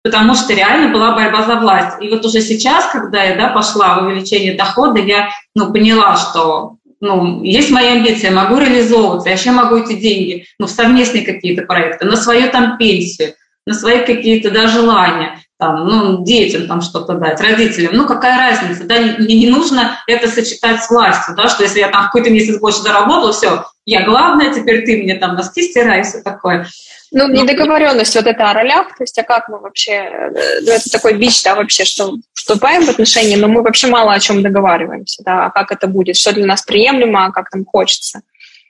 потому 0.04 0.36
что 0.36 0.54
реально 0.54 0.94
была 0.94 1.16
борьба 1.16 1.44
за 1.44 1.56
власть. 1.56 1.98
И 2.02 2.10
вот 2.10 2.26
уже 2.26 2.42
сейчас, 2.42 2.86
когда 2.92 3.24
я 3.24 3.36
да, 3.36 3.50
пошла 3.50 4.00
в 4.00 4.06
увеличение 4.06 4.56
дохода, 4.56 5.00
я 5.00 5.30
ну, 5.56 5.72
поняла, 5.72 6.16
что 6.16 6.78
ну, 7.00 7.44
есть 7.44 7.70
мои 7.70 7.88
амбиции, 7.88 8.28
я 8.28 8.32
могу 8.32 8.58
реализовываться, 8.58 9.30
я 9.30 9.36
еще 9.36 9.52
могу 9.52 9.76
эти 9.76 9.94
деньги 9.94 10.46
ну, 10.58 10.68
в 10.68 10.72
совместные 10.72 11.26
какие-то 11.26 11.64
проекты, 11.64 12.06
на 12.06 12.16
свою 12.16 12.50
там 12.50 12.78
пенсию, 12.78 13.34
на 13.66 13.74
свои 13.74 14.06
какие-то 14.06 14.52
да, 14.52 14.68
желания 14.68 15.40
там, 15.58 15.88
ну, 15.88 16.24
детям 16.24 16.68
там 16.68 16.82
что-то 16.82 17.14
дать, 17.14 17.40
родителям. 17.40 17.96
Ну, 17.96 18.08
какая 18.08 18.38
разница, 18.38 18.86
да, 18.86 19.00
мне 19.00 19.36
не 19.40 19.50
нужно 19.50 20.00
это 20.08 20.28
сочетать 20.28 20.84
с 20.84 20.90
властью, 20.90 21.36
да, 21.36 21.48
что 21.48 21.64
если 21.64 21.80
я 21.80 21.90
там 21.90 22.06
какой-то 22.06 22.30
месяц 22.30 22.60
больше 22.60 22.82
заработал, 22.82 23.32
все, 23.32 23.66
я 23.86 24.04
главная, 24.04 24.54
теперь 24.54 24.86
ты 24.86 25.02
мне 25.02 25.16
там 25.16 25.36
носки 25.36 25.62
стирай 25.62 26.02
и 26.02 26.04
все 26.04 26.22
такое. 26.22 26.68
Ну, 27.12 27.28
ну, 27.28 27.44
недоговоренность 27.44 28.16
вот 28.16 28.26
это 28.26 28.50
о 28.50 28.54
ролях, 28.54 28.88
то 28.98 29.04
есть, 29.04 29.18
а 29.20 29.24
как 29.24 29.48
мы 29.48 29.60
вообще, 29.60 30.32
ну, 30.62 30.72
это 30.72 30.90
такой 30.90 31.14
бич, 31.14 31.44
да, 31.44 31.54
вообще, 31.54 31.86
что 31.86 32.16
вступаем 32.34 32.86
в 32.86 32.90
отношения, 32.90 33.38
но 33.38 33.48
мы 33.48 33.62
вообще 33.62 33.88
мало 33.88 34.14
о 34.14 34.20
чем 34.20 34.42
договариваемся, 34.42 35.22
да, 35.24 35.46
а 35.46 35.50
как 35.52 35.72
это 35.72 35.88
будет, 35.88 36.18
что 36.18 36.34
для 36.34 36.48
нас 36.48 36.64
приемлемо, 36.64 37.26
а 37.26 37.32
как 37.32 37.54
нам 37.54 37.66
хочется. 37.66 38.22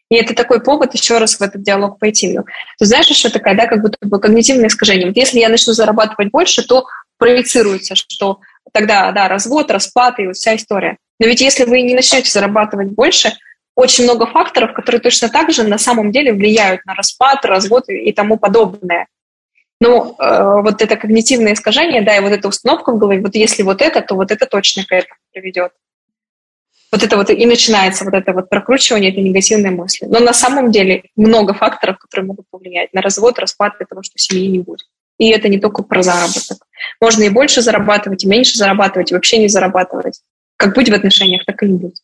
И 0.09 0.15
это 0.15 0.35
такой 0.35 0.61
повод 0.61 0.93
еще 0.93 1.17
раз 1.17 1.39
в 1.39 1.41
этот 1.41 1.63
диалог 1.63 1.99
пойти. 1.99 2.37
Ну, 2.37 2.45
ты 2.77 2.85
знаешь, 2.85 3.07
еще 3.07 3.29
такая, 3.29 3.55
да, 3.55 3.65
как 3.65 3.81
будто 3.81 3.97
бы 4.01 4.19
когнитивное 4.19 4.67
искажение. 4.67 5.07
Вот 5.07 5.17
если 5.17 5.39
я 5.39 5.49
начну 5.49 5.73
зарабатывать 5.73 6.31
больше, 6.31 6.65
то 6.67 6.85
проецируется, 7.17 7.95
что 7.95 8.39
тогда, 8.73 9.11
да, 9.11 9.27
развод, 9.27 9.71
распад 9.71 10.19
и 10.19 10.27
вот 10.27 10.35
вся 10.35 10.55
история. 10.55 10.97
Но 11.19 11.27
ведь 11.27 11.41
если 11.41 11.63
вы 11.65 11.81
не 11.81 11.95
начнете 11.95 12.29
зарабатывать 12.29 12.89
больше, 12.89 13.33
очень 13.75 14.03
много 14.03 14.27
факторов, 14.27 14.73
которые 14.73 15.01
точно 15.01 15.29
так 15.29 15.51
же 15.51 15.63
на 15.63 15.77
самом 15.77 16.11
деле 16.11 16.33
влияют 16.33 16.85
на 16.85 16.93
распад, 16.93 17.43
развод 17.45 17.85
и 17.87 18.11
тому 18.11 18.37
подобное. 18.37 19.07
Но 19.79 20.15
э, 20.19 20.61
вот 20.61 20.81
это 20.81 20.95
когнитивное 20.95 21.53
искажение, 21.53 22.01
да, 22.01 22.15
и 22.15 22.21
вот 22.21 22.31
эта 22.31 22.47
установка 22.47 22.91
в 22.91 22.97
голове, 22.97 23.21
вот 23.21 23.35
если 23.35 23.63
вот 23.63 23.81
это, 23.81 24.01
то 24.01 24.15
вот 24.15 24.31
это 24.31 24.45
точно 24.45 24.85
к 24.85 24.91
этому 24.91 25.19
приведет 25.33 25.71
вот 26.93 27.01
это 27.01 27.17
вот 27.17 27.31
и 27.31 27.45
начинается 27.47 28.05
вот 28.05 28.13
это 28.13 28.33
вот 28.33 28.49
прокручивание 28.49 29.11
этой 29.11 29.23
негативной 29.23 29.71
мысли. 29.71 30.05
Но 30.05 30.19
на 30.19 30.31
самом 30.31 30.69
деле 30.69 31.05
много 31.15 31.55
факторов, 31.55 31.97
которые 31.97 32.27
могут 32.27 32.45
повлиять 32.51 32.93
на 32.93 33.01
развод, 33.01 33.39
распад 33.39 33.73
для 33.79 33.87
того, 33.87 34.03
что 34.03 34.13
семьи 34.19 34.47
не 34.47 34.59
будет. 34.59 34.85
И 35.17 35.29
это 35.31 35.49
не 35.49 35.57
только 35.57 35.81
про 35.81 36.03
заработок. 36.03 36.59
Можно 37.01 37.23
и 37.23 37.29
больше 37.29 37.63
зарабатывать, 37.63 38.23
и 38.23 38.27
меньше 38.27 38.57
зарабатывать, 38.59 39.09
и 39.09 39.15
вообще 39.15 39.39
не 39.39 39.47
зарабатывать. 39.47 40.21
Как 40.55 40.75
быть 40.75 40.87
в 40.87 40.93
отношениях, 40.93 41.43
так 41.45 41.63
и 41.63 41.65
не 41.65 41.79
быть. 41.79 41.99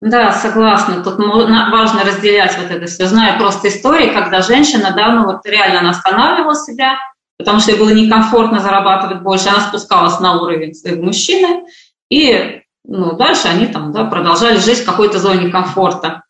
Да, 0.00 0.32
согласна. 0.32 1.04
Тут 1.04 1.18
важно 1.18 2.04
разделять 2.04 2.56
вот 2.56 2.70
это 2.70 2.86
все. 2.86 3.04
Знаю 3.04 3.38
просто 3.38 3.68
истории, 3.68 4.14
когда 4.14 4.40
женщина, 4.40 4.94
да, 4.96 5.12
ну 5.12 5.24
вот 5.24 5.44
реально 5.44 5.80
она 5.80 5.90
останавливала 5.90 6.54
себя, 6.56 6.96
потому 7.36 7.60
что 7.60 7.72
ей 7.72 7.78
было 7.78 7.90
некомфортно 7.90 8.60
зарабатывать 8.60 9.20
больше, 9.20 9.50
она 9.50 9.60
спускалась 9.60 10.20
на 10.20 10.40
уровень 10.40 10.72
своего 10.72 11.02
мужчины, 11.02 11.66
и 12.08 12.62
ну, 12.86 13.16
дальше 13.16 13.48
они 13.48 13.66
там 13.66 13.92
да, 13.92 14.04
продолжали 14.04 14.58
жить 14.58 14.80
в 14.80 14.84
какой-то 14.84 15.18
зоне 15.18 15.50
комфорта. 15.50 16.22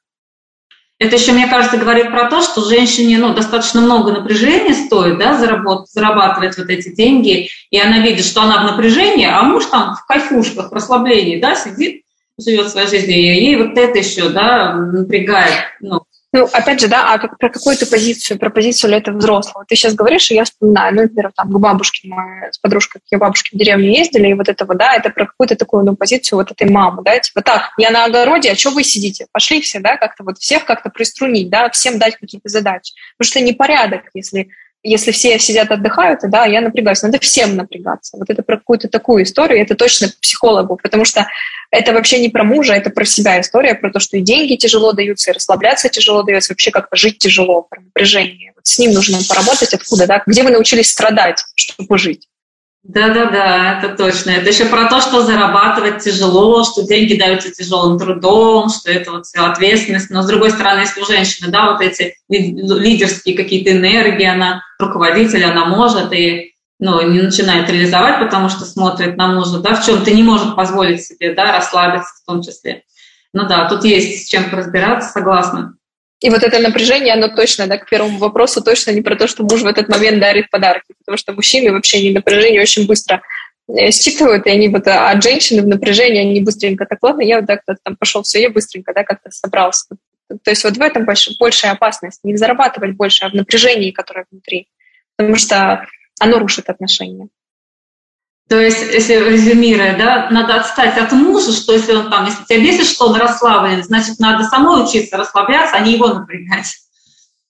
Это 0.98 1.16
еще, 1.16 1.32
мне 1.32 1.46
кажется, 1.46 1.76
говорит 1.76 2.10
про 2.10 2.30
то, 2.30 2.40
что 2.40 2.64
женщине 2.64 3.18
ну, 3.18 3.34
достаточно 3.34 3.82
много 3.82 4.12
напряжения 4.12 4.72
стоит 4.72 5.18
да, 5.18 5.38
заработ, 5.38 5.90
зарабатывать 5.90 6.56
вот 6.56 6.70
эти 6.70 6.94
деньги, 6.94 7.50
и 7.70 7.78
она 7.78 7.98
видит, 7.98 8.24
что 8.24 8.42
она 8.42 8.62
в 8.62 8.70
напряжении, 8.72 9.26
а 9.26 9.42
муж 9.42 9.66
там 9.66 9.94
в 9.94 10.06
кайфушках, 10.06 10.70
в 10.70 10.74
расслаблении 10.74 11.38
да, 11.38 11.54
сидит, 11.54 12.02
живет 12.40 12.70
своей 12.70 12.88
жизнью, 12.88 13.16
и 13.18 13.44
ей 13.44 13.56
вот 13.56 13.76
это 13.76 13.98
еще 13.98 14.30
да, 14.30 14.74
напрягает. 14.74 15.54
Ну, 15.80 16.00
Ну, 16.32 16.44
опять 16.52 16.80
же, 16.80 16.88
да, 16.88 17.14
а 17.14 17.18
как, 17.18 17.38
про 17.38 17.48
какую 17.48 17.76
то 17.76 17.86
позицию, 17.86 18.38
про 18.38 18.50
позицию 18.50 18.90
ли 18.90 18.96
это 18.98 19.12
взрослого? 19.12 19.64
Ты 19.66 19.76
сейчас 19.76 19.94
говоришь, 19.94 20.30
и 20.30 20.34
я 20.34 20.44
вспоминаю, 20.44 20.94
ну, 20.94 21.02
например, 21.02 21.32
там, 21.34 21.50
к 21.50 21.58
бабушке 21.58 22.08
мы 22.08 22.48
с 22.50 22.58
подружкой, 22.58 23.00
к 23.00 23.12
ее 23.12 23.18
бабушке 23.18 23.56
в 23.56 23.58
деревню 23.58 23.90
ездили, 23.90 24.28
и 24.28 24.34
вот 24.34 24.48
это 24.48 24.64
вот, 24.66 24.76
да, 24.76 24.94
это 24.94 25.10
про 25.10 25.26
какую-то 25.26 25.56
такую, 25.56 25.84
ну, 25.84 25.96
позицию 25.96 26.38
вот 26.38 26.50
этой 26.50 26.68
мамы, 26.68 27.02
да, 27.04 27.18
типа, 27.18 27.42
так, 27.42 27.70
я 27.78 27.90
на 27.90 28.04
огороде, 28.04 28.50
а 28.50 28.56
что 28.56 28.70
вы 28.70 28.82
сидите? 28.82 29.26
Пошли 29.32 29.60
все, 29.60 29.78
да, 29.78 29.96
как-то 29.96 30.24
вот 30.24 30.38
всех 30.38 30.64
как-то 30.64 30.90
приструнить, 30.90 31.48
да, 31.48 31.70
всем 31.70 31.98
дать 31.98 32.16
какие-то 32.16 32.48
задачи. 32.48 32.92
Потому 33.16 33.30
что 33.30 33.40
непорядок, 33.40 34.02
если 34.12 34.50
если 34.86 35.10
все 35.10 35.38
сидят, 35.38 35.70
отдыхают, 35.70 36.20
да, 36.24 36.46
я 36.46 36.60
напрягаюсь. 36.60 37.02
Надо 37.02 37.18
всем 37.18 37.56
напрягаться. 37.56 38.16
Вот 38.16 38.30
это 38.30 38.42
про 38.42 38.56
какую-то 38.56 38.88
такую 38.88 39.24
историю, 39.24 39.60
это 39.60 39.74
точно 39.74 40.08
психологу, 40.20 40.78
потому 40.82 41.04
что 41.04 41.26
это 41.70 41.92
вообще 41.92 42.20
не 42.20 42.28
про 42.28 42.44
мужа, 42.44 42.74
это 42.74 42.90
про 42.90 43.04
себя 43.04 43.40
история, 43.40 43.74
про 43.74 43.90
то, 43.90 43.98
что 43.98 44.16
и 44.16 44.20
деньги 44.20 44.56
тяжело 44.56 44.92
даются, 44.92 45.30
и 45.30 45.34
расслабляться 45.34 45.88
тяжело 45.88 46.22
дается, 46.22 46.52
вообще 46.52 46.70
как-то 46.70 46.96
жить 46.96 47.18
тяжело, 47.18 47.62
про 47.62 47.80
напряжение. 47.80 48.52
Вот 48.54 48.66
с 48.66 48.78
ним 48.78 48.92
нужно 48.92 49.18
поработать 49.28 49.74
откуда, 49.74 50.06
да, 50.06 50.22
где 50.26 50.42
вы 50.42 50.50
научились 50.50 50.90
страдать, 50.90 51.42
чтобы 51.54 51.98
жить. 51.98 52.28
Да-да-да, 52.88 53.78
это 53.78 53.96
точно. 53.96 54.30
Это 54.30 54.48
еще 54.50 54.66
про 54.66 54.88
то, 54.88 55.00
что 55.00 55.22
зарабатывать 55.22 56.04
тяжело, 56.04 56.62
что 56.62 56.86
деньги 56.86 57.18
даются 57.18 57.50
тяжелым 57.50 57.98
трудом, 57.98 58.68
что 58.68 58.92
это 58.92 59.10
вот 59.10 59.26
все 59.26 59.40
ответственность. 59.40 60.08
Но 60.10 60.22
с 60.22 60.26
другой 60.26 60.50
стороны, 60.50 60.80
если 60.80 61.00
у 61.00 61.04
женщины, 61.04 61.50
да, 61.50 61.72
вот 61.72 61.80
эти 61.80 62.14
лидерские 62.28 63.36
какие-то 63.36 63.72
энергии, 63.72 64.26
она 64.26 64.62
руководитель, 64.78 65.44
она 65.44 65.64
может 65.64 66.12
и 66.12 66.52
ну, 66.78 67.00
не 67.10 67.22
начинает 67.22 67.68
реализовать, 67.68 68.20
потому 68.20 68.48
что 68.48 68.64
смотрит 68.64 69.16
на 69.16 69.32
мужа, 69.32 69.58
да, 69.58 69.74
в 69.74 69.84
чем-то 69.84 70.10
не 70.12 70.22
может 70.22 70.54
позволить 70.54 71.02
себе, 71.02 71.34
да, 71.34 71.52
расслабиться 71.52 72.10
в 72.22 72.26
том 72.26 72.42
числе. 72.42 72.84
Ну 73.32 73.48
да, 73.48 73.68
тут 73.68 73.84
есть 73.84 74.26
с 74.26 74.28
чем 74.28 74.44
разбираться, 74.52 75.10
согласна. 75.10 75.74
И 76.20 76.30
вот 76.30 76.42
это 76.42 76.58
напряжение, 76.60 77.12
оно 77.12 77.28
точно, 77.28 77.66
да, 77.66 77.76
к 77.76 77.88
первому 77.88 78.18
вопросу, 78.18 78.62
точно 78.62 78.90
не 78.92 79.02
про 79.02 79.16
то, 79.16 79.26
что 79.26 79.42
муж 79.42 79.62
в 79.62 79.66
этот 79.66 79.88
момент 79.88 80.18
дарит 80.18 80.50
подарки, 80.50 80.94
потому 80.98 81.18
что 81.18 81.32
мужчины 81.32 81.72
вообще 81.72 82.02
не 82.02 82.10
напряжение 82.10 82.62
очень 82.62 82.86
быстро 82.86 83.22
э, 83.68 83.90
считывают, 83.90 84.46
и 84.46 84.50
они 84.50 84.68
вот, 84.68 84.86
а 84.88 85.10
от 85.10 85.22
женщины 85.22 85.60
в 85.60 85.66
напряжении, 85.66 86.20
они 86.20 86.40
быстренько 86.40 86.86
так, 86.86 87.02
ладно, 87.02 87.20
я 87.20 87.40
вот 87.40 87.46
так 87.46 87.60
там 87.82 87.96
пошел, 87.96 88.22
все, 88.22 88.40
я 88.40 88.50
быстренько, 88.50 88.94
да, 88.94 89.04
как-то 89.04 89.30
собрался. 89.30 89.88
То 90.42 90.50
есть 90.50 90.64
вот 90.64 90.76
в 90.76 90.80
этом 90.80 91.04
больш, 91.04 91.28
большая 91.38 91.72
опасность, 91.72 92.20
не 92.24 92.36
зарабатывать 92.36 92.96
больше, 92.96 93.26
а 93.26 93.28
в 93.28 93.34
напряжении, 93.34 93.90
которое 93.90 94.24
внутри, 94.30 94.68
потому 95.16 95.36
что 95.36 95.86
оно 96.18 96.38
рушит 96.38 96.70
отношения. 96.70 97.28
То 98.48 98.60
есть, 98.60 98.80
если 98.92 99.14
резюмируя, 99.14 99.98
да, 99.98 100.28
надо 100.30 100.54
отстать 100.60 100.96
от 100.96 101.10
мужа, 101.10 101.52
что 101.52 101.72
если 101.72 101.94
он 101.94 102.10
там, 102.10 102.26
если 102.26 102.44
тебя 102.44 102.60
бесит, 102.60 102.86
что 102.86 103.08
он 103.08 103.16
расслаблен, 103.16 103.82
значит, 103.82 104.20
надо 104.20 104.44
самой 104.44 104.84
учиться 104.84 105.16
расслабляться, 105.16 105.76
а 105.76 105.80
не 105.80 105.94
его 105.94 106.08
напрягать. 106.08 106.76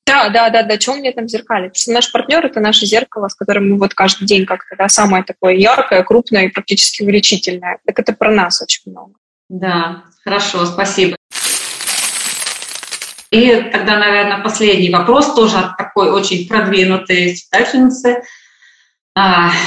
Да, 0.07 0.31
да, 0.31 0.49
да, 0.49 0.63
да, 0.63 0.79
чем 0.79 0.99
мне 0.99 1.13
там 1.13 1.29
зеркалить? 1.29 1.73
Потому 1.73 1.83
что 1.83 1.93
наш 1.93 2.13
партнер— 2.13 2.47
это 2.47 2.61
наше 2.61 2.87
зеркало, 2.87 3.29
с 3.29 3.35
которым 3.35 3.71
мы 3.71 3.79
вот 3.79 3.93
каждый 3.93 4.25
день 4.25 4.47
как-то, 4.47 4.75
да, 4.77 4.89
самое 4.89 5.23
такое 5.23 5.55
яркое, 5.55 6.03
крупное 6.03 6.45
и 6.45 6.49
практически 6.49 7.03
увеличительное. 7.03 7.79
Так 7.85 7.99
это 7.99 8.15
про 8.15 8.31
нас 8.31 8.63
очень 8.63 8.83
много. 8.87 9.13
Да, 9.51 10.05
хорошо, 10.25 10.65
спасибо. 10.65 11.17
И 13.31 13.51
тогда, 13.71 13.99
наверное, 13.99 14.43
последний 14.43 14.91
вопрос, 14.91 15.35
тоже 15.35 15.59
от 15.59 15.77
такой 15.77 16.11
очень 16.11 16.49
продвинутой 16.49 17.37
читательницы– 17.37 18.23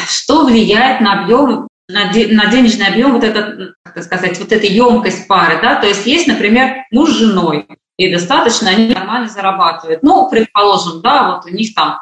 что 0.08 0.46
влияет 0.46 1.02
на 1.02 1.24
объем, 1.24 1.68
на, 1.88 2.12
денежный 2.12 2.88
объем, 2.88 3.14
вот 3.14 3.24
этот, 3.24 3.74
как 3.84 4.04
сказать, 4.04 4.38
вот 4.40 4.52
эта 4.52 4.68
емкость 4.68 5.28
пары, 5.28 5.60
да, 5.62 5.76
то 5.76 5.88
есть 5.88 6.06
есть, 6.06 6.28
например, 6.28 6.86
муж 6.92 7.10
с 7.10 7.18
женой, 7.18 7.68
и 7.98 8.12
достаточно 8.12 8.70
они 8.70 8.94
нормально 8.94 9.28
зарабатывают. 9.28 10.04
Ну, 10.04 10.30
предположим, 10.30 11.02
да, 11.02 11.36
вот 11.36 11.46
у 11.46 11.50
них 11.50 11.74
там 11.74 12.00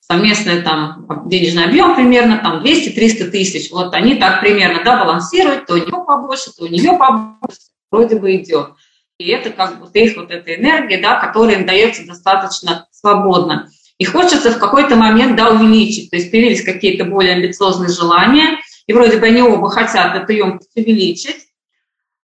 совместный 0.00 0.62
там 0.62 1.06
денежный 1.26 1.64
объем 1.64 1.94
примерно 1.94 2.38
там 2.38 2.62
200-300 2.62 3.30
тысяч, 3.30 3.70
вот 3.70 3.92
они 3.92 4.14
так 4.14 4.40
примерно, 4.40 4.82
да, 4.82 5.04
балансируют, 5.04 5.66
то 5.66 5.74
у 5.74 5.78
него 5.78 6.04
побольше, 6.04 6.50
то 6.56 6.64
у 6.64 6.68
нее 6.68 6.96
побольше, 6.98 7.58
вроде 7.90 8.16
бы 8.16 8.36
идет. 8.36 8.70
И 9.18 9.28
это 9.28 9.50
как 9.50 9.80
бы 9.80 9.88
их 9.98 10.16
вот 10.16 10.30
эта 10.30 10.54
энергия, 10.54 11.00
да, 11.00 11.20
которая 11.20 11.56
им 11.56 11.66
дается 11.66 12.06
достаточно 12.06 12.86
свободно. 12.90 13.68
И 13.98 14.04
хочется 14.04 14.50
в 14.50 14.58
какой-то 14.58 14.96
момент 14.96 15.36
да, 15.36 15.50
увеличить. 15.50 16.10
То 16.10 16.16
есть 16.16 16.30
появились 16.30 16.64
какие-то 16.64 17.04
более 17.04 17.34
амбициозные 17.34 17.88
желания, 17.88 18.58
и 18.86 18.92
вроде 18.92 19.18
бы 19.18 19.26
они 19.26 19.42
оба 19.42 19.70
хотят 19.70 20.14
эту 20.14 20.32
емкость 20.32 20.76
увеличить, 20.76 21.48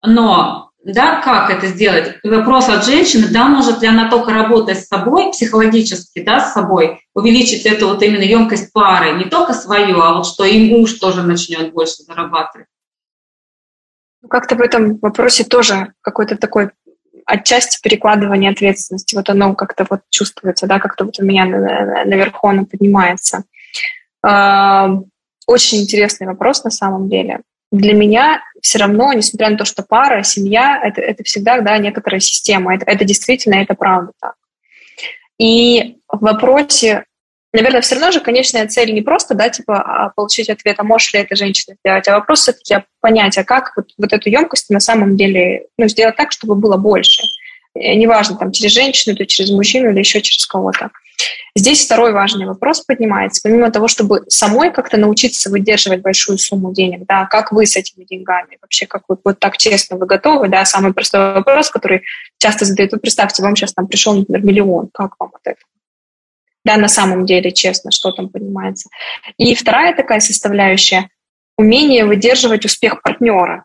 но 0.02 0.70
да, 0.84 1.20
как 1.20 1.50
это 1.50 1.66
сделать? 1.66 2.18
Вопрос 2.22 2.68
от 2.68 2.84
женщины, 2.84 3.26
да, 3.28 3.48
может 3.48 3.82
ли 3.82 3.88
она 3.88 4.08
только 4.08 4.32
работая 4.32 4.76
с 4.76 4.86
собой, 4.86 5.32
психологически, 5.32 6.22
да, 6.22 6.40
с 6.40 6.52
собой, 6.52 7.00
увеличить 7.12 7.66
эту 7.66 7.88
вот 7.88 8.02
именно 8.04 8.22
емкость 8.22 8.72
пары, 8.72 9.14
не 9.14 9.24
только 9.24 9.52
свою, 9.52 10.00
а 10.00 10.14
вот 10.14 10.26
что 10.26 10.44
и 10.44 10.70
муж 10.70 10.92
тоже 10.92 11.22
начнет 11.24 11.72
больше 11.72 12.04
зарабатывать. 12.04 12.68
Ну, 14.22 14.28
как-то 14.28 14.54
в 14.54 14.60
этом 14.60 14.96
вопросе 14.98 15.42
тоже 15.42 15.92
какой-то 16.02 16.36
такой 16.36 16.70
отчасти 17.26 17.80
перекладывание 17.82 18.50
ответственности. 18.50 19.14
Вот 19.14 19.28
оно 19.28 19.54
как-то 19.54 19.86
вот 19.90 20.00
чувствуется, 20.10 20.66
да, 20.66 20.78
как-то 20.78 21.04
вот 21.04 21.18
у 21.18 21.24
меня 21.24 21.44
наверху 21.44 22.48
оно 22.48 22.64
поднимается. 22.64 23.44
А, 24.22 24.88
очень 25.46 25.82
интересный 25.82 26.26
вопрос 26.26 26.64
на 26.64 26.70
самом 26.70 27.08
деле. 27.08 27.40
Для 27.72 27.94
меня 27.94 28.42
все 28.62 28.78
равно, 28.78 29.12
несмотря 29.12 29.50
на 29.50 29.56
то, 29.56 29.64
что 29.64 29.82
пара, 29.82 30.22
семья, 30.22 30.80
это, 30.82 31.00
это 31.00 31.24
всегда 31.24 31.60
да, 31.60 31.76
некоторая 31.78 32.20
система. 32.20 32.74
Это, 32.74 32.86
это 32.86 33.04
действительно, 33.04 33.56
это 33.56 33.74
правда 33.74 34.12
так. 34.20 34.34
И 35.38 35.98
в 36.08 36.20
вопросе 36.20 37.04
наверное, 37.52 37.80
все 37.80 37.94
равно 37.94 38.10
же 38.10 38.20
конечная 38.20 38.66
цель 38.68 38.92
не 38.92 39.02
просто, 39.02 39.34
да, 39.34 39.48
типа, 39.48 39.80
а 39.80 40.10
получить 40.10 40.48
ответ, 40.48 40.76
а 40.78 40.84
можешь 40.84 41.12
ли 41.12 41.20
эта 41.20 41.36
женщина 41.36 41.76
сделать, 41.80 42.06
а 42.08 42.14
вопрос 42.14 42.40
все-таки 42.40 42.84
понять, 43.00 43.38
а 43.38 43.44
как 43.44 43.72
вот, 43.76 43.86
вот 43.98 44.12
эту 44.12 44.28
емкость 44.28 44.70
на 44.70 44.80
самом 44.80 45.16
деле, 45.16 45.66
ну, 45.78 45.88
сделать 45.88 46.16
так, 46.16 46.32
чтобы 46.32 46.54
было 46.54 46.76
больше. 46.76 47.22
Э, 47.74 47.94
неважно, 47.94 48.36
там, 48.36 48.52
через 48.52 48.72
женщину, 48.72 49.16
то 49.16 49.26
через 49.26 49.50
мужчину 49.50 49.90
или 49.90 49.98
еще 49.98 50.20
через 50.20 50.46
кого-то. 50.46 50.90
Здесь 51.54 51.84
второй 51.84 52.12
важный 52.12 52.46
вопрос 52.46 52.82
поднимается. 52.82 53.40
Помимо 53.42 53.70
того, 53.70 53.88
чтобы 53.88 54.24
самой 54.28 54.70
как-то 54.70 54.98
научиться 54.98 55.48
выдерживать 55.50 56.02
большую 56.02 56.38
сумму 56.38 56.74
денег, 56.74 57.06
да, 57.06 57.26
как 57.26 57.52
вы 57.52 57.66
с 57.66 57.76
этими 57.76 58.04
деньгами, 58.04 58.58
вообще 58.60 58.86
как 58.86 59.04
вы 59.08 59.16
вот 59.24 59.38
так 59.38 59.56
честно 59.56 59.96
вы 59.96 60.06
готовы, 60.06 60.48
да, 60.48 60.64
самый 60.64 60.92
простой 60.92 61.34
вопрос, 61.34 61.70
который 61.70 62.02
часто 62.38 62.66
задают, 62.66 62.92
вы 62.92 62.98
представьте, 62.98 63.42
вам 63.42 63.56
сейчас 63.56 63.72
там 63.72 63.86
пришел, 63.86 64.14
например, 64.14 64.44
миллион, 64.44 64.90
как 64.92 65.14
вам 65.18 65.30
от 65.34 65.46
этого? 65.46 65.66
Да, 66.66 66.76
на 66.76 66.88
самом 66.88 67.26
деле, 67.26 67.52
честно, 67.52 67.92
что 67.92 68.10
там 68.10 68.28
понимается. 68.28 68.90
И 69.38 69.54
вторая 69.54 69.94
такая 69.94 70.18
составляющая– 70.18 71.10
умение 71.56 72.04
выдерживать 72.04 72.64
успех 72.64 73.00
партнера, 73.02 73.64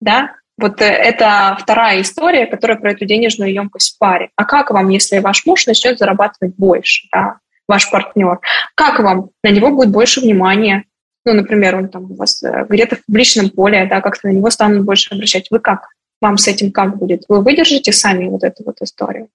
да, 0.00 0.34
вот 0.56 0.80
э, 0.80 0.86
это 0.86 1.58
вторая 1.60 2.00
история, 2.00 2.46
которая 2.46 2.78
про 2.78 2.92
эту 2.92 3.04
денежную 3.04 3.52
емкость 3.52 3.94
в 3.94 3.98
паре. 3.98 4.30
А 4.34 4.46
как 4.46 4.70
вам, 4.70 4.88
если 4.88 5.18
ваш 5.18 5.44
муж 5.44 5.66
начнет 5.66 5.98
зарабатывать 5.98 6.56
больше, 6.56 7.06
да, 7.12 7.36
ваш 7.68 7.90
партнер? 7.90 8.40
Как 8.74 8.98
вам? 9.00 9.28
На 9.44 9.50
него 9.50 9.70
будет 9.70 9.90
больше 9.90 10.22
внимания. 10.22 10.84
Ну, 11.26 11.34
например, 11.34 11.76
он 11.76 11.90
там 11.90 12.10
у 12.10 12.14
вас 12.14 12.42
э, 12.42 12.64
где-то 12.66 12.96
в 12.96 13.04
публичном 13.04 13.50
поле, 13.50 13.86
да, 13.90 14.00
как-то 14.00 14.28
на 14.28 14.32
него 14.32 14.48
станут 14.48 14.84
больше 14.84 15.14
обращать. 15.14 15.50
Вы 15.50 15.60
как? 15.60 15.90
Вам 16.22 16.38
с 16.38 16.48
этим 16.48 16.72
как 16.72 16.96
будет? 16.96 17.24
Вы 17.28 17.42
выдержите 17.42 17.92
сами 17.92 18.26
вот 18.26 18.42
эту 18.42 18.64
вот 18.64 18.80
историю? 18.80 19.28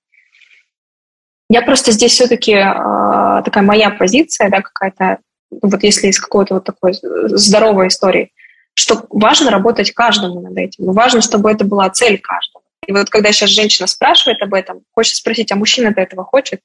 Я 1.49 1.61
просто 1.61 1.91
здесь 1.91 2.13
все-таки 2.13 2.53
э, 2.53 3.41
такая 3.43 3.63
моя 3.63 3.89
позиция, 3.89 4.49
да, 4.49 4.61
какая-то, 4.61 5.19
вот 5.61 5.83
если 5.83 6.07
из 6.07 6.19
какой-то 6.19 6.55
вот 6.55 6.63
такой 6.63 6.93
здоровой 6.93 7.87
истории, 7.87 8.31
что 8.73 9.05
важно 9.09 9.51
работать 9.51 9.91
каждому 9.91 10.41
над 10.41 10.57
этим, 10.57 10.85
важно, 10.85 11.21
чтобы 11.21 11.51
это 11.51 11.63
была 11.63 11.89
цель 11.89 12.19
каждого. 12.19 12.63
И 12.87 12.91
вот 12.91 13.09
когда 13.09 13.31
сейчас 13.31 13.51
женщина 13.51 13.87
спрашивает 13.87 14.41
об 14.41 14.53
этом, 14.53 14.81
хочется 14.93 15.19
спросить, 15.19 15.51
а 15.51 15.55
мужчина-то 15.55 16.01
этого 16.01 16.23
хочет? 16.23 16.61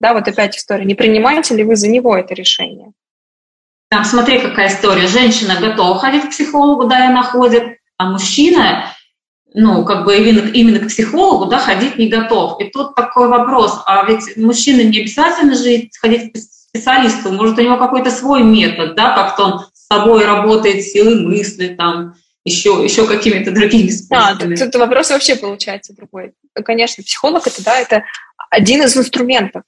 Да, 0.00 0.14
вот 0.14 0.26
опять 0.26 0.56
история. 0.56 0.84
Не 0.84 0.94
принимаете 0.94 1.54
ли 1.54 1.64
вы 1.64 1.76
за 1.76 1.88
него 1.88 2.16
это 2.16 2.34
решение? 2.34 2.92
Там, 3.90 4.04
смотри, 4.04 4.40
какая 4.40 4.68
история. 4.68 5.06
Женщина 5.06 5.58
готова 5.60 5.98
ходить 5.98 6.26
к 6.26 6.30
психологу, 6.30 6.86
да, 6.86 7.04
и 7.04 7.08
она 7.08 7.22
ходит, 7.22 7.78
а 7.96 8.06
мужчина 8.10 8.84
ну, 9.54 9.84
как 9.84 10.04
бы 10.04 10.16
именно, 10.16 10.48
именно 10.48 10.80
к 10.80 10.88
психологу, 10.88 11.46
да, 11.46 11.58
ходить 11.58 11.98
не 11.98 12.08
готов. 12.08 12.60
И 12.60 12.70
тут 12.70 12.94
такой 12.94 13.28
вопрос, 13.28 13.82
а 13.86 14.04
ведь 14.06 14.36
мужчина 14.36 14.82
не 14.82 15.00
обязательно 15.00 15.54
же 15.54 15.88
ходить 16.00 16.32
к 16.32 16.38
специалисту, 16.38 17.32
может, 17.32 17.58
у 17.58 17.62
него 17.62 17.76
какой-то 17.76 18.10
свой 18.10 18.42
метод, 18.42 18.94
да, 18.94 19.14
как-то 19.14 19.44
он 19.44 19.60
с 19.72 19.86
собой 19.86 20.24
работает, 20.24 20.84
силой 20.84 21.20
мысли, 21.20 21.74
там, 21.74 22.14
еще, 22.44 22.80
еще 22.82 23.06
какими-то 23.06 23.50
другими 23.50 23.90
способами. 23.90 24.54
Да, 24.54 24.66
тут 24.66 24.76
вопрос 24.76 25.10
вообще 25.10 25.36
получается 25.36 25.94
другой. 25.94 26.32
Конечно, 26.64 27.02
психолог 27.02 27.46
это, 27.46 27.62
да, 27.64 27.78
это 27.78 28.04
один 28.50 28.82
из 28.82 28.96
инструментов. 28.96 29.62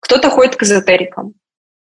Кто-то 0.00 0.30
ходит 0.30 0.56
к 0.56 0.62
эзотерикам, 0.62 1.34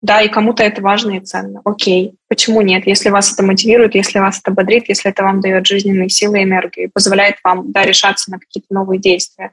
да, 0.01 0.21
и 0.21 0.29
кому-то 0.29 0.63
это 0.63 0.81
важно 0.81 1.17
и 1.17 1.19
ценно. 1.19 1.61
Окей, 1.63 2.15
почему 2.27 2.61
нет? 2.61 2.87
Если 2.87 3.09
вас 3.09 3.31
это 3.31 3.43
мотивирует, 3.43 3.93
если 3.93 4.17
вас 4.17 4.39
это 4.39 4.51
бодрит, 4.51 4.89
если 4.89 5.11
это 5.11 5.23
вам 5.23 5.41
дает 5.41 5.67
жизненные 5.67 6.09
силы 6.09 6.39
и 6.39 6.43
энергию 6.43 6.89
позволяет 6.91 7.35
вам, 7.43 7.71
да, 7.71 7.83
решаться 7.83 8.31
на 8.31 8.39
какие-то 8.39 8.73
новые 8.73 8.99
действия. 8.99 9.51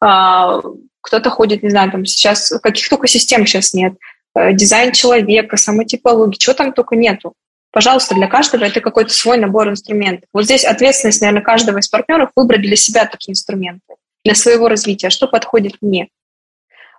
а, 0.00 0.60
кто-то 1.00 1.30
ходит, 1.30 1.62
не 1.62 1.70
знаю, 1.70 1.90
там 1.90 2.04
сейчас, 2.04 2.52
каких 2.62 2.88
только 2.88 3.06
систем 3.08 3.46
сейчас 3.46 3.72
нет, 3.72 3.94
э, 4.34 4.52
дизайн 4.52 4.92
человека, 4.92 5.56
самотипология, 5.56 6.36
чего 6.36 6.54
там 6.54 6.72
только 6.72 6.94
нету. 6.94 7.32
Пожалуйста, 7.72 8.14
для 8.14 8.26
каждого 8.28 8.64
это 8.64 8.80
какой-то 8.80 9.12
свой 9.12 9.38
набор 9.38 9.68
инструментов. 9.70 10.28
Вот 10.32 10.44
здесь 10.44 10.64
ответственность, 10.64 11.20
наверное, 11.20 11.42
каждого 11.42 11.78
из 11.78 11.88
партнеров 11.88 12.30
выбрать 12.36 12.62
для 12.62 12.76
себя 12.76 13.06
такие 13.06 13.32
инструменты, 13.32 13.94
для 14.24 14.34
своего 14.34 14.68
развития, 14.68 15.10
что 15.10 15.28
подходит 15.28 15.78
мне. 15.80 16.08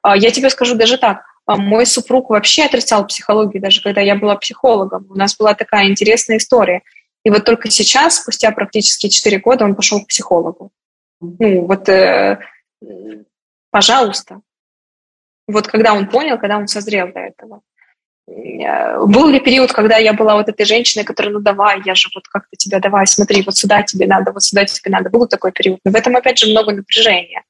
А, 0.02 0.18
я 0.18 0.32
тебе 0.32 0.50
скажу 0.50 0.76
даже 0.76 0.98
так, 0.98 1.24
мой 1.58 1.86
супруг 1.86 2.30
вообще 2.30 2.66
отрицал 2.66 3.08
психологию, 3.08 3.62
даже 3.62 3.82
когда 3.82 4.02
я 4.02 4.16
была 4.16 4.36
психологом. 4.36 5.08
У 5.10 5.16
нас 5.16 5.36
была 5.36 5.54
такая 5.54 5.88
интересная 5.88 6.38
история. 6.38 6.82
И 7.24 7.30
вот 7.30 7.44
только 7.46 7.70
сейчас, 7.70 8.18
спустя 8.18 8.52
практически 8.52 9.10
4 9.10 9.40
года, 9.40 9.66
он 9.66 9.76
пошел 9.76 10.02
к 10.02 10.08
психологу. 10.08 10.72
Ну, 11.22 11.66
вот, 11.66 11.90
э, 11.90 12.40
пожалуйста. 13.72 14.42
Вот 15.48 15.68
когда 15.68 15.94
он 15.94 16.08
понял, 16.08 16.38
когда 16.38 16.58
он 16.58 16.68
созрел 16.68 17.12
до 17.12 17.20
этого. 17.20 17.62
Э, 18.28 19.04
был 19.06 19.28
ли 19.30 19.40
период, 19.40 19.74
когда 19.74 19.98
я 19.98 20.14
была 20.14 20.36
вот 20.36 20.48
этой 20.48 20.66
женщиной, 20.66 21.04
которая, 21.04 21.34
ну 21.34 21.40
давай, 21.40 21.82
я 21.84 21.96
же 21.96 22.10
вот 22.14 22.28
как-то 22.28 22.56
тебя, 22.56 22.80
давай, 22.80 23.08
смотри, 23.08 23.42
вот 23.44 23.58
сюда 23.58 23.84
тебе 23.84 24.08
надо, 24.08 24.32
вот 24.32 24.44
сюда 24.44 24.66
тебе 24.66 24.92
надо. 24.92 25.10
Был 25.10 25.28
такой 25.28 25.52
период. 25.52 25.80
Но 25.84 25.92
в 25.92 25.96
этом, 25.96 26.16
опять 26.16 26.38
же, 26.38 26.52
много 26.52 26.72
напряжения. 26.72 27.44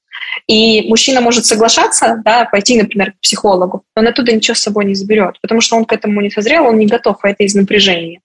И 0.48 0.88
мужчина 0.88 1.22
может 1.22 1.46
соглашаться, 1.46 2.22
да, 2.24 2.46
пойти, 2.46 2.82
например, 2.82 3.14
к 3.14 3.20
психологу, 3.22 3.84
но 3.96 4.02
он 4.02 4.08
оттуда 4.08 4.32
ничего 4.32 4.56
с 4.56 4.60
собой 4.60 4.86
не 4.86 4.96
заберет, 4.96 5.40
потому 5.42 5.62
что 5.62 5.76
он 5.76 5.86
к 5.86 5.94
этому 5.94 6.22
не 6.22 6.30
созрел, 6.30 6.66
он 6.66 6.78
не 6.78 6.88
готов, 6.88 7.18
а 7.22 7.30
это 7.30 7.44
из 7.44 7.56
напряжения. 7.56 8.22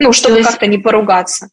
Ну, 0.00 0.12
чтобы 0.12 0.38
есть... 0.38 0.48
как-то 0.48 0.66
не 0.66 0.78
поругаться. 0.78 1.50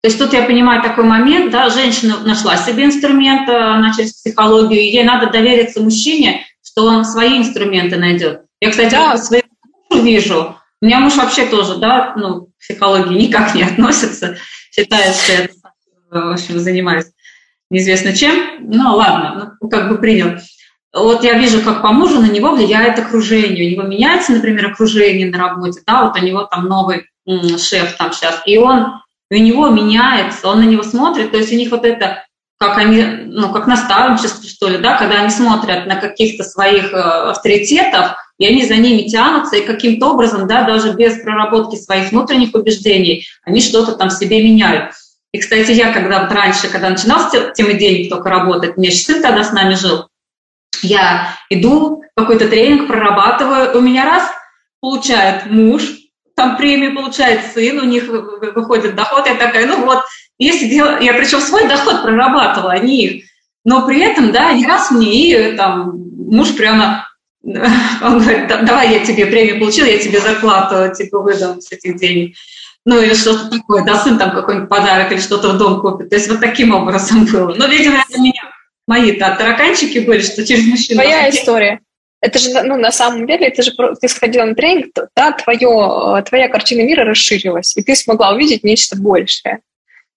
То 0.00 0.08
есть 0.08 0.18
тут 0.18 0.32
я 0.32 0.42
понимаю 0.42 0.80
такой 0.80 1.04
момент, 1.04 1.50
да, 1.50 1.70
женщина 1.70 2.18
нашла 2.20 2.56
себе 2.56 2.84
инструмент, 2.84 3.48
она 3.48 3.92
через 3.94 4.12
психологию, 4.12 4.80
ей 4.80 5.02
надо 5.02 5.30
довериться 5.30 5.80
мужчине, 5.80 6.46
что 6.62 6.84
он 6.84 7.04
свои 7.04 7.38
инструменты 7.38 7.96
найдет. 7.96 8.42
Я, 8.60 8.70
кстати, 8.70 8.92
да. 8.92 9.12
по 9.12 9.18
своему 9.18 9.48
мужу 9.90 10.04
вижу, 10.04 10.56
у 10.80 10.86
меня 10.86 11.00
муж 11.00 11.16
вообще 11.16 11.46
тоже, 11.46 11.78
да, 11.78 12.14
ну, 12.16 12.46
к 12.46 12.58
психологии 12.60 13.26
никак 13.26 13.54
не 13.56 13.64
относится, 13.64 14.36
считает, 14.70 15.16
что 15.16 15.32
я, 15.32 15.48
в 16.10 16.32
общем, 16.32 16.60
занимаюсь 16.60 17.06
неизвестно 17.70 18.14
чем, 18.14 18.34
ну 18.60 18.96
ладно, 18.96 19.56
ну, 19.60 19.68
как 19.68 19.88
бы 19.88 19.98
принял. 19.98 20.38
Вот 20.92 21.22
я 21.22 21.34
вижу, 21.34 21.62
как 21.62 21.82
по 21.82 21.92
мужу 21.92 22.20
на 22.20 22.30
него 22.30 22.52
влияет 22.52 22.98
окружение. 22.98 23.68
У 23.68 23.72
него 23.72 23.82
меняется, 23.82 24.32
например, 24.32 24.70
окружение 24.70 25.30
на 25.30 25.38
работе, 25.38 25.80
да, 25.86 26.04
вот 26.04 26.18
у 26.18 26.24
него 26.24 26.44
там 26.44 26.64
новый 26.64 27.04
шеф 27.58 27.96
там 27.98 28.12
сейчас, 28.12 28.42
и 28.46 28.56
он, 28.56 29.02
у 29.30 29.34
него 29.34 29.68
меняется, 29.68 30.48
он 30.48 30.60
на 30.60 30.64
него 30.64 30.82
смотрит, 30.82 31.30
то 31.30 31.36
есть 31.36 31.52
у 31.52 31.56
них 31.56 31.70
вот 31.70 31.84
это, 31.84 32.24
как 32.58 32.78
они, 32.78 33.02
ну, 33.02 33.52
как 33.52 33.66
наставничество, 33.66 34.48
что 34.48 34.68
ли, 34.68 34.78
да, 34.78 34.96
когда 34.96 35.20
они 35.20 35.30
смотрят 35.30 35.86
на 35.86 35.96
каких-то 35.96 36.42
своих 36.42 36.92
э, 36.94 36.96
авторитетов, 36.96 38.14
и 38.38 38.46
они 38.46 38.64
за 38.64 38.76
ними 38.76 39.08
тянутся, 39.08 39.56
и 39.56 39.66
каким-то 39.66 40.12
образом, 40.12 40.46
да, 40.46 40.62
даже 40.62 40.92
без 40.92 41.20
проработки 41.20 41.76
своих 41.76 42.12
внутренних 42.12 42.54
убеждений, 42.54 43.26
они 43.44 43.60
что-то 43.60 43.92
там 43.92 44.08
себе 44.10 44.42
меняют. 44.42 44.94
И, 45.32 45.38
кстати, 45.38 45.72
я 45.72 45.92
когда 45.92 46.22
вот 46.22 46.32
раньше, 46.32 46.68
когда 46.68 46.90
начинал 46.90 47.20
с 47.20 47.52
темы 47.54 47.74
денег 47.74 48.08
только 48.08 48.30
работать, 48.30 48.76
у 48.76 48.80
меня 48.80 48.90
сын 48.90 49.20
тогда 49.20 49.44
с 49.44 49.52
нами 49.52 49.74
жил, 49.74 50.08
я 50.82 51.34
иду, 51.50 52.02
какой-то 52.16 52.48
тренинг 52.48 52.86
прорабатываю, 52.86 53.76
у 53.76 53.80
меня 53.80 54.04
раз 54.04 54.24
получает 54.80 55.46
муж, 55.46 55.82
там 56.34 56.56
премию 56.56 56.94
получает 56.94 57.40
сын, 57.52 57.78
у 57.78 57.84
них 57.84 58.06
выходит 58.06 58.94
доход, 58.94 59.26
я 59.26 59.34
такая, 59.34 59.66
ну 59.66 59.84
вот, 59.84 60.04
если 60.38 60.68
делать, 60.68 61.02
я 61.02 61.12
причем 61.12 61.40
свой 61.40 61.68
доход 61.68 62.02
прорабатывала, 62.02 62.72
а 62.72 62.78
не 62.78 63.06
их, 63.06 63.24
но 63.64 63.86
при 63.86 64.00
этом, 64.00 64.32
да, 64.32 64.52
не 64.52 64.64
раз 64.64 64.90
мне 64.90 65.52
и 65.52 65.56
там 65.56 65.92
муж 66.16 66.56
прямо, 66.56 67.06
он 67.42 68.20
говорит, 68.20 68.48
давай 68.48 68.94
я 68.94 69.04
тебе 69.04 69.26
премию 69.26 69.58
получил, 69.58 69.84
я 69.84 69.98
тебе 69.98 70.20
зарплату 70.20 70.94
типа 70.94 71.18
выдам 71.18 71.60
с 71.60 71.70
этих 71.72 71.96
денег 71.96 72.34
ну 72.84 73.00
или 73.00 73.14
что-то 73.14 73.50
такое, 73.50 73.84
да, 73.84 73.96
сын 73.96 74.18
там 74.18 74.32
какой-нибудь 74.32 74.68
подарок 74.68 75.12
или 75.12 75.20
что-то 75.20 75.50
в 75.50 75.58
дом 75.58 75.80
купит. 75.80 76.10
То 76.10 76.16
есть 76.16 76.28
вот 76.28 76.40
таким 76.40 76.74
образом 76.74 77.26
было. 77.26 77.54
Но, 77.54 77.66
видимо, 77.66 78.04
это 78.08 78.20
меня 78.20 78.42
мои-то 78.86 79.36
тараканчики 79.38 79.98
были, 79.98 80.20
что 80.20 80.44
через 80.46 80.66
мужчину. 80.66 81.00
Твоя 81.00 81.28
история. 81.28 81.80
Это 82.20 82.38
же, 82.40 82.50
ну, 82.62 82.76
на 82.76 82.90
самом 82.90 83.26
деле, 83.26 83.46
это 83.46 83.62
же 83.62 83.72
ты 84.00 84.08
сходила 84.08 84.44
на 84.44 84.54
тренинг, 84.54 84.92
да, 85.14 85.32
твое, 85.32 86.22
твоя 86.26 86.48
картина 86.48 86.82
мира 86.82 87.04
расширилась, 87.04 87.76
и 87.76 87.82
ты 87.82 87.94
смогла 87.94 88.32
увидеть 88.32 88.64
нечто 88.64 88.96
большее. 88.96 89.60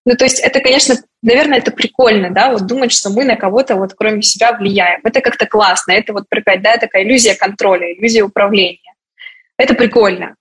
Ну, 0.03 0.15
то 0.15 0.23
есть 0.23 0.39
это, 0.39 0.61
конечно, 0.61 0.95
наверное, 1.21 1.59
это 1.59 1.69
прикольно, 1.69 2.31
да, 2.31 2.51
вот 2.51 2.65
думать, 2.65 2.91
что 2.91 3.11
мы 3.11 3.23
на 3.23 3.35
кого-то 3.35 3.75
вот 3.75 3.93
кроме 3.93 4.23
себя 4.23 4.53
влияем. 4.53 5.01
Это 5.03 5.21
как-то 5.21 5.45
классно, 5.45 5.91
это 5.91 6.13
вот, 6.13 6.23
да, 6.31 6.77
такая 6.77 7.03
иллюзия 7.03 7.35
контроля, 7.35 7.93
иллюзия 7.93 8.23
управления. 8.23 8.95
Это 9.57 9.75
прикольно. 9.75 10.35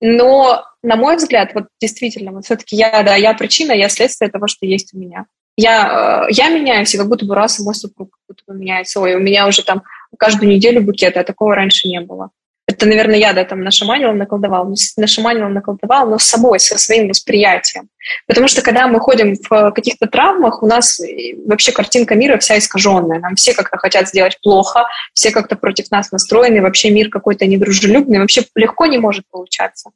Но, 0.00 0.64
на 0.88 0.96
мой 0.96 1.16
взгляд, 1.16 1.50
вот 1.54 1.64
действительно, 1.80 2.32
вот 2.32 2.46
все-таки 2.46 2.74
я, 2.74 3.02
да, 3.02 3.14
я 3.14 3.34
причина, 3.34 3.72
я 3.72 3.90
следствие 3.90 4.30
того, 4.30 4.46
что 4.46 4.64
есть 4.64 4.94
у 4.94 4.98
меня. 4.98 5.26
Я, 5.54 6.26
э, 6.28 6.32
я 6.32 6.48
меняюсь, 6.48 6.94
и 6.94 6.98
как 6.98 7.08
будто 7.08 7.26
бы 7.26 7.34
раз 7.34 7.58
мой 7.58 7.74
супруг 7.74 8.12
как 8.12 8.20
будто 8.26 8.42
бы 8.46 8.58
меняется. 8.58 8.98
Ой, 8.98 9.14
у 9.14 9.20
меня 9.20 9.46
уже 9.46 9.62
там 9.62 9.82
каждую 10.18 10.48
неделю 10.48 10.80
букет, 10.80 11.18
а 11.18 11.24
такого 11.24 11.54
раньше 11.54 11.88
не 11.88 12.00
было. 12.00 12.30
Это, 12.66 12.86
наверное, 12.86 13.16
я, 13.18 13.34
да, 13.34 13.44
там 13.44 13.60
нашаманила, 13.60 14.12
наколдовал, 14.12 14.74
нашаманила, 14.96 15.48
наколдовал, 15.48 16.08
но 16.08 16.18
с 16.18 16.24
собой, 16.24 16.58
со 16.58 16.78
своим 16.78 17.08
восприятием. 17.08 17.88
Потому 18.26 18.48
что 18.48 18.62
когда 18.62 18.88
мы 18.88 18.98
ходим 19.00 19.36
в 19.36 19.70
каких-то 19.72 20.06
травмах, 20.06 20.62
у 20.62 20.66
нас 20.66 21.00
вообще 21.46 21.72
картинка 21.72 22.14
мира 22.14 22.38
вся 22.38 22.56
искаженная. 22.56 23.20
Нам 23.20 23.34
все 23.34 23.52
как-то 23.52 23.76
хотят 23.76 24.08
сделать 24.08 24.38
плохо, 24.42 24.86
все 25.12 25.30
как-то 25.32 25.56
против 25.56 25.90
нас 25.90 26.12
настроены, 26.12 26.62
вообще 26.62 26.90
мир 26.90 27.10
какой-то 27.10 27.44
недружелюбный, 27.46 28.20
вообще 28.20 28.42
легко 28.54 28.86
не 28.86 28.96
может 28.96 29.24
получаться. 29.30 29.90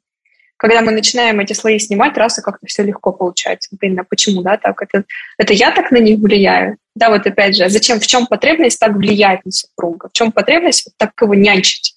Когда 0.57 0.81
мы 0.81 0.91
начинаем 0.91 1.39
эти 1.39 1.53
слои 1.53 1.79
снимать, 1.79 2.17
раз 2.17 2.39
и 2.39 2.41
как-то 2.41 2.65
все 2.67 2.83
легко 2.83 3.11
получается. 3.11 3.75
Блин, 3.79 3.99
а 3.99 4.03
почему, 4.03 4.41
да, 4.41 4.57
так? 4.57 4.81
Это, 4.81 5.03
это 5.37 5.53
я 5.53 5.71
так 5.71 5.91
на 5.91 5.97
них 5.97 6.19
влияю? 6.19 6.77
Да, 6.95 7.09
вот 7.09 7.25
опять 7.25 7.55
же, 7.55 7.69
зачем, 7.69 7.99
в 7.99 8.07
чем 8.07 8.27
потребность 8.27 8.79
так 8.79 8.93
влиять 8.93 9.43
на 9.45 9.51
супруга? 9.51 10.09
В 10.09 10.13
чем 10.13 10.31
потребность 10.31 10.85
вот 10.85 10.93
так 10.97 11.11
его 11.21 11.33
нянчить? 11.33 11.95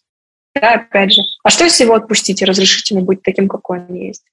Да, 0.55 0.75
опять 0.75 1.13
же. 1.13 1.23
А 1.45 1.51
что 1.51 1.65
если 1.65 1.85
его 1.85 1.95
отпустить 1.95 2.41
и 2.41 2.45
разрешить 2.47 2.91
ему 2.91 3.03
быть 3.03 3.23
таким, 3.23 3.47
какой 3.47 3.81
он 3.81 3.95
есть? 3.95 4.25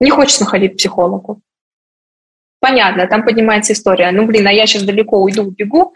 Не 0.00 0.10
хочется 0.10 0.44
ходить 0.44 0.74
к 0.74 0.76
психологу. 0.76 1.40
Понятно, 2.60 3.06
там 3.06 3.24
поднимается 3.24 3.72
история. 3.72 4.10
Ну, 4.12 4.26
блин, 4.26 4.46
а 4.46 4.52
я 4.52 4.66
сейчас 4.66 4.82
далеко 4.84 5.20
уйду, 5.20 5.42
убегу, 5.42 5.92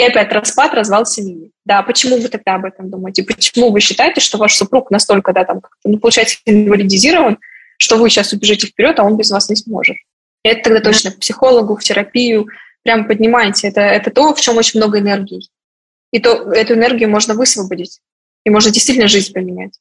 и 0.00 0.02
опять 0.02 0.32
распад, 0.32 0.72
развал 0.72 1.04
семьи. 1.04 1.50
Да, 1.66 1.82
почему 1.82 2.16
вы 2.16 2.28
тогда 2.28 2.54
об 2.54 2.64
этом 2.64 2.90
думаете? 2.90 3.22
Почему 3.22 3.70
вы 3.70 3.80
считаете, 3.80 4.22
что 4.22 4.38
ваш 4.38 4.56
супруг 4.56 4.90
настолько, 4.90 5.34
да, 5.34 5.44
там, 5.44 5.60
ну, 5.84 5.98
получается, 5.98 6.38
инвалидизирован, 6.46 7.38
что 7.76 7.96
вы 7.96 8.08
сейчас 8.08 8.32
убежите 8.32 8.66
вперед, 8.66 8.98
а 8.98 9.04
он 9.04 9.18
без 9.18 9.30
вас 9.30 9.50
не 9.50 9.56
сможет? 9.56 9.96
И 10.42 10.48
это 10.48 10.62
тогда 10.70 10.80
точно 10.80 11.12
к 11.12 11.18
психологу, 11.18 11.76
в 11.76 11.82
терапию, 11.82 12.48
прям 12.82 13.06
поднимайте. 13.06 13.68
Это, 13.68 13.82
это 13.82 14.10
то, 14.10 14.34
в 14.34 14.40
чем 14.40 14.56
очень 14.56 14.80
много 14.80 15.00
энергии. 15.00 15.42
И 16.12 16.18
то, 16.18 16.50
эту 16.50 16.74
энергию 16.74 17.10
можно 17.10 17.34
высвободить 17.34 18.00
и 18.44 18.50
можно 18.50 18.70
действительно 18.70 19.06
жизнь 19.06 19.34
поменять. 19.34 19.74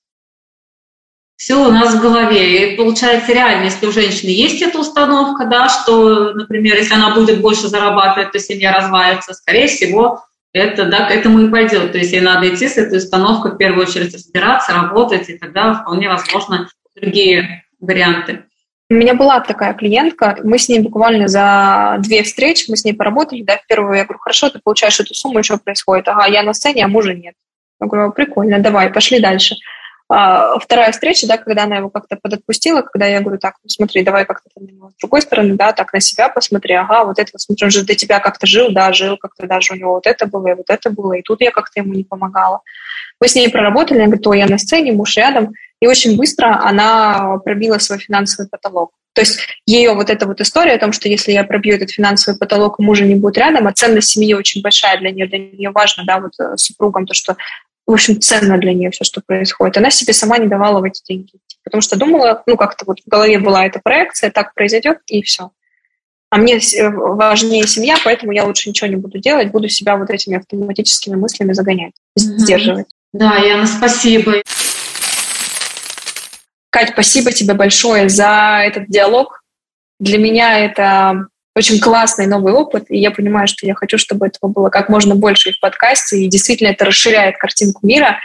Все 1.40 1.56
у 1.56 1.72
нас 1.72 1.96
в 1.96 2.02
голове. 2.02 2.74
И 2.74 2.76
получается 2.76 3.32
реально, 3.32 3.64
если 3.64 3.86
у 3.86 3.94
женщины 3.94 4.30
есть 4.30 4.62
эта 4.62 4.78
установка, 4.78 5.46
да, 5.46 5.70
что, 5.70 6.34
например, 6.34 6.76
если 6.76 6.94
она 6.94 7.16
будет 7.16 7.40
больше 7.40 7.70
зарабатывать, 7.70 8.34
то 8.34 8.40
семья 8.40 8.76
развалится, 8.76 9.34
скорее 9.34 9.68
всего, 9.68 10.22
это 10.52 10.84
да, 10.84 11.06
к 11.06 11.12
этому 11.12 11.40
и 11.40 11.50
пойдет. 11.50 11.94
То 11.94 11.98
есть 11.98 12.12
ей 12.12 12.20
надо 12.20 12.54
идти 12.54 12.68
с 12.68 12.76
этой 12.76 12.98
установкой 12.98 13.54
в 13.54 13.58
первую 13.58 13.88
очередь 13.88 14.14
разбираться, 14.14 14.74
работать, 14.74 15.30
и 15.30 15.38
тогда 15.38 15.76
вполне 15.76 16.10
возможно 16.10 16.68
другие 16.94 17.64
варианты. 17.80 18.44
У 18.90 18.96
меня 18.96 19.14
была 19.14 19.40
такая 19.40 19.74
клиентка, 19.76 20.38
мы 20.44 20.60
с 20.60 20.68
ней 20.68 20.80
буквально 20.80 21.30
за 21.30 22.00
две 22.00 22.24
встречи, 22.24 22.70
мы 22.70 22.76
с 22.76 22.84
ней 22.84 22.94
поработали, 22.94 23.44
да, 23.44 23.60
в 23.60 23.66
первую 23.66 23.96
я 23.96 24.04
говорю, 24.04 24.20
хорошо, 24.20 24.50
ты 24.50 24.60
получаешь 24.60 25.00
эту 25.00 25.14
сумму, 25.14 25.42
что 25.42 25.58
происходит? 25.58 26.10
Ага, 26.10 26.26
я 26.26 26.44
на 26.44 26.54
сцене, 26.54 26.84
а 26.84 26.90
мужа 26.90 27.14
нет. 27.14 27.36
Я 27.80 27.88
говорю, 27.88 28.12
прикольно, 28.12 28.60
давай, 28.60 28.92
пошли 28.92 29.22
дальше. 29.22 29.56
А, 30.12 30.58
вторая 30.58 30.92
встреча, 30.92 31.28
да, 31.28 31.38
когда 31.38 31.64
она 31.64 31.78
его 31.78 31.90
как-то 31.92 32.18
подотпустила, 32.20 32.82
когда 32.82 33.06
я 33.06 33.22
говорю, 33.22 33.38
так, 33.38 33.56
ну 33.64 33.70
смотри, 33.70 34.04
давай 34.04 34.26
как-то 34.26 34.50
с 34.50 35.00
другой 35.00 35.22
стороны, 35.22 35.54
да, 35.54 35.72
так 35.72 35.94
на 35.94 36.00
себя 36.00 36.30
посмотри, 36.30 36.74
ага, 36.74 37.04
вот 37.04 37.20
это, 37.20 37.38
смотри, 37.38 37.66
он 37.66 37.70
же 37.70 37.84
для 37.84 37.94
тебя 37.94 38.20
как-то 38.20 38.48
жил, 38.48 38.72
да, 38.72 38.92
жил, 38.92 39.18
как-то 39.18 39.46
даже 39.46 39.74
у 39.74 39.76
него 39.76 39.94
вот 39.94 40.08
это 40.08 40.26
было, 40.26 40.48
и 40.48 40.56
вот 40.56 40.66
это 40.68 40.90
было, 40.90 41.14
и 41.14 41.22
тут 41.22 41.42
я 41.42 41.52
как-то 41.52 41.80
ему 41.82 41.94
не 41.94 42.04
помогала. 42.04 42.62
Мы 43.22 43.28
с 43.28 43.36
ней 43.36 43.50
проработали, 43.52 44.00
она 44.00 44.08
говорит, 44.08 44.26
ой, 44.26 44.40
я 44.40 44.48
на 44.48 44.58
сцене, 44.58 44.94
муж 44.94 45.16
рядом, 45.16 45.54
и 45.80 45.86
очень 45.86 46.18
быстро 46.18 46.60
она 46.60 47.38
пробила 47.46 47.78
свой 47.78 48.00
финансовый 48.00 48.48
потолок. 48.48 48.92
То 49.14 49.22
есть 49.22 49.40
ее 49.66 49.94
вот 49.94 50.10
эта 50.10 50.26
вот 50.26 50.40
история 50.42 50.74
о 50.74 50.80
том, 50.80 50.92
что 50.92 51.10
если 51.10 51.34
я 51.34 51.44
пробью 51.44 51.76
этот 51.76 51.92
финансовый 51.92 52.38
потолок, 52.38 52.80
мужа 52.80 53.06
не 53.06 53.16
будет 53.16 53.38
рядом, 53.38 53.68
а 53.68 53.74
ценность 53.74 54.10
семьи 54.10 54.34
очень 54.34 54.62
большая 54.62 54.98
для 54.98 55.12
нее, 55.12 55.28
для 55.28 55.40
нее 55.40 55.72
важно, 55.72 56.04
да, 56.06 56.20
вот 56.20 56.32
э, 56.40 56.56
супругам, 56.58 57.06
то, 57.06 57.14
что 57.14 57.36
в 57.90 57.94
общем, 57.94 58.22
ценно 58.22 58.60
для 58.60 58.74
нее 58.74 58.92
все, 58.92 59.04
что 59.04 59.20
происходит. 59.20 59.76
Она 59.78 59.90
себе 59.90 60.14
сама 60.14 60.38
не 60.38 60.48
давала 60.48 60.80
в 60.80 60.84
эти 60.84 61.02
деньги. 61.04 61.32
Потому 61.64 61.82
что 61.82 61.98
думала, 61.98 62.44
ну, 62.46 62.56
как-то 62.56 62.86
вот 62.86 63.00
в 63.04 63.10
голове 63.10 63.40
была 63.40 63.66
эта 63.66 63.80
проекция, 63.84 64.30
так 64.30 64.54
произойдет, 64.54 65.00
и 65.08 65.24
все. 65.24 65.50
а 66.30 66.38
мне 66.38 66.60
важнее 66.78 67.66
семья, 67.66 67.98
поэтому 68.04 68.32
я 68.32 68.46
лучше 68.46 68.70
ничего 68.70 68.88
не 68.88 68.96
буду 68.96 69.18
делать, 69.18 69.50
буду 69.50 69.70
себя 69.70 69.98
вот 69.98 70.12
этими 70.12 70.38
автоматическими 70.38 71.16
мыслями 71.16 71.54
загонять, 71.54 71.94
mm-hmm. 72.16 72.38
сдерживать. 72.38 72.88
Да, 73.12 73.38
Яна, 73.38 73.66
спасибо. 73.66 74.34
Кать, 76.70 76.90
спасибо 76.90 77.32
тебе 77.32 77.56
большое 77.56 78.08
за 78.08 78.62
этот 78.66 78.88
диалог. 78.88 79.44
Для 80.00 80.20
меня 80.20 80.60
это 80.60 81.26
очень 81.56 81.80
классный 81.80 82.28
новый 82.28 82.54
опыт, 82.54 82.86
и 82.90 82.98
я 82.98 83.12
понимаю, 83.12 83.48
что 83.48 83.66
я 83.66 83.76
хочу, 83.76 83.98
чтобы 83.98 84.28
этого 84.28 84.50
было 84.50 84.70
как 84.70 84.90
можно 84.90 85.16
больше 85.16 85.50
и 85.50 85.54
в 85.54 85.60
подкасте, 85.60 86.20
и 86.20 86.28
действительно 86.28 86.70
это 86.70 86.86
расширяет 86.86 87.38
картинку 87.38 87.86
мира. 87.86 88.20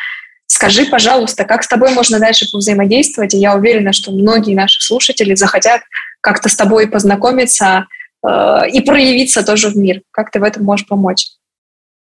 Скажи, 0.47 0.87
пожалуйста, 0.87 1.45
как 1.45 1.62
с 1.62 1.68
тобой 1.68 1.91
можно 1.93 2.20
дальше 2.20 2.47
взаимодействовать? 2.53 3.35
И 3.35 3.39
я 3.39 3.55
уверена, 3.57 3.93
что 3.93 4.12
многие 4.12 4.55
наши 4.55 4.81
слушатели 4.83 5.35
захотят 5.35 5.83
как-то 6.20 6.49
с 6.49 6.55
тобой 6.55 6.87
познакомиться 6.87 7.87
э, 8.27 8.68
и 8.70 8.81
проявиться 8.81 9.43
тоже 9.43 9.68
в 9.70 9.77
мир. 9.77 10.03
Как 10.11 10.31
ты 10.31 10.39
в 10.39 10.45
этом 10.45 10.64
можешь 10.64 10.87
помочь? 10.87 11.27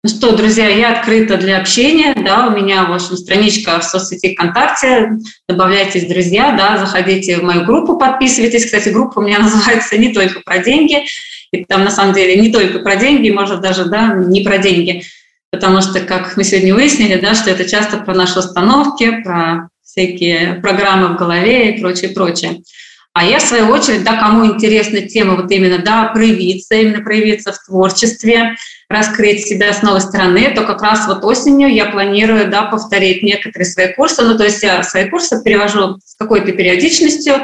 Ну 0.04 0.10
что, 0.10 0.36
друзья, 0.36 0.68
я 0.68 0.92
открыта 0.92 1.38
для 1.38 1.58
общения, 1.58 2.14
да, 2.14 2.48
у 2.48 2.52
меня, 2.52 2.86
в 2.86 2.94
общем, 2.94 3.18
страничка 3.18 3.80
в 3.80 3.84
соцсети 3.84 4.36
ВКонтакте, 4.36 5.14
добавляйтесь, 5.50 6.08
друзья, 6.08 6.52
да, 6.52 6.78
заходите 6.78 7.38
в 7.38 7.44
мою 7.44 7.66
группу, 7.66 7.98
подписывайтесь. 7.98 8.66
Кстати, 8.66 8.90
группа 8.90 9.20
у 9.20 9.24
меня 9.24 9.40
называется 9.44 9.98
«Не 9.98 10.14
только 10.14 10.42
про 10.42 10.60
деньги», 10.60 11.06
и 11.52 11.66
там, 11.66 11.84
на 11.84 11.90
самом 11.90 12.14
деле, 12.14 12.40
не 12.40 12.52
только 12.52 12.80
про 12.80 12.96
деньги, 12.98 13.30
может, 13.30 13.62
даже, 13.62 13.86
да, 13.86 14.14
не 14.14 14.42
про 14.42 14.60
деньги, 14.60 15.04
потому 15.52 15.82
что, 15.82 16.02
как 16.02 16.38
мы 16.38 16.44
сегодня 16.44 16.76
выяснили, 16.76 17.20
да, 17.20 17.34
что 17.34 17.50
это 17.50 17.68
часто 17.68 17.98
про 17.98 18.14
наши 18.14 18.40
установки, 18.40 19.24
про 19.24 19.70
всякие 19.84 20.56
программы 20.56 21.16
в 21.16 21.18
голове 21.18 21.72
и 21.72 21.80
прочее, 21.80 22.12
прочее. 22.12 22.62
А 23.14 23.24
я, 23.24 23.40
в 23.40 23.44
свою 23.44 23.70
очередь, 23.70 24.04
да, 24.04 24.18
кому 24.18 24.46
интересна 24.46 25.02
тема 25.02 25.36
вот 25.36 25.50
именно, 25.50 25.78
да, 25.78 26.10
проявиться, 26.10 26.76
именно 26.76 27.02
проявиться 27.02 27.54
в 27.54 27.64
творчестве, 27.66 28.56
раскрыть 28.90 29.46
себя 29.46 29.74
с 29.74 29.82
новой 29.82 30.02
стороны, 30.02 30.52
то 30.54 30.64
как 30.64 30.82
раз 30.82 31.08
вот 31.08 31.24
осенью 31.24 31.74
я 31.74 31.86
планирую, 31.86 32.50
да, 32.50 32.64
повторить 32.64 33.24
некоторые 33.24 33.66
свои 33.66 33.94
курсы. 33.94 34.22
Ну, 34.22 34.38
то 34.38 34.44
есть 34.44 34.62
я 34.64 34.84
свои 34.84 35.10
курсы 35.10 35.42
перевожу 35.44 35.98
с 36.06 36.16
какой-то 36.16 36.52
периодичностью, 36.52 37.36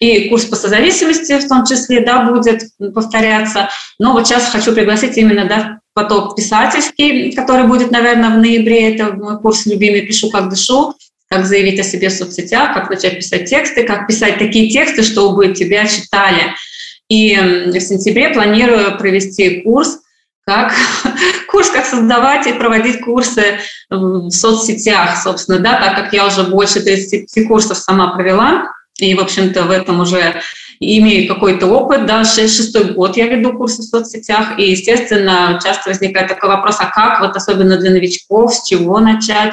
и 0.00 0.28
курс 0.28 0.44
по 0.44 0.56
созависимости 0.56 1.38
в 1.38 1.48
том 1.48 1.64
числе, 1.64 2.00
да, 2.00 2.22
будет 2.22 2.62
повторяться. 2.94 3.68
Но 3.98 4.12
вот 4.12 4.26
сейчас 4.26 4.50
хочу 4.50 4.72
пригласить 4.72 5.16
именно, 5.16 5.44
да, 5.46 5.80
поток 5.92 6.36
писательский, 6.36 7.32
который 7.32 7.66
будет, 7.66 7.90
наверное, 7.90 8.30
в 8.30 8.38
ноябре. 8.38 8.94
Это 8.94 9.12
мой 9.12 9.40
курс 9.40 9.66
«Любимый 9.66 10.02
пишу, 10.02 10.30
как 10.30 10.50
дышу», 10.50 10.94
как 11.28 11.44
заявить 11.44 11.80
о 11.80 11.82
себе 11.82 12.08
в 12.08 12.12
соцсетях, 12.12 12.74
как 12.74 12.90
начать 12.90 13.16
писать 13.16 13.50
тексты, 13.50 13.84
как 13.84 14.06
писать 14.06 14.38
такие 14.38 14.70
тексты, 14.70 15.02
чтобы 15.02 15.52
тебя 15.52 15.86
читали. 15.86 16.54
И 17.08 17.36
в 17.36 17.80
сентябре 17.80 18.30
планирую 18.30 18.96
провести 18.98 19.62
курс, 19.62 19.98
как 20.48 20.72
курс, 21.50 21.68
как 21.68 21.84
создавать 21.84 22.46
и 22.46 22.54
проводить 22.54 23.02
курсы 23.02 23.58
в 23.90 24.30
соцсетях, 24.30 25.22
собственно, 25.22 25.58
да, 25.58 25.78
так 25.78 25.94
как 25.94 26.12
я 26.14 26.26
уже 26.26 26.44
больше 26.44 26.80
30 26.80 27.46
курсов 27.46 27.76
сама 27.76 28.14
провела, 28.14 28.72
и, 28.98 29.14
в 29.14 29.20
общем-то, 29.20 29.64
в 29.64 29.70
этом 29.70 30.00
уже 30.00 30.40
имею 30.80 31.28
какой-то 31.28 31.66
опыт, 31.66 32.06
да, 32.06 32.24
шестой 32.24 32.94
год 32.94 33.16
я 33.18 33.26
веду 33.26 33.52
курсы 33.52 33.82
в 33.82 33.84
соцсетях, 33.84 34.58
и, 34.58 34.70
естественно, 34.70 35.60
часто 35.62 35.90
возникает 35.90 36.28
такой 36.28 36.48
вопрос, 36.48 36.76
а 36.80 36.86
как, 36.86 37.20
вот 37.20 37.36
особенно 37.36 37.76
для 37.76 37.90
новичков, 37.90 38.54
с 38.54 38.66
чего 38.66 39.00
начать, 39.00 39.52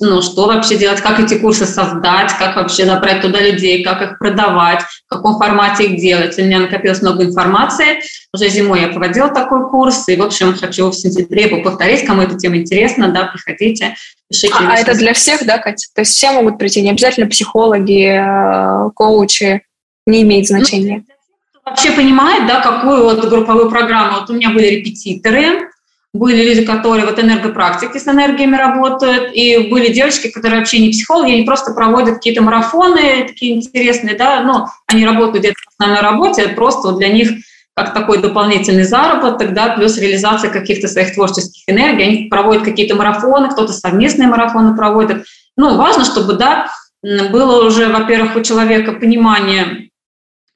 ну, 0.00 0.22
что 0.22 0.46
вообще 0.46 0.76
делать, 0.76 1.00
как 1.00 1.20
эти 1.20 1.34
курсы 1.34 1.66
создать, 1.66 2.32
как 2.38 2.56
вообще 2.56 2.84
набрать 2.84 3.20
туда 3.20 3.40
людей, 3.40 3.84
как 3.84 4.02
их 4.02 4.18
продавать, 4.18 4.82
в 4.82 5.08
каком 5.08 5.38
формате 5.38 5.84
их 5.84 6.00
делать. 6.00 6.38
У 6.38 6.42
меня 6.42 6.60
накопилось 6.60 7.02
много 7.02 7.24
информации. 7.24 8.00
Уже 8.32 8.48
зимой 8.48 8.80
я 8.80 8.88
проводила 8.88 9.28
такой 9.28 9.68
курс, 9.68 10.08
и, 10.08 10.16
в 10.16 10.22
общем, 10.22 10.56
хочу 10.56 10.90
в 10.90 10.94
сентябре 10.94 11.44
его 11.44 11.62
повторить. 11.62 12.06
Кому 12.06 12.22
эта 12.22 12.36
тема 12.36 12.56
интересна, 12.56 13.08
да, 13.08 13.24
приходите, 13.24 13.94
пишите. 14.28 14.54
А, 14.54 14.72
а 14.72 14.76
это 14.78 14.94
для 14.94 15.12
всех, 15.12 15.44
да, 15.44 15.58
Катя? 15.58 15.86
То 15.94 16.00
есть 16.00 16.12
все 16.12 16.32
могут 16.32 16.58
прийти, 16.58 16.82
не 16.82 16.90
обязательно 16.90 17.26
психологи, 17.26 18.86
э, 18.86 18.90
коучи, 18.94 19.62
не 20.06 20.22
имеет 20.22 20.48
ну, 20.48 20.58
значения? 20.58 21.04
Ну, 21.06 21.60
вообще 21.64 21.92
понимает, 21.92 22.46
да, 22.46 22.60
какую 22.60 23.04
вот 23.04 23.24
групповую 23.28 23.70
программу. 23.70 24.20
Вот 24.20 24.30
у 24.30 24.34
меня 24.34 24.50
были 24.50 24.66
репетиторы, 24.66 25.68
были 26.14 26.48
люди, 26.48 26.64
которые 26.64 27.04
вот 27.04 27.18
энергопрактики 27.18 27.98
с 27.98 28.06
энергиями 28.06 28.56
работают, 28.56 29.32
и 29.34 29.68
были 29.68 29.92
девочки, 29.92 30.30
которые 30.30 30.60
вообще 30.60 30.78
не 30.78 30.90
психологи, 30.90 31.32
они 31.32 31.42
просто 31.42 31.74
проводят 31.74 32.14
какие-то 32.14 32.40
марафоны 32.40 33.26
такие 33.26 33.56
интересные, 33.56 34.16
да, 34.16 34.40
ну, 34.42 34.66
они 34.86 35.04
работают 35.04 35.40
где-то 35.40 35.56
в 35.58 35.72
основной 35.74 36.00
работе, 36.00 36.48
просто 36.48 36.88
вот 36.88 36.98
для 36.98 37.08
них 37.08 37.30
как 37.76 37.92
такой 37.92 38.18
дополнительный 38.22 38.84
заработок, 38.84 39.52
да, 39.52 39.70
плюс 39.70 39.98
реализация 39.98 40.50
каких-то 40.50 40.86
своих 40.86 41.14
творческих 41.14 41.64
энергий, 41.66 42.04
они 42.04 42.28
проводят 42.28 42.62
какие-то 42.62 42.94
марафоны, 42.94 43.50
кто-то 43.50 43.72
совместные 43.72 44.28
марафоны 44.28 44.76
проводит. 44.76 45.24
Ну, 45.56 45.76
важно, 45.76 46.04
чтобы, 46.04 46.34
да, 46.34 46.68
было 47.02 47.66
уже, 47.66 47.88
во-первых, 47.88 48.36
у 48.36 48.42
человека 48.42 48.92
понимание, 48.92 49.88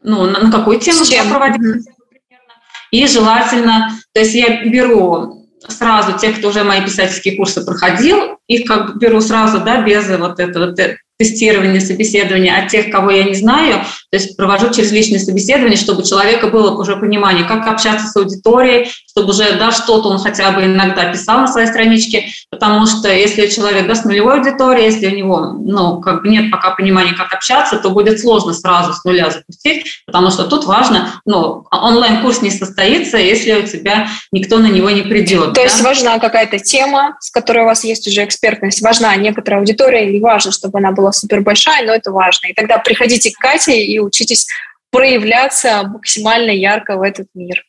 ну, 0.04 0.26
на, 0.26 0.38
на 0.38 0.52
какую 0.52 0.78
тему 0.78 1.00
проводить, 1.28 1.84
и 2.92 3.06
желательно, 3.09 3.90
то 4.14 4.20
есть 4.20 4.34
я 4.34 4.64
беру 4.64 5.38
сразу 5.68 6.18
тех, 6.18 6.38
кто 6.38 6.48
уже 6.48 6.64
мои 6.64 6.82
писательские 6.82 7.36
курсы 7.36 7.64
проходил, 7.64 8.38
их 8.46 8.66
как 8.66 8.92
бы 8.92 8.98
беру 8.98 9.20
сразу, 9.20 9.60
да, 9.60 9.82
без 9.82 10.08
вот 10.08 10.40
этого 10.40 10.74
тестирования, 11.18 11.80
собеседования, 11.80 12.54
а 12.56 12.68
тех, 12.68 12.90
кого 12.90 13.10
я 13.10 13.24
не 13.24 13.34
знаю, 13.34 13.84
то 14.11 14.16
есть 14.16 14.36
провожу 14.36 14.70
через 14.72 14.90
личные 14.90 15.20
собеседования, 15.20 15.76
чтобы 15.76 16.00
у 16.00 16.04
человека 16.04 16.46
было 16.46 16.70
уже 16.78 16.96
понимание, 16.96 17.44
как 17.44 17.66
общаться 17.66 18.06
с 18.06 18.16
аудиторией, 18.16 18.90
чтобы 19.09 19.30
уже, 19.30 19.56
да, 19.59 19.70
что-то 19.70 20.09
он 20.09 20.18
хотя 20.18 20.50
бы 20.52 20.64
иногда 20.64 21.12
писал 21.12 21.40
на 21.40 21.48
своей 21.48 21.66
страничке, 21.66 22.28
потому 22.50 22.86
что 22.86 23.12
если 23.12 23.48
человек, 23.48 23.86
да, 23.86 23.94
с 23.94 24.04
нулевой 24.04 24.38
аудиторией, 24.38 24.86
если 24.86 25.09
у 25.09 25.14
него, 25.14 25.52
ну, 25.59 26.00
как 26.00 26.22
бы 26.22 26.28
нет 26.28 26.50
пока 26.50 26.70
понимания, 26.70 27.12
как 27.12 27.32
общаться, 27.34 27.76
то 27.78 27.90
будет 27.90 28.20
сложно 28.20 28.54
сразу 28.54 28.94
с 28.94 29.04
нуля 29.04 29.30
запустить, 29.30 30.02
потому 30.06 30.30
что 30.30 30.44
тут 30.44 30.64
важно, 30.64 31.20
ну, 31.26 31.66
онлайн-курс 31.70 32.40
не 32.40 32.50
состоится, 32.50 33.18
если 33.18 33.52
у 33.52 33.66
тебя 33.66 34.09
никто 34.32 34.59
на 34.59 34.68
него 34.68 34.88
не 34.90 35.02
придет. 35.02 35.48
То 35.48 35.54
да? 35.56 35.62
есть 35.62 35.82
важна 35.82 36.18
какая-то 36.18 36.59
тема, 36.59 37.16
с 37.20 37.30
которой 37.30 37.64
у 37.64 37.66
вас 37.66 37.84
есть 37.84 38.06
уже 38.09 38.24
экспертность, 38.24 38.80
важна 38.80 39.14
некоторая 39.16 39.61
аудитория, 39.61 40.11
и 40.11 40.20
важно, 40.20 40.52
чтобы 40.52 40.78
она 40.78 40.92
была 40.92 41.12
супер 41.12 41.42
большая, 41.42 41.84
но 41.84 41.92
это 41.92 42.11
важно. 42.11 42.46
И 42.46 42.54
тогда 42.54 42.78
приходите 42.78 43.30
к 43.30 43.38
Кате 43.38 43.97
и 43.99 44.01
учитесь 44.01 44.49
проявляться 44.90 45.82
максимально 45.82 46.51
ярко 46.51 46.96
в 46.96 47.03
этот 47.03 47.28
мир. 47.34 47.64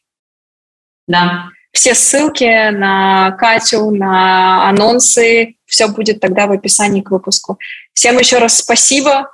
Да. 1.08 1.50
Все 1.72 1.94
ссылки 1.94 2.70
на 2.72 3.32
Катю, 3.32 3.92
на 3.92 4.68
анонсы, 4.70 5.56
все 5.66 5.88
будет 5.88 6.20
тогда 6.20 6.48
в 6.48 6.52
описании 6.52 7.02
к 7.02 7.12
выпуску. 7.12 7.60
Всем 7.94 8.18
еще 8.18 8.40
раз 8.40 8.58
спасибо. 8.58 9.30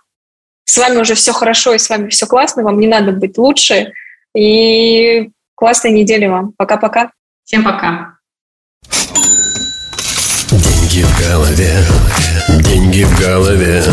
С 0.66 0.78
вами 0.78 0.98
уже 0.98 1.16
все 1.16 1.32
хорошо 1.32 1.74
и 1.74 1.78
с 1.78 1.90
вами 1.90 2.10
все 2.10 2.26
классно. 2.26 2.64
Вам 2.64 2.80
не 2.80 2.88
надо 2.88 3.12
быть 3.12 3.38
лучше. 3.38 3.94
И 4.36 5.30
классной 5.56 5.92
недели 5.92 6.26
вам. 6.28 6.54
Пока-пока. 6.58 7.12
Всем 7.46 7.64
пока. 7.64 8.18
Деньги 10.52 11.04
в 11.04 11.20
голове, 11.20 11.84
деньги 12.62 13.04
в 13.04 13.20
голове. 13.20 13.84